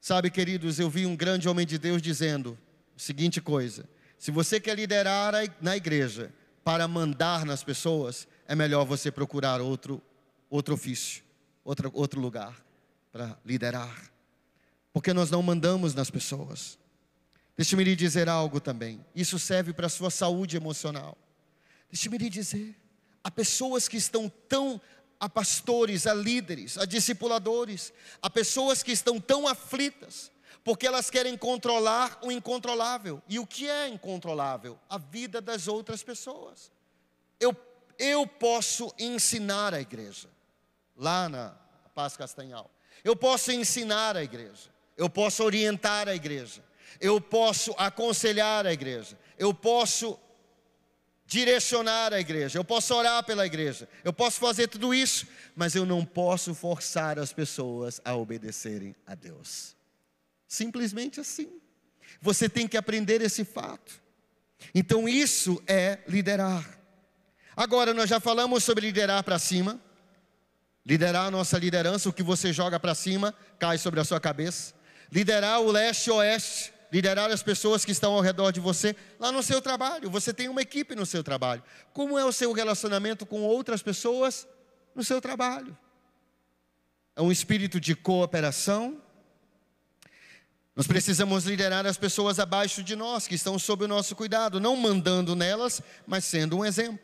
Sabe, 0.00 0.30
queridos, 0.30 0.78
eu 0.78 0.88
vi 0.88 1.04
um 1.04 1.14
grande 1.14 1.48
homem 1.48 1.66
de 1.66 1.76
Deus 1.76 2.00
dizendo 2.00 2.58
a 2.96 2.98
seguinte 2.98 3.42
coisa: 3.42 3.84
se 4.24 4.30
você 4.30 4.58
quer 4.58 4.74
liderar 4.74 5.34
na 5.60 5.76
igreja 5.76 6.32
para 6.64 6.88
mandar 6.88 7.44
nas 7.44 7.62
pessoas, 7.62 8.26
é 8.48 8.54
melhor 8.54 8.86
você 8.86 9.10
procurar 9.12 9.60
outro, 9.60 10.00
outro 10.48 10.72
ofício, 10.72 11.22
outro, 11.62 11.90
outro 11.92 12.18
lugar 12.22 12.56
para 13.12 13.38
liderar. 13.44 14.10
Porque 14.94 15.12
nós 15.12 15.30
não 15.30 15.42
mandamos 15.42 15.94
nas 15.94 16.10
pessoas. 16.10 16.78
Deixe-me 17.54 17.84
lhe 17.84 17.94
dizer 17.94 18.26
algo 18.26 18.60
também. 18.60 19.04
Isso 19.14 19.38
serve 19.38 19.74
para 19.74 19.88
a 19.88 19.90
sua 19.90 20.08
saúde 20.08 20.56
emocional. 20.56 21.18
Deixe-me 21.92 22.16
lhe 22.16 22.30
dizer. 22.30 22.74
Há 23.22 23.30
pessoas 23.30 23.88
que 23.88 23.98
estão 23.98 24.32
tão 24.48 24.80
a 25.20 25.28
pastores, 25.28 26.06
a 26.06 26.14
líderes, 26.14 26.78
a 26.78 26.86
discipuladores, 26.86 27.92
a 28.22 28.30
pessoas 28.30 28.82
que 28.82 28.90
estão 28.90 29.20
tão 29.20 29.46
aflitas, 29.46 30.32
porque 30.64 30.86
elas 30.86 31.10
querem 31.10 31.36
controlar 31.36 32.18
o 32.22 32.32
incontrolável. 32.32 33.22
E 33.28 33.38
o 33.38 33.46
que 33.46 33.68
é 33.68 33.86
incontrolável? 33.86 34.78
A 34.88 34.96
vida 34.96 35.40
das 35.40 35.68
outras 35.68 36.02
pessoas. 36.02 36.72
Eu, 37.38 37.54
eu 37.98 38.26
posso 38.26 38.92
ensinar 38.98 39.74
a 39.74 39.80
igreja, 39.80 40.28
lá 40.96 41.28
na 41.28 41.54
Paz 41.94 42.16
Castanhal. 42.16 42.70
Eu 43.04 43.14
posso 43.14 43.52
ensinar 43.52 44.16
a 44.16 44.24
igreja, 44.24 44.70
eu 44.96 45.10
posso 45.10 45.44
orientar 45.44 46.08
a 46.08 46.14
igreja, 46.14 46.64
eu 46.98 47.20
posso 47.20 47.74
aconselhar 47.76 48.66
a 48.66 48.72
igreja, 48.72 49.18
eu 49.38 49.52
posso 49.52 50.18
direcionar 51.26 52.14
a 52.14 52.20
igreja, 52.20 52.58
eu 52.58 52.64
posso 52.64 52.94
orar 52.94 53.22
pela 53.24 53.44
igreja, 53.44 53.86
eu 54.02 54.12
posso 54.12 54.40
fazer 54.40 54.68
tudo 54.68 54.94
isso, 54.94 55.26
mas 55.54 55.74
eu 55.74 55.84
não 55.84 56.04
posso 56.04 56.54
forçar 56.54 57.18
as 57.18 57.32
pessoas 57.32 58.00
a 58.02 58.14
obedecerem 58.14 58.94
a 59.06 59.14
Deus. 59.14 59.73
Simplesmente 60.54 61.18
assim. 61.18 61.48
Você 62.20 62.48
tem 62.48 62.68
que 62.68 62.76
aprender 62.76 63.20
esse 63.20 63.44
fato. 63.44 64.00
Então, 64.72 65.08
isso 65.08 65.60
é 65.66 65.98
liderar. 66.06 66.78
Agora, 67.56 67.92
nós 67.92 68.08
já 68.08 68.20
falamos 68.20 68.62
sobre 68.62 68.86
liderar 68.86 69.24
para 69.24 69.36
cima. 69.36 69.80
Liderar 70.86 71.26
a 71.26 71.30
nossa 71.30 71.58
liderança, 71.58 72.08
o 72.08 72.12
que 72.12 72.22
você 72.22 72.52
joga 72.52 72.78
para 72.78 72.94
cima 72.94 73.34
cai 73.58 73.78
sobre 73.78 73.98
a 73.98 74.04
sua 74.04 74.20
cabeça. 74.20 74.74
Liderar 75.10 75.60
o 75.60 75.72
leste-oeste 75.72 76.72
liderar 76.92 77.28
as 77.32 77.42
pessoas 77.42 77.84
que 77.84 77.90
estão 77.90 78.12
ao 78.12 78.20
redor 78.20 78.52
de 78.52 78.60
você 78.60 78.94
lá 79.18 79.32
no 79.32 79.42
seu 79.42 79.60
trabalho. 79.60 80.08
Você 80.08 80.32
tem 80.32 80.48
uma 80.48 80.62
equipe 80.62 80.94
no 80.94 81.04
seu 81.04 81.24
trabalho. 81.24 81.64
Como 81.92 82.16
é 82.16 82.24
o 82.24 82.30
seu 82.30 82.52
relacionamento 82.52 83.26
com 83.26 83.42
outras 83.42 83.82
pessoas 83.82 84.46
no 84.94 85.02
seu 85.02 85.20
trabalho? 85.20 85.76
É 87.16 87.22
um 87.22 87.32
espírito 87.32 87.80
de 87.80 87.96
cooperação. 87.96 89.02
Nós 90.76 90.86
precisamos 90.88 91.44
liderar 91.44 91.86
as 91.86 91.96
pessoas 91.96 92.40
abaixo 92.40 92.82
de 92.82 92.96
nós, 92.96 93.28
que 93.28 93.36
estão 93.36 93.58
sob 93.58 93.84
o 93.84 93.88
nosso 93.88 94.16
cuidado, 94.16 94.58
não 94.58 94.74
mandando 94.76 95.36
nelas, 95.36 95.80
mas 96.06 96.24
sendo 96.24 96.58
um 96.58 96.64
exemplo. 96.64 96.98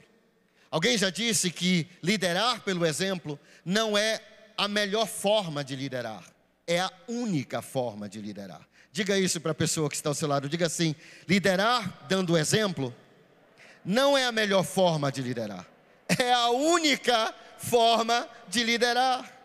Alguém 0.71 0.99
já 0.99 1.09
disse 1.09 1.51
que 1.51 1.89
liderar 2.03 2.63
pelo 2.63 2.85
exemplo 2.85 3.39
não 3.65 3.97
é 3.97 4.21
a 4.57 4.67
melhor 4.67 5.07
forma 5.07 5.63
de 5.63 5.77
liderar, 5.77 6.25
é 6.67 6.81
a 6.81 6.91
única 7.09 7.63
forma 7.63 8.09
de 8.09 8.21
liderar. 8.21 8.69
Diga 8.93 9.17
isso 9.17 9.41
para 9.41 9.53
a 9.53 9.55
pessoa 9.55 9.89
que 9.89 9.95
está 9.95 10.11
ao 10.11 10.15
seu 10.15 10.27
lado. 10.27 10.49
Diga 10.49 10.67
assim: 10.67 10.95
liderar 11.29 12.07
dando 12.09 12.37
exemplo 12.37 12.95
não 13.85 14.19
é 14.19 14.27
a 14.27 14.33
melhor 14.33 14.65
forma 14.65 15.11
de 15.13 15.23
liderar, 15.23 15.67
é 16.19 16.33
a 16.33 16.51
única 16.51 17.33
forma 17.59 18.29
de 18.49 18.65
liderar. 18.65 19.39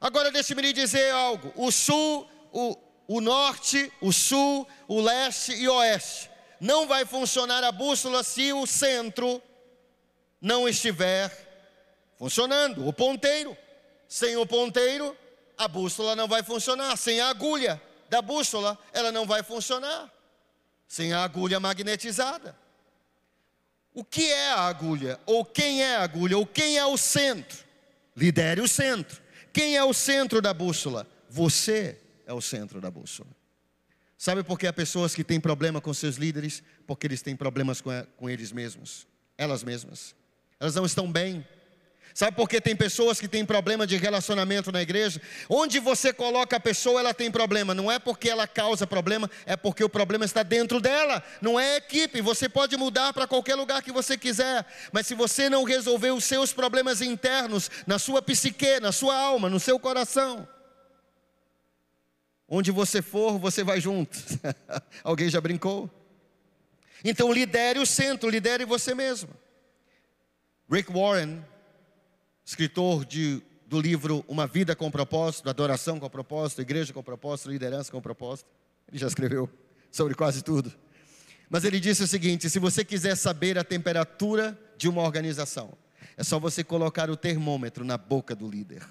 Agora 0.00 0.30
deixe-me 0.30 0.62
lhe 0.62 0.72
dizer 0.72 1.12
algo: 1.12 1.52
o 1.54 1.70
sul, 1.70 2.28
o, 2.52 2.76
o 3.12 3.20
norte, 3.20 3.92
o 4.00 4.12
sul, 4.12 4.68
o 4.86 5.00
leste 5.00 5.52
e 5.52 5.68
o 5.68 5.74
oeste. 5.74 6.30
Não 6.60 6.86
vai 6.86 7.04
funcionar 7.04 7.64
a 7.64 7.72
bússola 7.72 8.22
se 8.22 8.52
o 8.52 8.64
centro 8.68 9.42
não 10.40 10.68
estiver 10.68 11.28
funcionando. 12.16 12.86
O 12.86 12.92
ponteiro. 12.92 13.56
Sem 14.06 14.36
o 14.36 14.46
ponteiro, 14.46 15.16
a 15.58 15.66
bússola 15.66 16.14
não 16.14 16.28
vai 16.28 16.44
funcionar. 16.44 16.96
Sem 16.96 17.20
a 17.20 17.30
agulha, 17.30 17.82
da 18.08 18.22
bússola, 18.22 18.78
ela 18.92 19.10
não 19.10 19.26
vai 19.26 19.42
funcionar 19.42 20.08
sem 20.86 21.12
a 21.12 21.24
agulha 21.24 21.58
magnetizada. 21.58 22.56
O 23.92 24.04
que 24.04 24.30
é 24.30 24.50
a 24.52 24.60
agulha? 24.68 25.18
Ou 25.26 25.44
quem 25.44 25.82
é 25.82 25.96
a 25.96 26.02
agulha? 26.02 26.38
Ou 26.38 26.46
quem 26.46 26.78
é 26.78 26.86
o 26.86 26.96
centro? 26.96 27.58
Lidere 28.16 28.60
o 28.60 28.68
centro. 28.68 29.20
Quem 29.52 29.76
é 29.76 29.82
o 29.82 29.92
centro 29.92 30.40
da 30.40 30.54
bússola? 30.54 31.08
Você 31.28 31.98
é 32.30 32.32
o 32.32 32.40
centro 32.40 32.80
da 32.80 32.90
bússola. 32.90 33.30
Sabe 34.16 34.44
por 34.44 34.58
que 34.58 34.66
há 34.66 34.72
pessoas 34.72 35.14
que 35.14 35.24
têm 35.24 35.40
problema 35.40 35.80
com 35.80 35.92
seus 35.92 36.16
líderes? 36.16 36.62
Porque 36.86 37.06
eles 37.06 37.22
têm 37.22 37.34
problemas 37.34 37.80
com, 37.80 37.90
com 38.16 38.30
eles 38.30 38.52
mesmos, 38.52 39.06
elas 39.36 39.64
mesmas. 39.64 40.14
Elas 40.60 40.74
não 40.74 40.84
estão 40.84 41.10
bem, 41.10 41.44
Sabe 42.14 42.36
por 42.36 42.48
que 42.48 42.60
tem 42.60 42.74
pessoas 42.74 43.20
que 43.20 43.28
têm 43.28 43.44
problema 43.44 43.86
de 43.86 43.96
relacionamento 43.96 44.72
na 44.72 44.82
igreja? 44.82 45.20
Onde 45.48 45.78
você 45.78 46.12
coloca 46.12 46.56
a 46.56 46.60
pessoa, 46.60 47.00
ela 47.00 47.14
tem 47.14 47.30
problema. 47.30 47.74
Não 47.74 47.90
é 47.90 47.98
porque 47.98 48.28
ela 48.28 48.46
causa 48.46 48.86
problema, 48.86 49.30
é 49.46 49.56
porque 49.56 49.84
o 49.84 49.88
problema 49.88 50.24
está 50.24 50.42
dentro 50.42 50.80
dela. 50.80 51.22
Não 51.40 51.58
é 51.58 51.76
equipe. 51.76 52.20
Você 52.20 52.48
pode 52.48 52.76
mudar 52.76 53.12
para 53.12 53.26
qualquer 53.26 53.54
lugar 53.54 53.82
que 53.82 53.92
você 53.92 54.18
quiser, 54.18 54.66
mas 54.92 55.06
se 55.06 55.14
você 55.14 55.48
não 55.48 55.64
resolver 55.64 56.10
os 56.10 56.24
seus 56.24 56.52
problemas 56.52 57.00
internos, 57.00 57.70
na 57.86 57.98
sua 57.98 58.20
psique, 58.20 58.80
na 58.80 58.92
sua 58.92 59.16
alma, 59.16 59.48
no 59.48 59.60
seu 59.60 59.78
coração, 59.78 60.48
onde 62.50 62.70
você 62.70 63.00
for, 63.00 63.38
você 63.38 63.64
vai 63.64 63.80
junto. 63.80 64.18
Alguém 65.02 65.30
já 65.30 65.40
brincou? 65.40 65.88
Então 67.02 67.32
lidere 67.32 67.78
o 67.78 67.86
centro, 67.86 68.28
lidere 68.28 68.66
você 68.66 68.94
mesmo. 68.94 69.30
Rick 70.70 70.92
Warren 70.92 71.42
escritor 72.50 73.04
de, 73.04 73.40
do 73.64 73.80
livro 73.80 74.24
Uma 74.26 74.44
Vida 74.44 74.74
com 74.74 74.90
Propósito, 74.90 75.48
Adoração 75.48 76.00
com 76.00 76.10
Propósito, 76.10 76.60
Igreja 76.60 76.92
com 76.92 77.00
Propósito, 77.00 77.48
Liderança 77.48 77.92
com 77.92 78.00
Propósito. 78.00 78.50
Ele 78.88 78.98
já 78.98 79.06
escreveu 79.06 79.48
sobre 79.90 80.14
quase 80.16 80.42
tudo. 80.42 80.72
Mas 81.48 81.64
ele 81.64 81.78
disse 81.78 82.02
o 82.02 82.08
seguinte: 82.08 82.50
se 82.50 82.58
você 82.58 82.84
quiser 82.84 83.16
saber 83.16 83.56
a 83.56 83.62
temperatura 83.62 84.58
de 84.76 84.88
uma 84.88 85.02
organização, 85.02 85.72
é 86.16 86.24
só 86.24 86.40
você 86.40 86.64
colocar 86.64 87.08
o 87.08 87.16
termômetro 87.16 87.84
na 87.84 87.96
boca 87.96 88.34
do 88.34 88.48
líder. 88.48 88.84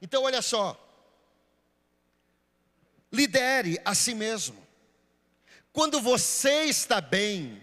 Então, 0.00 0.22
olha 0.22 0.40
só. 0.40 0.80
Lidere 3.14 3.80
a 3.84 3.94
si 3.94 4.14
mesmo. 4.14 4.56
Quando 5.72 6.00
você 6.00 6.64
está 6.64 7.00
bem, 7.00 7.62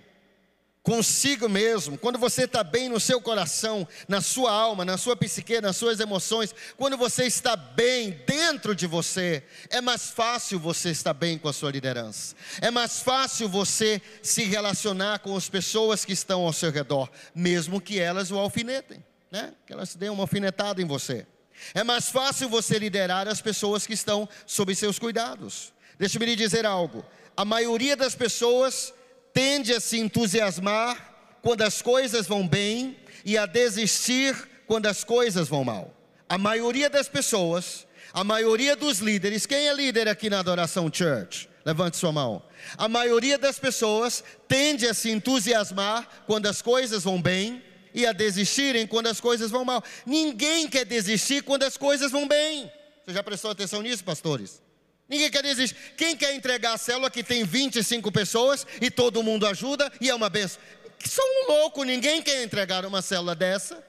consigo 0.83 1.47
mesmo, 1.47 1.97
quando 1.97 2.17
você 2.17 2.43
está 2.43 2.63
bem 2.63 2.89
no 2.89 2.99
seu 2.99 3.21
coração, 3.21 3.87
na 4.07 4.21
sua 4.21 4.51
alma, 4.51 4.83
na 4.83 4.97
sua 4.97 5.15
psique, 5.15 5.61
nas 5.61 5.77
suas 5.77 5.99
emoções, 5.99 6.53
quando 6.75 6.97
você 6.97 7.25
está 7.25 7.55
bem 7.55 8.11
dentro 8.25 8.73
de 8.73 8.87
você, 8.87 9.43
é 9.69 9.79
mais 9.79 10.09
fácil 10.09 10.59
você 10.59 10.89
estar 10.89 11.13
bem 11.13 11.37
com 11.37 11.47
a 11.47 11.53
sua 11.53 11.71
liderança, 11.71 12.35
é 12.59 12.71
mais 12.71 13.01
fácil 13.01 13.47
você 13.47 14.01
se 14.23 14.43
relacionar 14.43 15.19
com 15.19 15.35
as 15.35 15.49
pessoas 15.49 16.03
que 16.03 16.13
estão 16.13 16.41
ao 16.41 16.53
seu 16.53 16.71
redor, 16.71 17.09
mesmo 17.35 17.79
que 17.79 17.99
elas 17.99 18.31
o 18.31 18.37
alfinetem, 18.37 19.03
né? 19.29 19.53
que 19.67 19.73
elas 19.73 19.95
deem 19.95 20.11
uma 20.11 20.23
alfinetada 20.23 20.81
em 20.81 20.85
você. 20.85 21.27
É 21.73 21.83
mais 21.83 22.09
fácil 22.09 22.49
você 22.49 22.77
liderar 22.77 23.27
as 23.27 23.41
pessoas 23.41 23.85
que 23.85 23.93
estão 23.93 24.27
sob 24.45 24.73
seus 24.75 24.99
cuidados. 24.99 25.73
Deixa-me 25.97 26.25
lhe 26.25 26.35
dizer 26.35 26.65
algo: 26.65 27.05
a 27.35 27.45
maioria 27.45 27.95
das 27.95 28.15
pessoas 28.15 28.93
tende 29.33 29.73
a 29.73 29.79
se 29.79 29.99
entusiasmar 29.99 31.39
quando 31.41 31.61
as 31.61 31.81
coisas 31.81 32.27
vão 32.27 32.47
bem 32.47 32.97
e 33.23 33.37
a 33.37 33.45
desistir 33.45 34.35
quando 34.67 34.87
as 34.87 35.03
coisas 35.03 35.47
vão 35.47 35.63
mal. 35.63 35.93
A 36.27 36.37
maioria 36.37 36.89
das 36.89 37.09
pessoas, 37.09 37.85
a 38.13 38.23
maioria 38.23 38.75
dos 38.75 38.99
líderes, 38.99 39.45
quem 39.45 39.67
é 39.67 39.73
líder 39.73 40.07
aqui 40.07 40.29
na 40.29 40.39
Adoração 40.39 40.89
Church? 40.91 41.49
Levante 41.63 41.97
sua 41.97 42.11
mão. 42.11 42.41
A 42.77 42.87
maioria 42.87 43.37
das 43.37 43.59
pessoas 43.59 44.23
tende 44.47 44.87
a 44.87 44.93
se 44.93 45.11
entusiasmar 45.11 46.07
quando 46.25 46.47
as 46.47 46.61
coisas 46.61 47.03
vão 47.03 47.21
bem 47.21 47.61
e 47.93 48.05
a 48.05 48.11
desistirem 48.11 48.87
quando 48.87 49.07
as 49.07 49.19
coisas 49.19 49.51
vão 49.51 49.65
mal. 49.65 49.83
Ninguém 50.05 50.67
quer 50.67 50.85
desistir 50.85 51.43
quando 51.43 51.63
as 51.63 51.77
coisas 51.77 52.11
vão 52.11 52.27
bem. 52.27 52.71
Você 53.05 53.13
já 53.13 53.23
prestou 53.23 53.51
atenção 53.51 53.81
nisso, 53.81 54.03
pastores? 54.03 54.61
Ninguém 55.09 55.29
quer 55.29 55.43
desistir. 55.43 55.75
Quem 55.97 56.15
quer 56.15 56.33
entregar 56.33 56.73
a 56.73 56.77
célula 56.77 57.11
que 57.11 57.23
tem 57.23 57.43
25 57.43 58.11
pessoas 58.11 58.65
e 58.79 58.89
todo 58.89 59.21
mundo 59.21 59.45
ajuda 59.45 59.91
e 59.99 60.09
é 60.09 60.15
uma 60.15 60.29
benção? 60.29 60.61
Sou 61.05 61.25
um 61.25 61.51
louco, 61.51 61.83
ninguém 61.83 62.21
quer 62.21 62.43
entregar 62.43 62.85
uma 62.85 63.01
célula 63.01 63.35
dessa. 63.35 63.83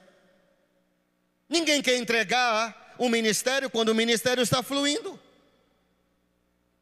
Ninguém 1.48 1.82
quer 1.82 1.96
entregar 1.96 2.94
um 2.98 3.09
ministério 3.09 3.68
quando 3.68 3.90
o 3.90 3.94
ministério 3.94 4.42
está 4.42 4.62
fluindo. 4.62 5.20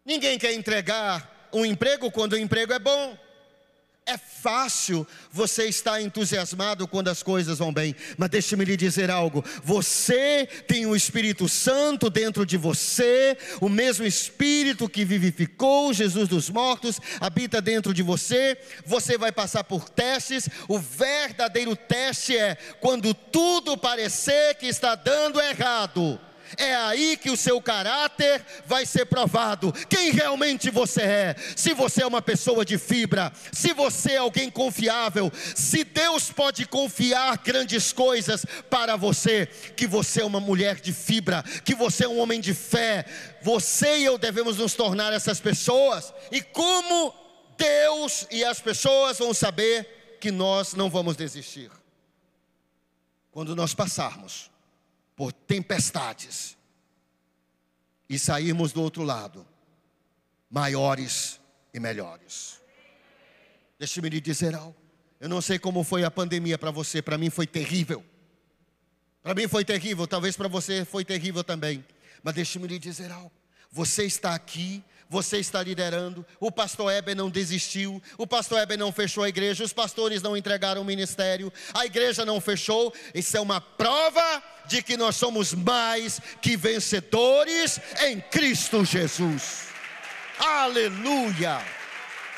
Ninguém 0.05 0.39
quer 0.39 0.53
entregar 0.55 1.49
um 1.53 1.65
emprego 1.65 2.11
quando 2.11 2.35
o 2.35 2.39
emprego 2.39 2.73
é 2.73 2.79
bom. 2.79 3.19
É 4.11 4.19
fácil 4.19 5.07
você 5.31 5.69
estar 5.69 6.03
entusiasmado 6.03 6.89
quando 6.89 7.07
as 7.07 7.23
coisas 7.23 7.61
vão 7.61 7.73
bem, 7.73 7.95
mas 8.19 8.29
deixe-me 8.29 8.65
lhe 8.65 8.77
dizer 8.77 9.09
algo: 9.09 9.45
você 9.63 10.49
tem 10.67 10.85
o 10.85 10.97
Espírito 10.97 11.49
Santo 11.49 12.11
dentro 12.11 12.45
de 12.45 12.57
você, 12.57 13.39
o 13.61 13.69
mesmo 13.69 14.05
Espírito 14.05 14.89
que 14.89 15.05
vivificou 15.05 15.95
Jesus 15.95 16.29
dos 16.29 16.51
mortos 16.51 16.99
habita 17.21 17.63
dentro 17.63 17.95
de 17.95 18.03
você. 18.03 18.59
Você 18.85 19.17
vai 19.17 19.31
passar 19.31 19.63
por 19.63 19.89
testes. 19.89 20.49
O 20.67 20.77
verdadeiro 20.77 21.77
teste 21.77 22.37
é 22.37 22.57
quando 22.81 23.15
tudo 23.15 23.79
parecer 23.79 24.57
que 24.57 24.67
está 24.67 24.97
dando 24.97 25.41
errado 25.41 26.19
é 26.57 26.75
aí 26.75 27.17
que 27.17 27.31
o 27.31 27.37
seu 27.37 27.61
caráter 27.61 28.45
vai 28.67 28.85
ser 28.87 29.07
provado. 29.07 29.73
Quem 29.89 30.11
realmente 30.11 30.71
você 30.71 31.03
é? 31.03 31.37
Se 31.57 31.73
você 31.75 32.03
é 32.03 32.07
uma 32.07 32.23
pessoa 32.23 32.65
de 32.65 32.79
fibra, 32.79 33.33
se 33.53 33.73
você 33.73 34.13
é 34.13 34.19
alguém 34.19 34.51
confiável, 34.51 35.31
se 35.55 35.85
Deus 35.85 36.31
pode 36.31 36.67
confiar 36.67 37.39
grandes 37.39 37.93
coisas 37.93 38.45
para 38.69 38.97
você, 38.97 39.47
que 39.77 39.87
você 39.87 40.23
é 40.23 40.25
uma 40.25 40.41
mulher 40.41 40.81
de 40.81 40.93
fibra, 40.93 41.43
que 41.65 41.75
você 41.75 42.05
é 42.05 42.09
um 42.09 42.19
homem 42.19 42.41
de 42.41 42.55
fé, 42.55 43.05
você 43.43 43.99
e 43.99 44.05
eu 44.05 44.19
devemos 44.19 44.57
nos 44.59 44.75
tornar 44.75 45.13
essas 45.13 45.41
pessoas. 45.41 46.13
E 46.31 46.41
como 46.43 47.15
Deus 47.57 48.27
e 48.31 48.45
as 48.45 48.61
pessoas 48.61 49.19
vão 49.19 49.35
saber 49.35 50.19
que 50.21 50.31
nós 50.31 50.75
não 50.75 50.91
vamos 50.91 51.17
desistir? 51.17 51.71
Quando 53.31 53.55
nós 53.55 53.75
passarmos 53.75 54.51
por 55.21 55.35
tempestades 55.35 56.57
e 58.09 58.19
sairmos 58.19 58.73
do 58.73 58.81
outro 58.81 59.03
lado 59.03 59.47
maiores 60.49 61.39
e 61.75 61.79
melhores. 61.79 62.59
Deixe-me 63.79 64.09
lhe 64.09 64.19
dizer 64.19 64.55
algo. 64.55 64.75
Eu 65.21 65.29
não 65.29 65.43
sei 65.43 65.59
como 65.59 65.85
foi 65.85 66.05
a 66.05 66.11
pandemia 66.11 66.57
para 66.57 66.71
você, 66.71 67.03
para 67.03 67.19
mim 67.19 67.29
foi 67.29 67.47
terrível. 67.47 68.03
Para 69.23 69.35
mim 69.35 69.47
foi 69.47 69.63
terrível, 69.63 70.07
talvez 70.07 70.39
para 70.39 70.49
você 70.49 70.87
foi 70.87 71.05
terrível 71.05 71.45
também. 71.45 71.85
Mas 72.23 72.35
deixe-me 72.37 72.67
lhe 72.67 72.79
dizer 72.79 73.13
algo. 73.13 73.31
Você 73.71 74.07
está 74.07 74.35
aqui 74.35 74.83
você 75.11 75.39
está 75.39 75.61
liderando. 75.61 76.25
O 76.39 76.53
pastor 76.53 76.93
Heber 76.93 77.17
não 77.17 77.29
desistiu, 77.29 78.01
o 78.17 78.29
pastor 78.29 78.61
Heber 78.61 78.79
não 78.79 78.93
fechou 78.93 79.25
a 79.25 79.29
igreja, 79.29 79.65
os 79.65 79.73
pastores 79.73 80.23
não 80.23 80.37
entregaram 80.37 80.83
o 80.83 80.85
ministério, 80.85 81.53
a 81.75 81.85
igreja 81.85 82.25
não 82.25 82.41
fechou. 82.41 82.95
Isso 83.13 83.37
é 83.37 83.41
uma 83.41 83.61
prova 83.61 84.43
de 84.67 84.81
que 84.83 84.97
nós 84.97 85.17
somos 85.17 85.53
mais 85.53 86.21
que 86.41 86.57
vencedores 86.57 87.81
em 88.03 88.21
Cristo 88.21 88.85
Jesus. 88.85 89.65
Aleluia! 90.39 91.61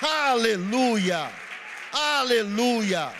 Aleluia! 0.00 1.30
Aleluia! 1.92 3.12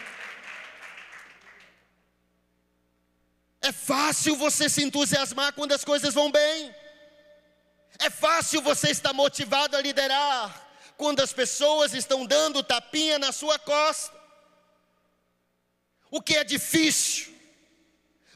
É 3.61 3.70
fácil 3.70 4.34
você 4.34 4.66
se 4.68 4.82
entusiasmar 4.82 5.53
quando 5.53 5.72
as 5.72 5.84
coisas 5.84 6.14
vão 6.14 6.32
bem. 6.32 6.74
É 8.03 8.11
fácil 8.11 8.61
você 8.61 8.90
estar 8.90 9.12
motivado 9.12 9.76
a 9.76 9.80
liderar 9.80 10.70
quando 10.96 11.20
as 11.20 11.32
pessoas 11.32 11.94
estão 11.94 12.26
dando 12.26 12.61
tapinha 12.61 13.16
na 13.16 13.30
sua 13.30 13.61
costa. 13.61 14.12
O 16.11 16.20
que 16.20 16.34
é 16.34 16.42
difícil, 16.42 17.32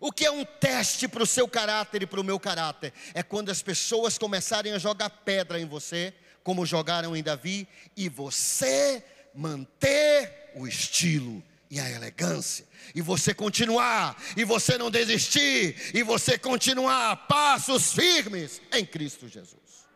o 0.00 0.12
que 0.12 0.24
é 0.24 0.30
um 0.30 0.44
teste 0.44 1.08
para 1.08 1.22
o 1.22 1.26
seu 1.26 1.48
caráter 1.48 2.02
e 2.02 2.06
para 2.06 2.20
o 2.20 2.24
meu 2.24 2.38
caráter, 2.38 2.92
é 3.12 3.24
quando 3.24 3.50
as 3.50 3.60
pessoas 3.60 4.16
começarem 4.16 4.72
a 4.72 4.78
jogar 4.78 5.10
pedra 5.10 5.58
em 5.60 5.66
você, 5.66 6.14
como 6.44 6.64
jogaram 6.64 7.16
em 7.16 7.22
Davi, 7.22 7.66
e 7.96 8.08
você 8.08 9.04
manter 9.34 10.52
o 10.54 10.66
estilo 10.68 11.42
e 11.70 11.80
a 11.80 11.90
elegância, 11.90 12.66
e 12.94 13.02
você 13.02 13.34
continuar, 13.34 14.16
e 14.36 14.44
você 14.44 14.78
não 14.78 14.90
desistir, 14.90 15.76
e 15.94 16.02
você 16.02 16.38
continuar 16.38 17.26
passos 17.26 17.92
firmes 17.92 18.60
em 18.72 18.84
Cristo 18.84 19.28
Jesus. 19.28 19.86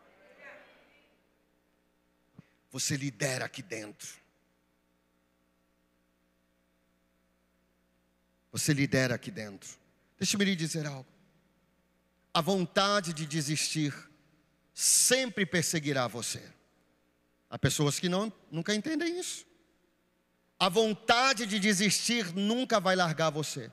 Você 2.71 2.95
lidera 2.95 3.45
aqui 3.45 3.61
dentro. 3.61 4.19
Você 8.51 8.73
lidera 8.73 9.15
aqui 9.15 9.31
dentro. 9.31 9.69
Deixa-me 10.17 10.45
lhe 10.45 10.55
dizer 10.55 10.85
algo. 10.85 11.07
A 12.33 12.41
vontade 12.41 13.13
de 13.13 13.25
desistir 13.25 13.93
sempre 14.73 15.45
perseguirá 15.45 16.07
você. 16.07 16.41
Há 17.49 17.59
pessoas 17.59 17.99
que 17.99 18.07
não, 18.07 18.31
nunca 18.49 18.73
entendem 18.73 19.19
isso. 19.19 19.45
A 20.61 20.69
vontade 20.69 21.47
de 21.47 21.57
desistir 21.57 22.35
nunca 22.35 22.79
vai 22.79 22.95
largar 22.95 23.31
você. 23.31 23.71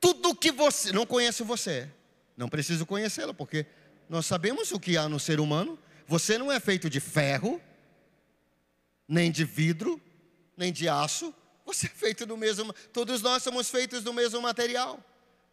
Tudo 0.00 0.34
que 0.34 0.50
você 0.50 0.90
não 0.90 1.06
conhece 1.06 1.44
você, 1.44 1.88
não 2.36 2.48
preciso 2.48 2.84
conhecê-lo, 2.84 3.32
porque 3.32 3.64
nós 4.08 4.26
sabemos 4.26 4.72
o 4.72 4.80
que 4.80 4.96
há 4.96 5.08
no 5.08 5.20
ser 5.20 5.38
humano. 5.38 5.78
Você 6.08 6.36
não 6.36 6.50
é 6.50 6.58
feito 6.58 6.90
de 6.90 6.98
ferro, 6.98 7.62
nem 9.06 9.30
de 9.30 9.44
vidro, 9.44 10.02
nem 10.56 10.72
de 10.72 10.88
aço. 10.88 11.32
Você 11.64 11.86
é 11.86 11.90
feito 11.90 12.26
do 12.26 12.36
mesmo. 12.36 12.72
Todos 12.92 13.22
nós 13.22 13.40
somos 13.40 13.70
feitos 13.70 14.02
do 14.02 14.12
mesmo 14.12 14.42
material. 14.42 14.98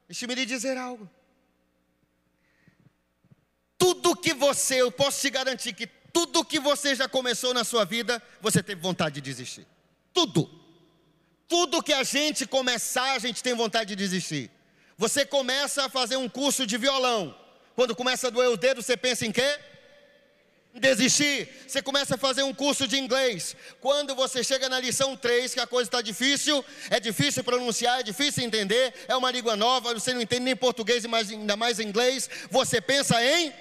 Deixe-me 0.07 0.34
lhe 0.34 0.47
dizer 0.47 0.77
algo. 0.77 1.07
Tudo 3.77 4.15
que 4.15 4.34
você, 4.34 4.82
eu 4.82 4.91
posso 4.91 5.21
te 5.21 5.29
garantir 5.29 5.73
que 5.73 5.86
tudo 5.86 6.43
que 6.43 6.59
você 6.59 6.95
já 6.95 7.07
começou 7.07 7.53
na 7.53 7.63
sua 7.63 7.86
vida, 7.86 8.19
você 8.41 8.63
teve 8.63 8.82
vontade 8.82 9.13
de 9.13 9.21
desistir. 9.21 9.67
Tudo. 10.11 10.61
Tudo 11.51 11.83
que 11.83 11.91
a 11.91 12.01
gente 12.01 12.45
começar, 12.47 13.11
a 13.11 13.19
gente 13.19 13.43
tem 13.43 13.53
vontade 13.53 13.89
de 13.89 13.95
desistir. 13.97 14.49
Você 14.97 15.25
começa 15.25 15.83
a 15.83 15.89
fazer 15.89 16.15
um 16.15 16.29
curso 16.29 16.65
de 16.65 16.77
violão. 16.77 17.35
Quando 17.75 17.93
começa 17.93 18.27
a 18.27 18.29
doer 18.29 18.49
o 18.49 18.55
dedo, 18.55 18.81
você 18.81 18.95
pensa 18.95 19.25
em 19.25 19.33
quê? 19.33 19.59
Desistir. 20.73 21.49
Você 21.67 21.81
começa 21.81 22.15
a 22.15 22.17
fazer 22.17 22.43
um 22.43 22.53
curso 22.53 22.87
de 22.87 22.97
inglês. 22.97 23.53
Quando 23.81 24.15
você 24.15 24.45
chega 24.45 24.69
na 24.69 24.79
lição 24.79 25.17
3, 25.17 25.53
que 25.53 25.59
a 25.59 25.67
coisa 25.67 25.89
está 25.89 26.01
difícil, 26.01 26.63
é 26.89 27.01
difícil 27.01 27.43
pronunciar, 27.43 27.99
é 27.99 28.03
difícil 28.03 28.45
entender, 28.45 28.93
é 29.09 29.15
uma 29.17 29.29
língua 29.29 29.57
nova, 29.57 29.93
você 29.93 30.13
não 30.13 30.21
entende 30.21 30.43
nem 30.43 30.55
português 30.55 31.03
ainda 31.03 31.57
mais 31.57 31.81
inglês, 31.81 32.29
você 32.49 32.79
pensa 32.79 33.21
em 33.21 33.53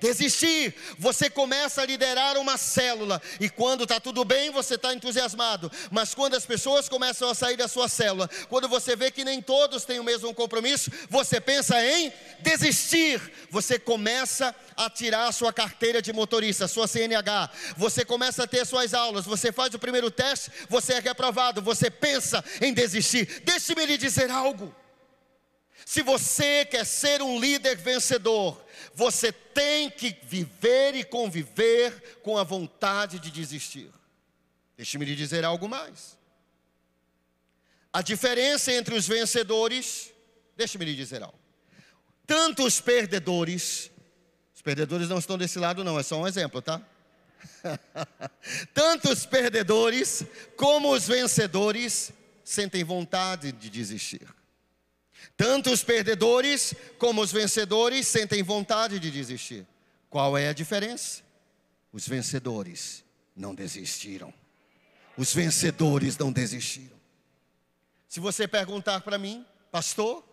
desistir. 0.00 0.74
Você 0.98 1.28
começa 1.30 1.82
a 1.82 1.86
liderar 1.86 2.36
uma 2.36 2.56
célula 2.56 3.20
e 3.40 3.48
quando 3.48 3.84
está 3.84 4.00
tudo 4.00 4.24
bem, 4.24 4.50
você 4.50 4.74
está 4.74 4.94
entusiasmado. 4.94 5.70
Mas 5.90 6.14
quando 6.14 6.34
as 6.34 6.46
pessoas 6.46 6.88
começam 6.88 7.28
a 7.28 7.34
sair 7.34 7.56
da 7.56 7.68
sua 7.68 7.88
célula, 7.88 8.28
quando 8.48 8.68
você 8.68 8.96
vê 8.96 9.10
que 9.10 9.24
nem 9.24 9.40
todos 9.40 9.84
têm 9.84 10.00
o 10.00 10.04
mesmo 10.04 10.32
compromisso, 10.34 10.90
você 11.08 11.40
pensa 11.40 11.82
em 11.84 12.12
desistir. 12.40 13.20
Você 13.50 13.78
começa 13.78 14.54
a 14.76 14.88
tirar 14.88 15.26
a 15.26 15.32
sua 15.32 15.52
carteira 15.52 16.00
de 16.00 16.12
motorista, 16.12 16.68
sua 16.68 16.86
CNH. 16.86 17.50
Você 17.76 18.04
começa 18.04 18.44
a 18.44 18.46
ter 18.46 18.64
suas 18.64 18.94
aulas. 18.94 19.24
Você 19.24 19.52
faz 19.52 19.74
o 19.74 19.78
primeiro 19.78 20.10
teste, 20.10 20.50
você 20.68 20.94
é 20.94 21.00
reprovado. 21.00 21.60
Você 21.62 21.90
pensa 21.90 22.44
em 22.60 22.72
desistir. 22.72 23.42
Deixe-me 23.44 23.84
lhe 23.86 23.96
dizer 23.96 24.30
algo. 24.30 24.74
Se 25.84 26.02
você 26.02 26.66
quer 26.66 26.84
ser 26.84 27.22
um 27.22 27.40
líder 27.40 27.76
vencedor, 27.76 28.62
você 28.98 29.30
tem 29.30 29.88
que 29.88 30.18
viver 30.24 30.96
e 30.96 31.04
conviver 31.04 32.18
com 32.20 32.36
a 32.36 32.42
vontade 32.42 33.20
de 33.20 33.30
desistir. 33.30 33.92
Deixe-me 34.76 35.04
lhe 35.04 35.14
dizer 35.14 35.44
algo 35.44 35.68
mais. 35.68 36.18
A 37.92 38.02
diferença 38.02 38.72
entre 38.72 38.96
os 38.96 39.06
vencedores, 39.06 40.12
deixe-me 40.56 40.84
lhe 40.84 40.96
dizer 40.96 41.22
algo. 41.22 41.38
Tanto 42.26 42.64
os 42.64 42.80
perdedores, 42.80 43.88
os 44.52 44.62
perdedores 44.62 45.08
não 45.08 45.20
estão 45.20 45.38
desse 45.38 45.60
lado, 45.60 45.84
não, 45.84 45.96
é 45.96 46.02
só 46.02 46.20
um 46.20 46.26
exemplo, 46.26 46.60
tá? 46.60 46.82
Tanto 48.74 49.12
os 49.12 49.24
perdedores 49.24 50.24
como 50.56 50.90
os 50.92 51.06
vencedores 51.06 52.10
sentem 52.42 52.82
vontade 52.82 53.52
de 53.52 53.70
desistir. 53.70 54.26
Tanto 55.38 55.70
os 55.70 55.84
perdedores 55.84 56.74
como 56.98 57.22
os 57.22 57.30
vencedores 57.30 58.08
sentem 58.08 58.42
vontade 58.42 58.98
de 58.98 59.08
desistir. 59.08 59.64
Qual 60.10 60.36
é 60.36 60.48
a 60.48 60.52
diferença? 60.52 61.22
Os 61.92 62.08
vencedores 62.08 63.04
não 63.36 63.54
desistiram. 63.54 64.34
Os 65.16 65.32
vencedores 65.32 66.18
não 66.18 66.32
desistiram. 66.32 66.98
Se 68.08 68.18
você 68.18 68.48
perguntar 68.48 69.02
para 69.02 69.16
mim, 69.16 69.46
pastor, 69.70 70.24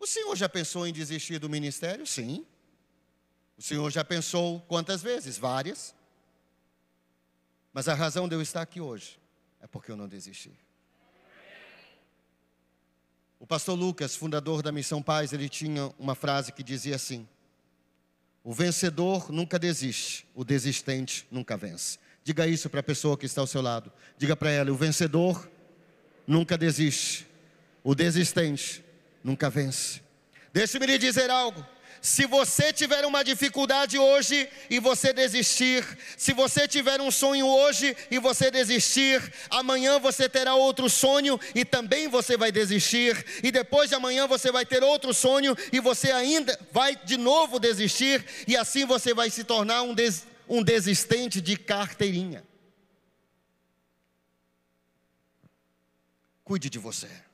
o 0.00 0.06
senhor 0.06 0.34
já 0.36 0.48
pensou 0.48 0.86
em 0.86 0.92
desistir 0.92 1.38
do 1.38 1.50
ministério? 1.50 2.06
Sim. 2.06 2.46
O 3.58 3.62
senhor 3.62 3.90
já 3.90 4.02
pensou 4.02 4.62
quantas 4.62 5.02
vezes? 5.02 5.36
Várias. 5.36 5.94
Mas 7.74 7.88
a 7.88 7.94
razão 7.94 8.26
de 8.26 8.34
eu 8.34 8.40
estar 8.40 8.62
aqui 8.62 8.80
hoje 8.80 9.20
é 9.60 9.66
porque 9.66 9.92
eu 9.92 9.96
não 9.98 10.08
desisti. 10.08 10.58
O 13.40 13.46
pastor 13.46 13.78
Lucas, 13.78 14.16
fundador 14.16 14.62
da 14.62 14.72
Missão 14.72 15.02
Paz, 15.02 15.32
ele 15.32 15.48
tinha 15.48 15.92
uma 15.98 16.14
frase 16.14 16.52
que 16.52 16.62
dizia 16.62 16.96
assim: 16.96 17.26
O 18.42 18.52
vencedor 18.52 19.30
nunca 19.30 19.58
desiste, 19.58 20.26
o 20.34 20.44
desistente 20.44 21.26
nunca 21.30 21.56
vence. 21.56 21.98
Diga 22.24 22.46
isso 22.46 22.68
para 22.68 22.80
a 22.80 22.82
pessoa 22.82 23.16
que 23.16 23.26
está 23.26 23.40
ao 23.40 23.46
seu 23.46 23.62
lado. 23.62 23.92
Diga 24.18 24.36
para 24.36 24.50
ela: 24.50 24.72
o 24.72 24.76
vencedor 24.76 25.48
nunca 26.26 26.58
desiste, 26.58 27.26
o 27.82 27.94
desistente 27.94 28.84
nunca 29.22 29.48
vence. 29.48 30.02
Deixe-me 30.52 30.86
lhe 30.86 30.98
dizer 30.98 31.30
algo. 31.30 31.64
Se 32.00 32.26
você 32.26 32.72
tiver 32.72 33.04
uma 33.04 33.22
dificuldade 33.22 33.98
hoje 33.98 34.48
e 34.70 34.78
você 34.78 35.12
desistir, 35.12 35.84
se 36.16 36.32
você 36.32 36.68
tiver 36.68 37.00
um 37.00 37.10
sonho 37.10 37.46
hoje 37.46 37.96
e 38.10 38.18
você 38.18 38.50
desistir, 38.50 39.20
amanhã 39.50 39.98
você 39.98 40.28
terá 40.28 40.54
outro 40.54 40.88
sonho 40.88 41.38
e 41.54 41.64
também 41.64 42.08
você 42.08 42.36
vai 42.36 42.52
desistir, 42.52 43.24
e 43.42 43.50
depois 43.50 43.88
de 43.88 43.94
amanhã 43.94 44.26
você 44.26 44.52
vai 44.52 44.64
ter 44.64 44.82
outro 44.82 45.12
sonho 45.12 45.56
e 45.72 45.80
você 45.80 46.12
ainda 46.12 46.58
vai 46.72 46.96
de 46.96 47.16
novo 47.16 47.58
desistir, 47.58 48.24
e 48.46 48.56
assim 48.56 48.84
você 48.84 49.12
vai 49.12 49.30
se 49.30 49.44
tornar 49.44 49.82
um 49.82 49.94
desistente 49.94 50.38
um 50.48 50.62
desistente 50.62 51.40
de 51.40 51.56
carteirinha. 51.56 52.42
Cuide 56.42 56.70
de 56.70 56.78
você. 56.78 57.27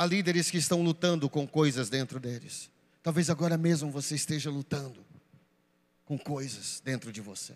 Há 0.00 0.06
líderes 0.06 0.50
que 0.50 0.56
estão 0.56 0.80
lutando 0.80 1.28
com 1.28 1.46
coisas 1.46 1.90
dentro 1.90 2.18
deles. 2.18 2.70
Talvez 3.02 3.28
agora 3.28 3.58
mesmo 3.58 3.90
você 3.90 4.14
esteja 4.14 4.48
lutando 4.48 5.04
com 6.06 6.18
coisas 6.18 6.80
dentro 6.82 7.12
de 7.12 7.20
você. 7.20 7.52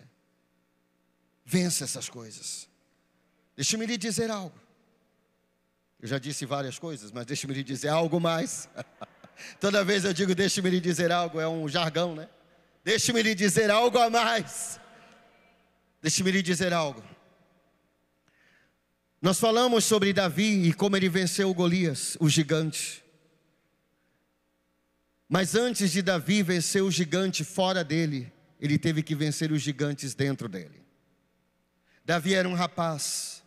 Vença 1.43 1.85
essas 1.85 2.07
coisas. 2.07 2.69
Deixe-me 3.55 3.87
lhe 3.87 3.97
dizer 3.97 4.29
algo. 4.29 4.55
Eu 5.99 6.07
já 6.07 6.19
disse 6.19 6.45
várias 6.45 6.77
coisas, 6.77 7.11
mas 7.11 7.25
deixe-me 7.25 7.51
lhe 7.51 7.63
dizer 7.63 7.87
algo 7.87 8.19
mais. 8.19 8.69
Toda 9.59 9.83
vez 9.83 10.05
eu 10.05 10.13
digo, 10.13 10.35
deixe-me 10.35 10.69
lhe 10.69 10.79
dizer 10.79 11.11
algo, 11.11 11.39
é 11.39 11.47
um 11.47 11.67
jargão, 11.67 12.13
né? 12.13 12.29
Deixe-me 12.83 13.23
lhe 13.23 13.33
dizer 13.33 13.71
algo 13.71 13.97
a 13.97 14.07
mais. 14.07 14.79
Deixe-me 15.99 16.29
lhe 16.29 16.43
dizer 16.43 16.73
algo. 16.73 17.01
Nós 19.25 19.39
falamos 19.39 19.83
sobre 19.85 20.13
Davi 20.13 20.67
e 20.67 20.71
como 20.71 20.95
ele 20.95 21.09
venceu 21.09 21.51
Golias, 21.51 22.15
o 22.19 22.29
gigante. 22.29 23.03
Mas 25.27 25.55
antes 25.55 25.91
de 25.91 26.03
Davi 26.03 26.43
vencer 26.43 26.83
o 26.83 26.91
gigante 26.91 27.43
fora 27.43 27.83
dele, 27.83 28.31
ele 28.61 28.77
teve 28.77 29.01
que 29.01 29.15
vencer 29.15 29.51
os 29.51 29.63
gigantes 29.63 30.13
dentro 30.13 30.47
dele. 30.47 30.79
Davi 32.05 32.35
era 32.35 32.47
um 32.47 32.53
rapaz. 32.53 33.41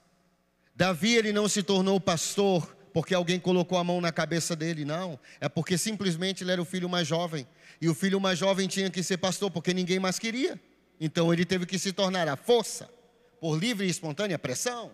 Davi 0.74 1.14
ele 1.14 1.32
não 1.32 1.48
se 1.48 1.62
tornou 1.62 2.00
pastor 2.00 2.66
porque 2.92 3.14
alguém 3.14 3.38
colocou 3.38 3.78
a 3.78 3.84
mão 3.84 4.00
na 4.00 4.10
cabeça 4.10 4.56
dele, 4.56 4.84
não. 4.84 5.16
É 5.40 5.48
porque 5.48 5.78
simplesmente 5.78 6.42
ele 6.42 6.50
era 6.50 6.60
o 6.60 6.64
filho 6.64 6.88
mais 6.88 7.06
jovem. 7.06 7.46
E 7.80 7.88
o 7.88 7.94
filho 7.94 8.20
mais 8.20 8.36
jovem 8.36 8.66
tinha 8.66 8.90
que 8.90 9.00
ser 9.00 9.18
pastor, 9.18 9.48
porque 9.48 9.72
ninguém 9.72 10.00
mais 10.00 10.18
queria. 10.18 10.60
Então 11.00 11.32
ele 11.32 11.44
teve 11.44 11.66
que 11.66 11.78
se 11.78 11.92
tornar 11.92 12.26
a 12.26 12.34
força, 12.34 12.90
por 13.40 13.56
livre 13.56 13.86
e 13.86 13.90
espontânea 13.90 14.36
pressão. 14.40 14.90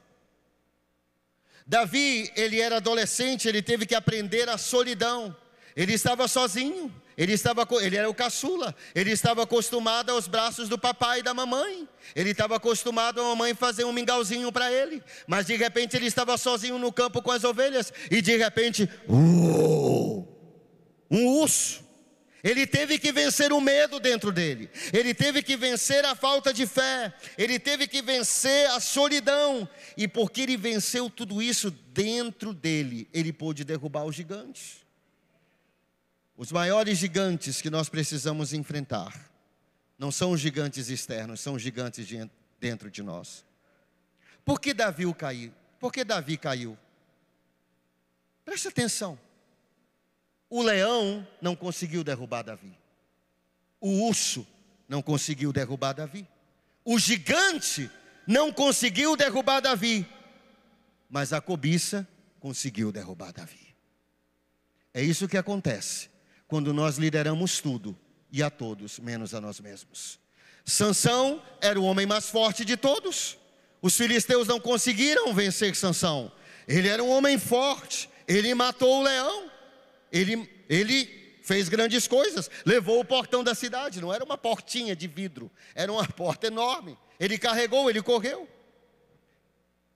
Davi, 1.66 2.30
ele 2.36 2.60
era 2.60 2.76
adolescente, 2.76 3.48
ele 3.48 3.62
teve 3.62 3.86
que 3.86 3.94
aprender 3.94 4.48
a 4.48 4.58
solidão. 4.58 5.34
Ele 5.74 5.94
estava 5.94 6.28
sozinho. 6.28 6.92
Ele, 7.16 7.32
estava, 7.32 7.66
ele 7.80 7.96
era 7.96 8.10
o 8.10 8.14
caçula, 8.14 8.74
ele 8.92 9.12
estava 9.12 9.44
acostumado 9.44 10.10
aos 10.10 10.26
braços 10.26 10.68
do 10.68 10.76
papai 10.76 11.20
e 11.20 11.22
da 11.22 11.32
mamãe. 11.32 11.88
Ele 12.14 12.30
estava 12.30 12.56
acostumado 12.56 13.20
a 13.20 13.24
mamãe 13.24 13.54
fazer 13.54 13.84
um 13.84 13.92
mingauzinho 13.92 14.50
para 14.50 14.72
ele. 14.72 15.02
Mas 15.26 15.46
de 15.46 15.54
repente 15.54 15.96
ele 15.96 16.06
estava 16.06 16.36
sozinho 16.36 16.76
no 16.76 16.92
campo 16.92 17.22
com 17.22 17.30
as 17.30 17.44
ovelhas. 17.44 17.92
E 18.10 18.20
de 18.20 18.36
repente, 18.36 18.90
uh, 19.08 20.26
um 21.08 21.26
urso. 21.38 21.83
Ele 22.44 22.66
teve 22.66 22.98
que 22.98 23.10
vencer 23.10 23.54
o 23.54 23.60
medo 23.60 23.98
dentro 23.98 24.30
dele. 24.30 24.68
Ele 24.92 25.14
teve 25.14 25.42
que 25.42 25.56
vencer 25.56 26.04
a 26.04 26.14
falta 26.14 26.52
de 26.52 26.66
fé. 26.66 27.14
Ele 27.38 27.58
teve 27.58 27.88
que 27.88 28.02
vencer 28.02 28.68
a 28.72 28.80
solidão. 28.80 29.66
E 29.96 30.06
porque 30.06 30.42
ele 30.42 30.58
venceu 30.58 31.08
tudo 31.08 31.40
isso 31.40 31.70
dentro 31.70 32.52
dele, 32.52 33.08
ele 33.14 33.32
pôde 33.32 33.64
derrubar 33.64 34.04
os 34.04 34.14
gigantes. 34.14 34.84
Os 36.36 36.52
maiores 36.52 36.98
gigantes 36.98 37.62
que 37.62 37.70
nós 37.70 37.88
precisamos 37.88 38.52
enfrentar 38.52 39.30
não 39.98 40.12
são 40.12 40.32
os 40.32 40.40
gigantes 40.40 40.90
externos, 40.90 41.40
são 41.40 41.54
os 41.54 41.62
gigantes 41.62 42.06
de 42.06 42.28
dentro 42.60 42.90
de 42.90 43.02
nós. 43.02 43.42
Por 44.44 44.60
que 44.60 44.74
Davi 44.74 45.10
caiu? 45.14 45.52
Por 45.80 45.90
que 45.90 46.04
Davi 46.04 46.36
caiu? 46.36 46.76
Preste 48.44 48.68
atenção. 48.68 49.18
O 50.48 50.62
leão 50.62 51.26
não 51.40 51.56
conseguiu 51.56 52.04
derrubar 52.04 52.42
Davi. 52.42 52.76
O 53.80 54.06
urso 54.06 54.46
não 54.88 55.02
conseguiu 55.02 55.52
derrubar 55.52 55.92
Davi. 55.92 56.26
O 56.84 56.98
gigante 56.98 57.90
não 58.26 58.52
conseguiu 58.52 59.16
derrubar 59.16 59.60
Davi. 59.60 60.06
Mas 61.08 61.32
a 61.32 61.40
cobiça 61.40 62.06
conseguiu 62.40 62.92
derrubar 62.92 63.32
Davi. 63.32 63.74
É 64.92 65.02
isso 65.02 65.26
que 65.26 65.36
acontece 65.36 66.08
quando 66.46 66.72
nós 66.72 66.98
lideramos 66.98 67.60
tudo 67.60 67.98
e 68.30 68.42
a 68.42 68.50
todos, 68.50 68.98
menos 68.98 69.34
a 69.34 69.40
nós 69.40 69.60
mesmos. 69.60 70.18
Sansão 70.64 71.42
era 71.60 71.80
o 71.80 71.84
homem 71.84 72.06
mais 72.06 72.28
forte 72.28 72.64
de 72.64 72.76
todos. 72.76 73.36
Os 73.82 73.96
filisteus 73.96 74.48
não 74.48 74.58
conseguiram 74.58 75.34
vencer 75.34 75.74
Sansão. 75.76 76.32
Ele 76.66 76.88
era 76.88 77.02
um 77.02 77.10
homem 77.10 77.38
forte. 77.38 78.08
Ele 78.26 78.54
matou 78.54 79.00
o 79.00 79.02
leão. 79.02 79.50
Ele, 80.14 80.48
ele 80.68 81.38
fez 81.42 81.68
grandes 81.68 82.06
coisas. 82.06 82.48
Levou 82.64 83.00
o 83.00 83.04
portão 83.04 83.42
da 83.42 83.52
cidade. 83.52 84.00
Não 84.00 84.14
era 84.14 84.24
uma 84.24 84.38
portinha 84.38 84.94
de 84.94 85.08
vidro. 85.08 85.50
Era 85.74 85.92
uma 85.92 86.06
porta 86.08 86.46
enorme. 86.46 86.96
Ele 87.18 87.36
carregou, 87.36 87.90
ele 87.90 88.00
correu. 88.00 88.48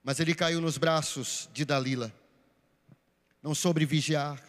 Mas 0.02 0.18
ele 0.18 0.34
caiu 0.34 0.60
nos 0.60 0.76
braços 0.76 1.48
de 1.52 1.64
Dalila. 1.64 2.12
Não 3.40 3.54
soube 3.54 3.84
vigiar. 3.84 4.42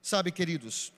Sabe, 0.00 0.32
queridos, 0.32 0.92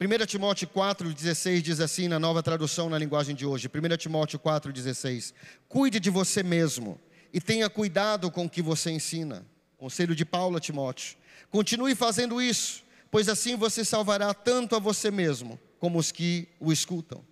1 0.00 0.26
Timóteo 0.26 0.68
4,16 0.68 1.62
diz 1.62 1.80
assim 1.80 2.08
na 2.08 2.18
nova 2.18 2.42
tradução 2.42 2.90
na 2.90 2.98
linguagem 2.98 3.34
de 3.34 3.46
hoje. 3.46 3.68
1 3.68 3.96
Timóteo 3.96 4.38
4,16. 4.38 5.32
Cuide 5.68 5.98
de 5.98 6.10
você 6.10 6.42
mesmo 6.42 7.00
e 7.32 7.40
tenha 7.40 7.70
cuidado 7.70 8.30
com 8.30 8.44
o 8.44 8.50
que 8.50 8.60
você 8.60 8.90
ensina. 8.90 9.46
Conselho 9.76 10.14
de 10.14 10.24
Paulo 10.24 10.56
a 10.56 10.60
Timóteo. 10.60 11.16
Continue 11.50 11.94
fazendo 11.94 12.40
isso, 12.40 12.82
pois 13.10 13.28
assim 13.28 13.56
você 13.56 13.84
salvará 13.84 14.32
tanto 14.32 14.74
a 14.74 14.78
você 14.78 15.10
mesmo 15.10 15.58
como 15.78 15.98
os 15.98 16.10
que 16.10 16.48
o 16.58 16.72
escutam. 16.72 17.24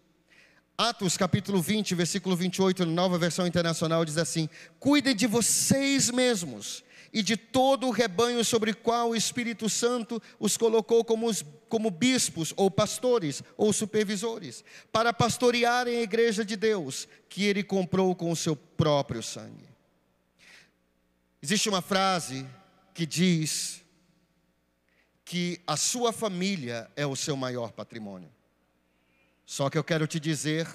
Atos 0.77 1.17
capítulo 1.17 1.61
20, 1.61 1.95
versículo 1.95 2.35
28, 2.35 2.87
na 2.87 2.93
nova 2.93 3.19
versão 3.19 3.47
internacional, 3.47 4.05
diz 4.05 4.19
assim: 4.19 4.49
Cuidem 4.81 5.15
de 5.15 5.27
vocês 5.27 6.11
mesmos 6.11 6.83
e 7.13 7.23
de 7.23 7.37
todo 7.37 7.87
o 7.87 7.91
rebanho 7.91 8.45
sobre 8.45 8.71
o 8.71 8.77
qual 8.77 9.11
o 9.11 9.17
Espírito 9.17 9.69
Santo 9.69 10.21
os 10.41 10.57
colocou 10.57 11.05
como, 11.05 11.27
os, 11.27 11.45
como 11.69 11.91
bispos, 11.91 12.55
ou 12.57 12.71
pastores, 12.71 13.43
ou 13.57 13.73
supervisores, 13.73 14.65
para 14.91 15.13
pastorearem 15.13 15.99
a 15.99 16.03
igreja 16.03 16.45
de 16.45 16.57
Deus, 16.57 17.07
que 17.29 17.45
ele 17.45 17.63
comprou 17.63 18.15
com 18.15 18.31
o 18.31 18.37
seu 18.37 18.57
próprio 18.57 19.23
sangue. 19.23 19.72
Existe 21.43 21.69
uma 21.69 21.83
frase 21.83 22.49
que 22.95 23.05
diz 23.05 23.83
que 25.25 25.61
a 25.67 25.77
sua 25.77 26.13
família 26.13 26.89
é 26.95 27.05
o 27.05 27.17
seu 27.17 27.37
maior 27.37 27.73
patrimônio. 27.73 28.31
Só 29.45 29.69
que 29.69 29.77
eu 29.77 29.83
quero 29.83 30.07
te 30.07 30.21
dizer 30.21 30.69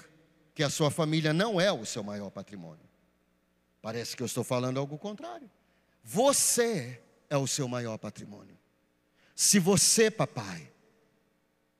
que 0.54 0.62
a 0.62 0.68
sua 0.68 0.90
família 0.90 1.32
não 1.32 1.58
é 1.58 1.72
o 1.72 1.86
seu 1.86 2.02
maior 2.02 2.30
patrimônio. 2.30 2.86
Parece 3.80 4.14
que 4.14 4.22
eu 4.22 4.26
estou 4.26 4.44
falando 4.44 4.78
algo 4.78 4.98
contrário. 4.98 5.50
Você 6.04 7.00
é 7.30 7.36
o 7.36 7.46
seu 7.46 7.66
maior 7.66 7.96
patrimônio. 7.96 8.58
Se 9.34 9.58
você, 9.58 10.10
papai, 10.10 10.70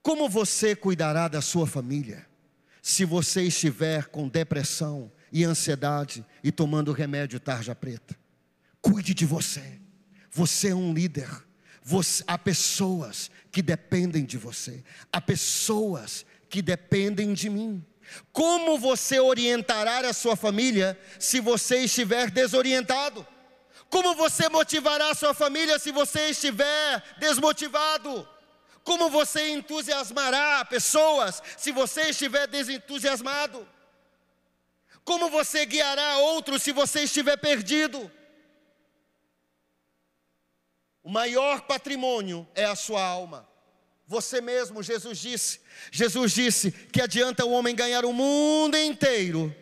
como 0.02 0.28
você 0.28 0.74
cuidará 0.74 1.28
da 1.28 1.42
sua 1.42 1.66
família 1.66 2.26
se 2.80 3.04
você 3.04 3.42
estiver 3.42 4.06
com 4.06 4.28
depressão 4.28 5.12
e 5.30 5.44
ansiedade 5.44 6.24
e 6.42 6.50
tomando 6.50 6.92
remédio 6.92 7.38
tarja 7.38 7.74
preta? 7.74 8.16
Cuide 8.80 9.14
de 9.14 9.26
você. 9.26 9.80
Você 10.30 10.68
é 10.68 10.74
um 10.74 10.92
líder. 10.92 11.28
Você, 11.82 12.22
há 12.26 12.36
pessoas 12.36 13.30
que 13.50 13.62
dependem 13.62 14.24
de 14.24 14.36
você. 14.36 14.84
Há 15.12 15.20
pessoas 15.20 16.24
que 16.48 16.60
dependem 16.60 17.32
de 17.32 17.48
mim. 17.48 17.84
Como 18.32 18.78
você 18.78 19.18
orientará 19.18 20.00
a 20.00 20.12
sua 20.12 20.36
família 20.36 20.98
se 21.18 21.40
você 21.40 21.84
estiver 21.84 22.30
desorientado? 22.30 23.26
Como 23.90 24.14
você 24.14 24.48
motivará 24.48 25.10
a 25.10 25.14
sua 25.14 25.32
família 25.32 25.78
se 25.78 25.90
você 25.90 26.30
estiver 26.30 27.02
desmotivado? 27.18 28.28
Como 28.84 29.10
você 29.10 29.50
entusiasmará 29.50 30.64
pessoas 30.64 31.42
se 31.56 31.72
você 31.72 32.10
estiver 32.10 32.46
desentusiasmado? 32.46 33.66
Como 35.04 35.30
você 35.30 35.64
guiará 35.64 36.18
outros 36.18 36.62
se 36.62 36.72
você 36.72 37.02
estiver 37.02 37.36
perdido? 37.38 38.10
O 41.08 41.10
maior 41.10 41.62
patrimônio 41.62 42.46
é 42.54 42.66
a 42.66 42.76
sua 42.76 43.02
alma. 43.02 43.48
Você 44.06 44.42
mesmo, 44.42 44.82
Jesus 44.82 45.16
disse. 45.18 45.58
Jesus 45.90 46.32
disse 46.32 46.70
que 46.70 47.00
adianta 47.00 47.46
o 47.46 47.50
homem 47.50 47.74
ganhar 47.74 48.04
o 48.04 48.12
mundo 48.12 48.76
inteiro 48.76 49.54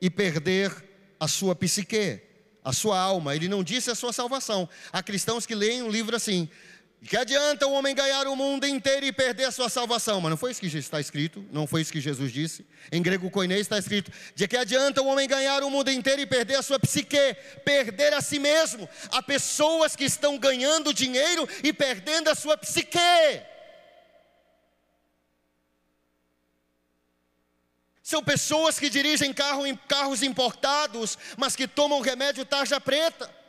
e 0.00 0.08
perder 0.08 0.72
a 1.18 1.26
sua 1.26 1.56
psique, 1.56 2.20
a 2.64 2.72
sua 2.72 3.00
alma. 3.00 3.34
Ele 3.34 3.48
não 3.48 3.64
disse 3.64 3.90
a 3.90 3.96
sua 3.96 4.12
salvação. 4.12 4.68
Há 4.92 5.02
cristãos 5.02 5.44
que 5.44 5.56
leem 5.56 5.82
um 5.82 5.90
livro 5.90 6.14
assim: 6.14 6.48
que 7.08 7.16
adianta 7.16 7.66
o 7.66 7.72
homem 7.72 7.96
ganhar 7.96 8.28
o 8.28 8.36
mundo 8.36 8.64
inteiro 8.64 9.04
e 9.04 9.10
perder 9.10 9.46
a 9.46 9.50
sua 9.50 9.68
salvação? 9.68 10.20
Mas 10.20 10.30
não 10.30 10.36
foi 10.36 10.52
isso 10.52 10.60
que 10.60 10.68
está 10.68 11.00
escrito, 11.00 11.44
não 11.50 11.66
foi 11.66 11.80
isso 11.80 11.92
que 11.92 12.00
Jesus 12.00 12.32
disse. 12.32 12.64
Em 12.92 13.02
grego 13.02 13.28
koiné 13.28 13.58
está 13.58 13.76
escrito: 13.76 14.12
de 14.36 14.46
que 14.46 14.56
adianta 14.56 15.02
o 15.02 15.06
homem 15.06 15.26
ganhar 15.26 15.64
o 15.64 15.70
mundo 15.70 15.90
inteiro 15.90 16.22
e 16.22 16.26
perder 16.26 16.54
a 16.54 16.62
sua 16.62 16.78
psique, 16.78 17.36
perder 17.64 18.14
a 18.14 18.20
si 18.20 18.38
mesmo. 18.38 18.88
Há 19.10 19.20
pessoas 19.20 19.96
que 19.96 20.04
estão 20.04 20.38
ganhando 20.38 20.94
dinheiro 20.94 21.48
e 21.64 21.72
perdendo 21.72 22.28
a 22.28 22.36
sua 22.36 22.56
psique. 22.56 22.98
São 28.00 28.22
pessoas 28.22 28.78
que 28.78 28.88
dirigem 28.88 29.32
carro, 29.32 29.64
carros 29.88 30.22
importados, 30.22 31.18
mas 31.36 31.56
que 31.56 31.66
tomam 31.66 32.00
remédio 32.00 32.44
tarja 32.44 32.80
preta. 32.80 33.41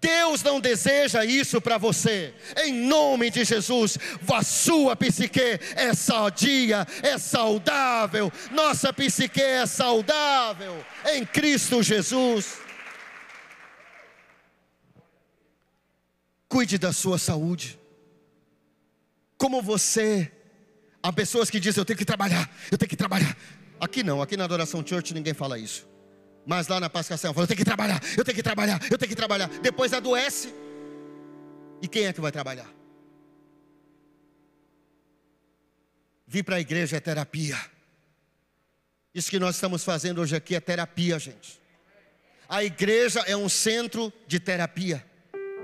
Deus 0.00 0.42
não 0.42 0.60
deseja 0.60 1.24
isso 1.24 1.60
para 1.60 1.76
você, 1.76 2.34
em 2.64 2.72
nome 2.72 3.30
de 3.30 3.44
Jesus. 3.44 3.98
A 4.32 4.42
sua 4.42 4.96
psique 4.96 5.60
é 5.76 5.94
sadia, 5.94 6.86
é 7.02 7.18
saudável, 7.18 8.32
nossa 8.50 8.92
psique 8.92 9.40
é 9.40 9.66
saudável 9.66 10.84
em 11.12 11.24
Cristo 11.24 11.82
Jesus. 11.82 12.58
Cuide 16.48 16.78
da 16.78 16.92
sua 16.92 17.18
saúde. 17.18 17.78
Como 19.36 19.60
você, 19.60 20.30
há 21.02 21.12
pessoas 21.12 21.50
que 21.50 21.60
dizem: 21.60 21.80
Eu 21.80 21.84
tenho 21.84 21.98
que 21.98 22.04
trabalhar, 22.04 22.50
eu 22.70 22.78
tenho 22.78 22.88
que 22.88 22.96
trabalhar. 22.96 23.36
Aqui 23.78 24.02
não, 24.02 24.22
aqui 24.22 24.36
na 24.36 24.44
Adoração 24.44 24.84
Church 24.86 25.12
ninguém 25.12 25.34
fala 25.34 25.58
isso. 25.58 25.91
Mas 26.44 26.66
lá 26.68 26.80
na 26.80 26.90
Pascação, 26.90 27.32
fala: 27.32 27.44
eu 27.44 27.48
tenho 27.48 27.58
que 27.58 27.64
trabalhar, 27.64 28.00
eu 28.16 28.24
tenho 28.24 28.36
que 28.36 28.42
trabalhar, 28.42 28.80
eu 28.90 28.98
tenho 28.98 29.08
que 29.08 29.16
trabalhar. 29.16 29.48
Depois 29.60 29.92
adoece. 29.92 30.52
E 31.80 31.88
quem 31.88 32.06
é 32.06 32.12
que 32.12 32.20
vai 32.20 32.32
trabalhar? 32.32 32.68
Vir 36.26 36.42
para 36.42 36.56
a 36.56 36.60
igreja 36.60 36.96
é 36.96 37.00
terapia. 37.00 37.58
Isso 39.14 39.30
que 39.30 39.38
nós 39.38 39.56
estamos 39.56 39.84
fazendo 39.84 40.20
hoje 40.20 40.34
aqui 40.34 40.54
é 40.54 40.60
terapia, 40.60 41.18
gente. 41.18 41.60
A 42.48 42.64
igreja 42.64 43.20
é 43.20 43.36
um 43.36 43.48
centro 43.48 44.12
de 44.26 44.40
terapia. 44.40 45.04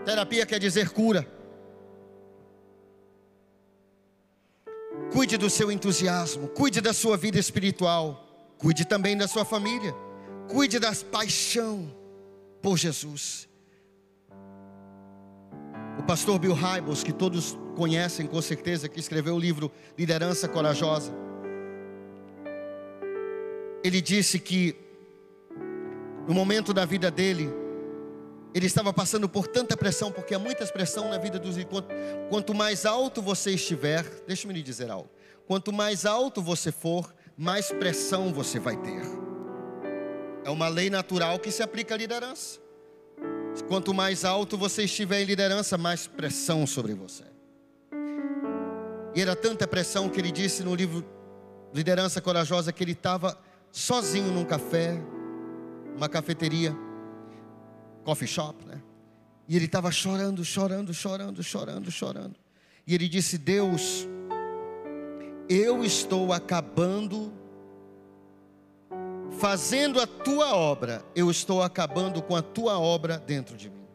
Terapia 0.04 0.44
quer 0.44 0.58
dizer 0.58 0.90
cura. 0.90 1.26
Cuide 5.12 5.38
do 5.38 5.48
seu 5.48 5.72
entusiasmo, 5.72 6.48
cuide 6.48 6.80
da 6.80 6.92
sua 6.92 7.16
vida 7.16 7.38
espiritual, 7.38 8.54
cuide 8.58 8.84
também 8.84 9.16
da 9.16 9.26
sua 9.26 9.44
família. 9.44 9.94
Cuide 10.48 10.78
da 10.78 10.92
paixão 11.10 11.94
por 12.62 12.78
Jesus. 12.78 13.48
O 15.98 16.02
pastor 16.04 16.38
Bill 16.38 16.54
Hybels, 16.54 17.02
que 17.02 17.12
todos 17.12 17.58
conhecem 17.76 18.26
com 18.26 18.40
certeza, 18.40 18.88
que 18.88 18.98
escreveu 18.98 19.34
o 19.34 19.38
livro 19.38 19.70
Liderança 19.96 20.48
Corajosa, 20.48 21.12
ele 23.84 24.00
disse 24.00 24.38
que 24.38 24.74
no 26.26 26.34
momento 26.34 26.72
da 26.72 26.84
vida 26.84 27.10
dele, 27.10 27.50
ele 28.54 28.66
estava 28.66 28.92
passando 28.92 29.28
por 29.28 29.46
tanta 29.46 29.76
pressão, 29.76 30.10
porque 30.10 30.34
há 30.34 30.38
muita 30.38 30.66
pressão 30.66 31.08
na 31.08 31.18
vida 31.18 31.38
dos 31.38 31.62
quanto, 31.64 31.88
quanto 32.28 32.54
mais 32.54 32.86
alto 32.86 33.20
você 33.20 33.52
estiver, 33.52 34.04
deixa-me 34.26 34.54
lhe 34.54 34.62
dizer 34.62 34.90
algo. 34.90 35.10
Quanto 35.46 35.72
mais 35.72 36.04
alto 36.06 36.42
você 36.42 36.72
for, 36.72 37.14
mais 37.36 37.70
pressão 37.72 38.32
você 38.32 38.58
vai 38.58 38.76
ter. 38.76 39.27
É 40.48 40.50
uma 40.50 40.66
lei 40.66 40.88
natural 40.88 41.38
que 41.38 41.50
se 41.50 41.62
aplica 41.62 41.94
à 41.94 41.98
liderança. 41.98 42.58
Quanto 43.68 43.92
mais 43.92 44.24
alto 44.24 44.56
você 44.56 44.84
estiver 44.84 45.20
em 45.20 45.26
liderança, 45.26 45.76
mais 45.76 46.06
pressão 46.06 46.66
sobre 46.66 46.94
você. 46.94 47.24
E 49.14 49.20
era 49.20 49.36
tanta 49.36 49.68
pressão 49.68 50.08
que 50.08 50.18
ele 50.18 50.32
disse 50.32 50.62
no 50.62 50.74
livro 50.74 51.04
Liderança 51.74 52.18
Corajosa 52.22 52.72
que 52.72 52.82
ele 52.82 52.92
estava 52.92 53.38
sozinho 53.70 54.32
num 54.32 54.42
café, 54.42 54.98
uma 55.94 56.08
cafeteria, 56.08 56.74
coffee 58.02 58.26
shop, 58.26 58.64
né? 58.64 58.80
E 59.46 59.54
ele 59.54 59.66
estava 59.66 59.92
chorando, 59.92 60.42
chorando, 60.46 60.94
chorando, 60.94 61.42
chorando, 61.42 61.90
chorando. 61.90 62.36
E 62.86 62.94
ele 62.94 63.06
disse: 63.06 63.36
Deus, 63.36 64.08
eu 65.46 65.84
estou 65.84 66.32
acabando 66.32 67.37
fazendo 69.38 70.00
a 70.00 70.06
tua 70.06 70.54
obra, 70.54 71.04
eu 71.14 71.30
estou 71.30 71.62
acabando 71.62 72.20
com 72.20 72.34
a 72.34 72.42
tua 72.42 72.78
obra 72.78 73.18
dentro 73.18 73.56
de 73.56 73.70
mim. 73.70 73.86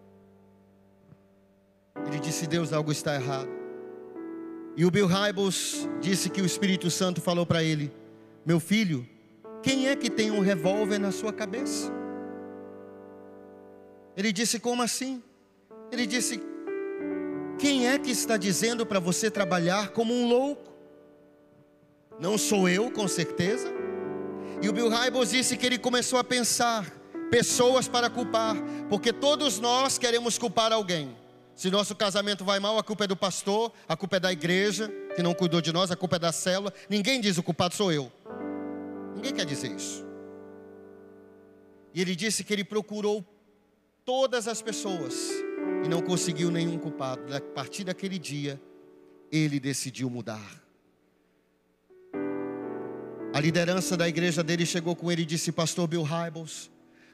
Ele 2.07 2.19
disse: 2.19 2.47
Deus, 2.47 2.73
algo 2.73 2.91
está 2.91 3.15
errado. 3.15 3.49
E 4.75 4.85
o 4.85 4.91
Bill 4.91 5.05
Hybels 5.05 5.87
disse 6.01 6.29
que 6.29 6.41
o 6.41 6.45
Espírito 6.45 6.89
Santo 6.89 7.21
falou 7.21 7.45
para 7.45 7.63
ele: 7.63 7.91
Meu 8.45 8.59
filho, 8.59 9.07
quem 9.61 9.87
é 9.87 9.95
que 9.95 10.09
tem 10.09 10.31
um 10.31 10.39
revólver 10.39 10.97
na 10.97 11.11
sua 11.11 11.33
cabeça? 11.33 11.91
Ele 14.15 14.31
disse: 14.31 14.59
Como 14.59 14.81
assim? 14.81 15.21
Ele 15.91 16.07
disse: 16.07 16.41
Quem 17.59 17.87
é 17.87 17.99
que 17.99 18.11
está 18.11 18.37
dizendo 18.37 18.85
para 18.85 18.99
você 18.99 19.29
trabalhar 19.29 19.89
como 19.89 20.13
um 20.13 20.27
louco? 20.27 20.71
Não 22.19 22.37
sou 22.37 22.69
eu, 22.69 22.89
com 22.91 23.07
certeza. 23.07 23.72
E 24.64 24.70
o 24.70 24.72
Bill 24.72 24.88
Hybels 24.88 25.32
disse 25.32 25.57
que 25.57 25.66
ele 25.66 25.78
começou 25.78 26.18
a 26.18 26.24
pensar 26.24 26.89
pessoas 27.30 27.86
para 27.86 28.09
culpar, 28.09 28.55
porque 28.88 29.11
todos 29.11 29.59
nós 29.59 29.97
queremos 29.97 30.38
culpar 30.38 30.72
alguém. 30.72 31.14
Se 31.53 31.70
nosso 31.70 31.93
casamento 31.93 32.45
vai 32.45 32.61
mal, 32.61 32.78
a 32.78 32.84
culpa 32.84 33.03
é 33.03 33.07
do 33.07 33.16
pastor, 33.16 33.74
a 33.89 33.97
culpa 33.97 34.16
é 34.16 34.20
da 34.22 34.32
igreja 34.32 34.89
que 35.18 35.22
não 35.22 35.34
cuidou 35.34 35.59
de 35.59 35.74
nós, 35.74 35.91
a 35.91 35.97
culpa 35.97 36.16
é 36.16 36.20
da 36.20 36.32
célula. 36.32 36.74
Ninguém 36.89 37.20
diz 37.20 37.38
o 37.38 37.43
culpado 37.43 37.76
sou 37.76 37.91
eu. 37.91 38.09
Ninguém 39.14 39.34
quer 39.34 39.45
dizer 39.45 39.70
isso. 39.70 40.05
E 41.93 41.99
ele 41.99 42.16
disse 42.16 42.41
que 42.41 42.53
ele 42.53 42.64
procurou 42.64 43.22
todas 44.05 44.47
as 44.47 44.61
pessoas 44.61 45.14
e 45.84 45.89
não 45.89 46.01
conseguiu 46.01 46.49
nenhum 46.49 46.80
culpado. 46.80 47.36
A 47.36 47.41
partir 47.41 47.84
daquele 47.84 48.18
dia, 48.18 48.61
ele 49.30 49.59
decidiu 49.59 50.09
mudar. 50.09 50.62
A 53.34 53.39
liderança 53.39 53.97
da 53.97 54.07
igreja 54.07 54.43
dele 54.43 54.63
chegou 54.63 54.95
com 54.95 55.11
ele 55.11 55.23
e 55.23 55.25
disse: 55.25 55.51
Pastor 55.51 55.88
Bill 55.88 56.03
Hybels, 56.03 56.69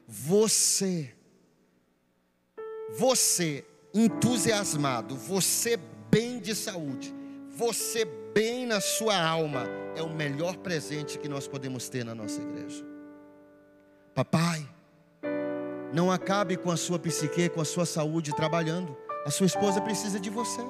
você, 0.05 1.13
você 2.97 3.65
entusiasmado, 3.93 5.15
você 5.15 5.79
bem 6.11 6.39
de 6.39 6.53
saúde, 6.53 7.13
você 7.55 8.03
bem 8.33 8.65
na 8.65 8.81
sua 8.81 9.17
alma, 9.17 9.63
é 9.95 10.03
o 10.03 10.09
melhor 10.09 10.57
presente 10.57 11.17
que 11.17 11.29
nós 11.29 11.47
podemos 11.47 11.87
ter 11.87 12.03
na 12.03 12.13
nossa 12.13 12.41
igreja. 12.41 12.83
Papai, 14.13 14.67
não 15.93 16.11
acabe 16.11 16.57
com 16.57 16.69
a 16.69 16.75
sua 16.75 16.99
psique, 16.99 17.47
com 17.47 17.61
a 17.61 17.65
sua 17.65 17.85
saúde 17.85 18.35
trabalhando. 18.35 18.97
A 19.25 19.31
sua 19.31 19.45
esposa 19.45 19.79
precisa 19.79 20.19
de 20.19 20.29
você. 20.29 20.61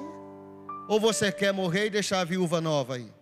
Ou 0.88 1.00
você 1.00 1.32
quer 1.32 1.52
morrer 1.52 1.86
e 1.86 1.90
deixar 1.90 2.20
a 2.20 2.24
viúva 2.24 2.60
nova 2.60 2.94
aí? 2.94 3.12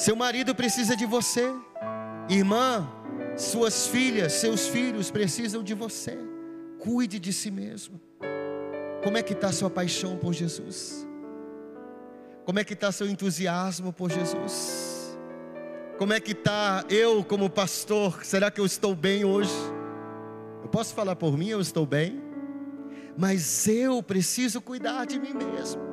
Seu 0.00 0.16
marido 0.16 0.54
precisa 0.54 0.96
de 0.96 1.04
você. 1.04 1.54
Irmã, 2.26 2.90
suas 3.36 3.86
filhas, 3.86 4.32
seus 4.32 4.66
filhos 4.66 5.10
precisam 5.10 5.62
de 5.62 5.74
você. 5.74 6.18
Cuide 6.78 7.18
de 7.18 7.34
si 7.34 7.50
mesmo. 7.50 8.00
Como 9.04 9.18
é 9.18 9.22
que 9.22 9.34
está 9.34 9.52
sua 9.52 9.68
paixão 9.68 10.16
por 10.16 10.32
Jesus? 10.32 11.06
Como 12.46 12.58
é 12.58 12.64
que 12.64 12.72
está 12.72 12.90
seu 12.90 13.10
entusiasmo 13.10 13.92
por 13.92 14.10
Jesus? 14.10 15.18
Como 15.98 16.14
é 16.14 16.18
que 16.18 16.32
está 16.32 16.82
eu 16.88 17.22
como 17.22 17.50
pastor? 17.50 18.24
Será 18.24 18.50
que 18.50 18.58
eu 18.58 18.64
estou 18.64 18.94
bem 18.94 19.26
hoje? 19.26 19.52
Eu 20.62 20.68
posso 20.70 20.94
falar 20.94 21.14
por 21.14 21.36
mim, 21.36 21.48
eu 21.48 21.60
estou 21.60 21.84
bem, 21.84 22.22
mas 23.18 23.68
eu 23.68 24.02
preciso 24.02 24.62
cuidar 24.62 25.04
de 25.04 25.20
mim 25.20 25.34
mesmo. 25.34 25.89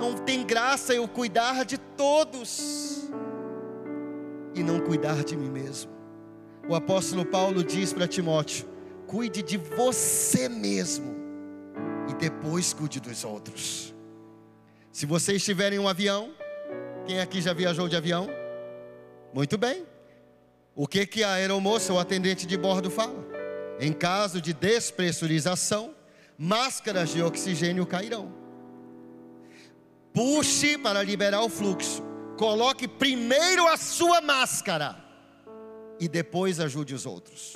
Não 0.00 0.16
tem 0.16 0.44
graça 0.44 0.94
eu 0.94 1.06
cuidar 1.08 1.64
de 1.64 1.78
todos 1.78 3.08
e 4.54 4.62
não 4.62 4.80
cuidar 4.80 5.24
de 5.24 5.36
mim 5.36 5.50
mesmo. 5.50 5.90
O 6.68 6.74
apóstolo 6.74 7.24
Paulo 7.24 7.64
diz 7.64 7.92
para 7.92 8.06
Timóteo: 8.06 8.68
cuide 9.06 9.42
de 9.42 9.56
você 9.56 10.48
mesmo 10.48 11.16
e 12.08 12.14
depois 12.14 12.72
cuide 12.72 13.00
dos 13.00 13.24
outros. 13.24 13.94
Se 14.92 15.06
você 15.06 15.34
estiver 15.34 15.72
em 15.72 15.78
um 15.78 15.88
avião, 15.88 16.32
quem 17.06 17.20
aqui 17.20 17.40
já 17.40 17.52
viajou 17.52 17.88
de 17.88 17.96
avião? 17.96 18.28
Muito 19.32 19.56
bem. 19.56 19.86
O 20.74 20.86
que 20.86 21.06
que 21.06 21.24
a 21.24 21.32
aeromoça, 21.32 21.92
o 21.92 21.98
atendente 21.98 22.46
de 22.46 22.56
bordo 22.56 22.90
fala? 22.90 23.26
Em 23.80 23.92
caso 23.92 24.40
de 24.40 24.52
despressurização, 24.52 25.94
máscaras 26.36 27.10
de 27.10 27.22
oxigênio 27.22 27.86
cairão. 27.86 28.32
Puxe 30.18 30.76
para 30.76 31.00
liberar 31.00 31.42
o 31.42 31.48
fluxo. 31.48 32.02
Coloque 32.36 32.88
primeiro 32.88 33.68
a 33.68 33.76
sua 33.76 34.20
máscara 34.20 34.96
e 36.00 36.08
depois 36.08 36.58
ajude 36.58 36.92
os 36.92 37.06
outros. 37.06 37.52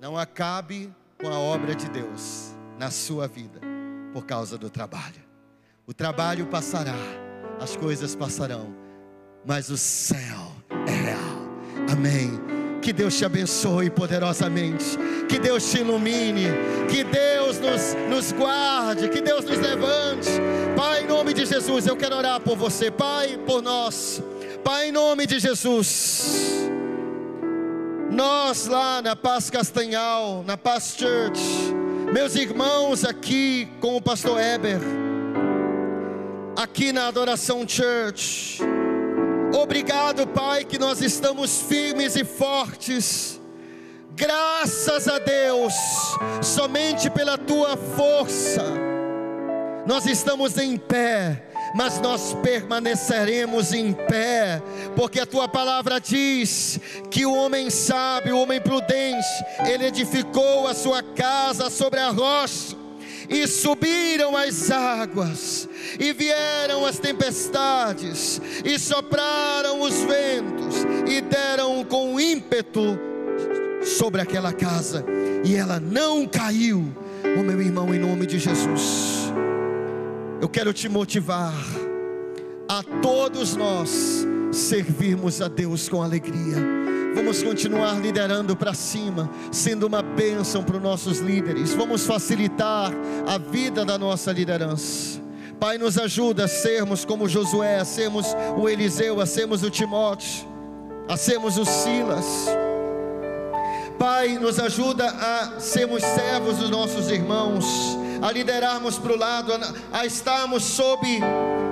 Não 0.00 0.16
acabe 0.16 0.94
com 1.20 1.26
a 1.26 1.40
obra 1.40 1.74
de 1.74 1.90
Deus 1.90 2.54
na 2.78 2.88
sua 2.92 3.26
vida 3.26 3.60
por 4.12 4.24
causa 4.24 4.56
do 4.56 4.70
trabalho. 4.70 5.24
O 5.88 5.92
trabalho 5.92 6.46
passará, 6.46 6.94
as 7.58 7.76
coisas 7.76 8.14
passarão, 8.14 8.72
mas 9.44 9.70
o 9.70 9.76
céu 9.76 10.52
é 10.86 10.92
real. 10.92 11.90
Amém. 11.92 12.55
Que 12.82 12.92
Deus 12.92 13.16
te 13.16 13.24
abençoe 13.24 13.90
poderosamente. 13.90 14.98
Que 15.28 15.38
Deus 15.38 15.70
te 15.70 15.78
ilumine. 15.78 16.46
Que 16.88 17.02
Deus 17.04 17.58
nos, 17.58 17.94
nos 18.08 18.32
guarde. 18.32 19.08
Que 19.08 19.20
Deus 19.20 19.44
nos 19.44 19.58
levante. 19.58 20.30
Pai, 20.76 21.02
em 21.02 21.06
nome 21.06 21.32
de 21.32 21.44
Jesus, 21.46 21.86
eu 21.86 21.96
quero 21.96 22.16
orar 22.16 22.40
por 22.40 22.56
você. 22.56 22.90
Pai, 22.90 23.38
por 23.46 23.62
nós. 23.62 24.22
Pai, 24.62 24.88
em 24.88 24.92
nome 24.92 25.26
de 25.26 25.38
Jesus. 25.38 26.66
Nós 28.10 28.66
lá 28.66 29.02
na 29.02 29.14
Paz 29.14 29.50
Castanhal, 29.50 30.42
na 30.46 30.56
Paz 30.56 30.96
Church, 30.96 31.40
meus 32.14 32.34
irmãos 32.34 33.04
aqui 33.04 33.68
com 33.78 33.96
o 33.96 34.00
pastor 34.00 34.40
Eber, 34.40 34.80
aqui 36.56 36.92
na 36.92 37.08
Adoração 37.08 37.68
Church, 37.68 38.62
obrigado, 39.54 40.26
Pai, 40.26 40.64
que 40.64 40.78
nós 40.78 41.00
estamos 41.00 41.62
firmes 41.62 42.16
e 42.16 42.24
fortes, 42.24 43.40
graças 44.14 45.08
a 45.08 45.18
Deus, 45.18 45.74
somente 46.42 47.10
pela 47.10 47.36
tua 47.36 47.76
força, 47.76 48.64
nós 49.86 50.06
estamos 50.06 50.58
em 50.58 50.76
pé 50.76 51.46
mas 51.76 52.00
nós 52.00 52.34
permaneceremos 52.42 53.74
em 53.74 53.92
pé, 53.92 54.62
porque 54.94 55.20
a 55.20 55.26
tua 55.26 55.46
palavra 55.46 56.00
diz 56.00 56.80
que 57.10 57.26
o 57.26 57.34
homem 57.34 57.68
sábio, 57.68 58.36
o 58.36 58.40
homem 58.40 58.58
prudente, 58.58 59.26
ele 59.66 59.84
edificou 59.84 60.66
a 60.66 60.72
sua 60.74 61.02
casa 61.02 61.68
sobre 61.68 62.00
a 62.00 62.08
rocha. 62.08 62.74
E 63.28 63.46
subiram 63.48 64.36
as 64.36 64.70
águas, 64.70 65.68
e 65.98 66.12
vieram 66.12 66.84
as 66.84 66.98
tempestades, 66.98 68.40
e 68.64 68.78
sopraram 68.78 69.80
os 69.80 69.94
ventos, 70.00 70.76
e 71.08 71.20
deram 71.20 71.84
com 71.84 72.18
ímpeto 72.20 72.98
sobre 73.82 74.20
aquela 74.20 74.52
casa, 74.52 75.04
e 75.44 75.54
ela 75.54 75.78
não 75.78 76.26
caiu. 76.26 76.94
O 77.38 77.42
meu 77.42 77.60
irmão, 77.60 77.94
em 77.94 77.98
nome 77.98 78.26
de 78.26 78.38
Jesus 78.38 79.26
eu 80.40 80.48
quero 80.48 80.72
te 80.72 80.88
motivar 80.88 81.54
a 82.68 82.82
todos 83.00 83.56
nós 83.56 84.26
servirmos 84.52 85.40
a 85.40 85.48
Deus 85.48 85.88
com 85.88 86.02
alegria. 86.02 86.56
Vamos 87.14 87.42
continuar 87.42 88.00
liderando 88.00 88.54
para 88.54 88.74
cima, 88.74 89.30
sendo 89.50 89.86
uma 89.86 90.02
bênção 90.02 90.62
para 90.62 90.76
os 90.76 90.82
nossos 90.82 91.18
líderes. 91.20 91.72
Vamos 91.72 92.04
facilitar 92.04 92.92
a 93.26 93.38
vida 93.38 93.84
da 93.84 93.96
nossa 93.96 94.30
liderança. 94.30 95.25
Pai, 95.58 95.78
nos 95.78 95.96
ajuda 95.96 96.44
a 96.44 96.48
sermos 96.48 97.04
como 97.04 97.28
Josué, 97.28 97.78
a 97.78 97.84
sermos 97.84 98.26
o 98.58 98.68
Eliseu, 98.68 99.20
a 99.20 99.26
sermos 99.26 99.62
o 99.62 99.70
Timóteo, 99.70 100.46
a 101.08 101.16
sermos 101.16 101.56
o 101.56 101.64
Silas. 101.64 102.26
Pai, 103.98 104.38
nos 104.38 104.58
ajuda 104.58 105.08
a 105.08 105.58
sermos 105.58 106.02
servos 106.02 106.58
dos 106.58 106.68
nossos 106.68 107.10
irmãos 107.10 107.64
a 108.20 108.30
liderarmos 108.30 108.98
para 108.98 109.12
o 109.12 109.16
lado, 109.16 109.52
a, 109.52 110.00
a 110.00 110.06
estarmos 110.06 110.62
sob 110.62 111.06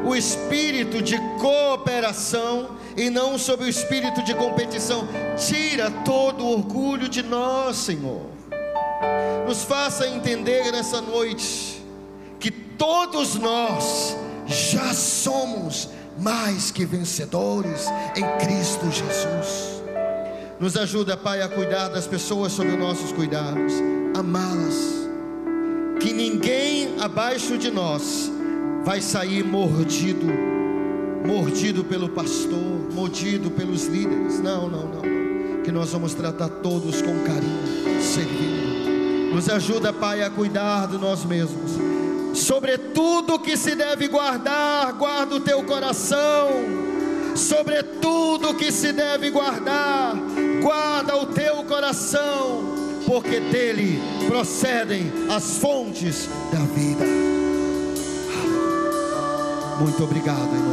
o 0.07 0.17
espírito 0.17 1.03
de 1.03 1.19
cooperação 1.39 2.71
e 2.97 3.11
não 3.11 3.39
sob 3.39 3.65
o 3.65 3.69
espírito 3.69 4.23
de 4.23 4.35
competição. 4.35 5.07
Tira 5.37 5.91
todo 6.07 6.43
o 6.43 6.53
orgulho 6.53 7.07
de 7.07 7.23
nós, 7.23 7.77
Senhor. 7.77 8.23
Nos 9.47 9.63
faça 9.63 10.09
entender 10.09 10.73
nessa 10.73 11.03
noite 11.03 11.84
que 12.45 12.51
todos 12.51 13.37
nós 13.37 14.15
já 14.47 14.93
somos 14.93 15.89
mais 16.19 16.71
que 16.71 16.85
vencedores 16.85 17.87
em 18.15 18.47
Cristo 18.47 18.85
Jesus. 18.91 19.83
Nos 20.61 20.77
ajuda, 20.77 21.17
Pai, 21.17 21.41
a 21.41 21.49
cuidar 21.49 21.89
das 21.89 22.07
pessoas 22.07 22.53
sob 22.53 22.69
os 22.69 22.79
nossos 22.79 23.13
cuidados, 23.13 23.73
amá-las 24.15 25.09
que 26.01 26.13
ninguém 26.13 26.97
abaixo 27.01 27.57
de 27.57 27.71
nós 27.71 28.31
vai 28.85 29.01
sair 29.01 29.43
mordido, 29.43 30.27
mordido 31.27 31.83
pelo 31.83 32.11
pastor, 32.11 32.93
mordido 32.93 33.51
pelos 33.53 33.87
líderes. 33.87 34.39
Não, 34.41 34.69
não, 34.69 34.87
não. 34.87 35.63
Que 35.63 35.73
nós 35.73 35.91
vamos 35.93 36.13
tratar 36.13 36.51
todos 36.51 37.01
com 37.01 37.21
carinho, 37.21 38.03
servindo. 38.03 39.35
Nos 39.35 39.49
ajuda, 39.49 39.95
Pai, 39.95 40.23
a 40.23 40.29
cuidar 40.29 40.89
de 40.89 40.99
nós 40.99 41.25
mesmos. 41.25 42.04
Sobretudo 42.35 43.39
que 43.39 43.57
se 43.57 43.75
deve 43.75 44.09
guardar, 44.09 44.93
guarda 44.95 45.37
o 45.37 45.41
teu 45.41 45.63
coração. 45.65 46.49
Sobretudo 47.35 48.55
que 48.55 48.71
se 48.71 48.93
deve 48.93 49.31
guardar, 49.31 50.15
guarda 50.63 51.17
o 51.17 51.27
teu 51.27 51.65
coração 51.65 52.75
porque 53.07 53.41
dele 53.41 54.01
procedem 54.27 55.13
as 55.31 55.59
fontes 55.59 56.29
da 56.51 56.61
vida. 56.61 57.05
Muito 59.81 60.03
obrigado 60.03 60.64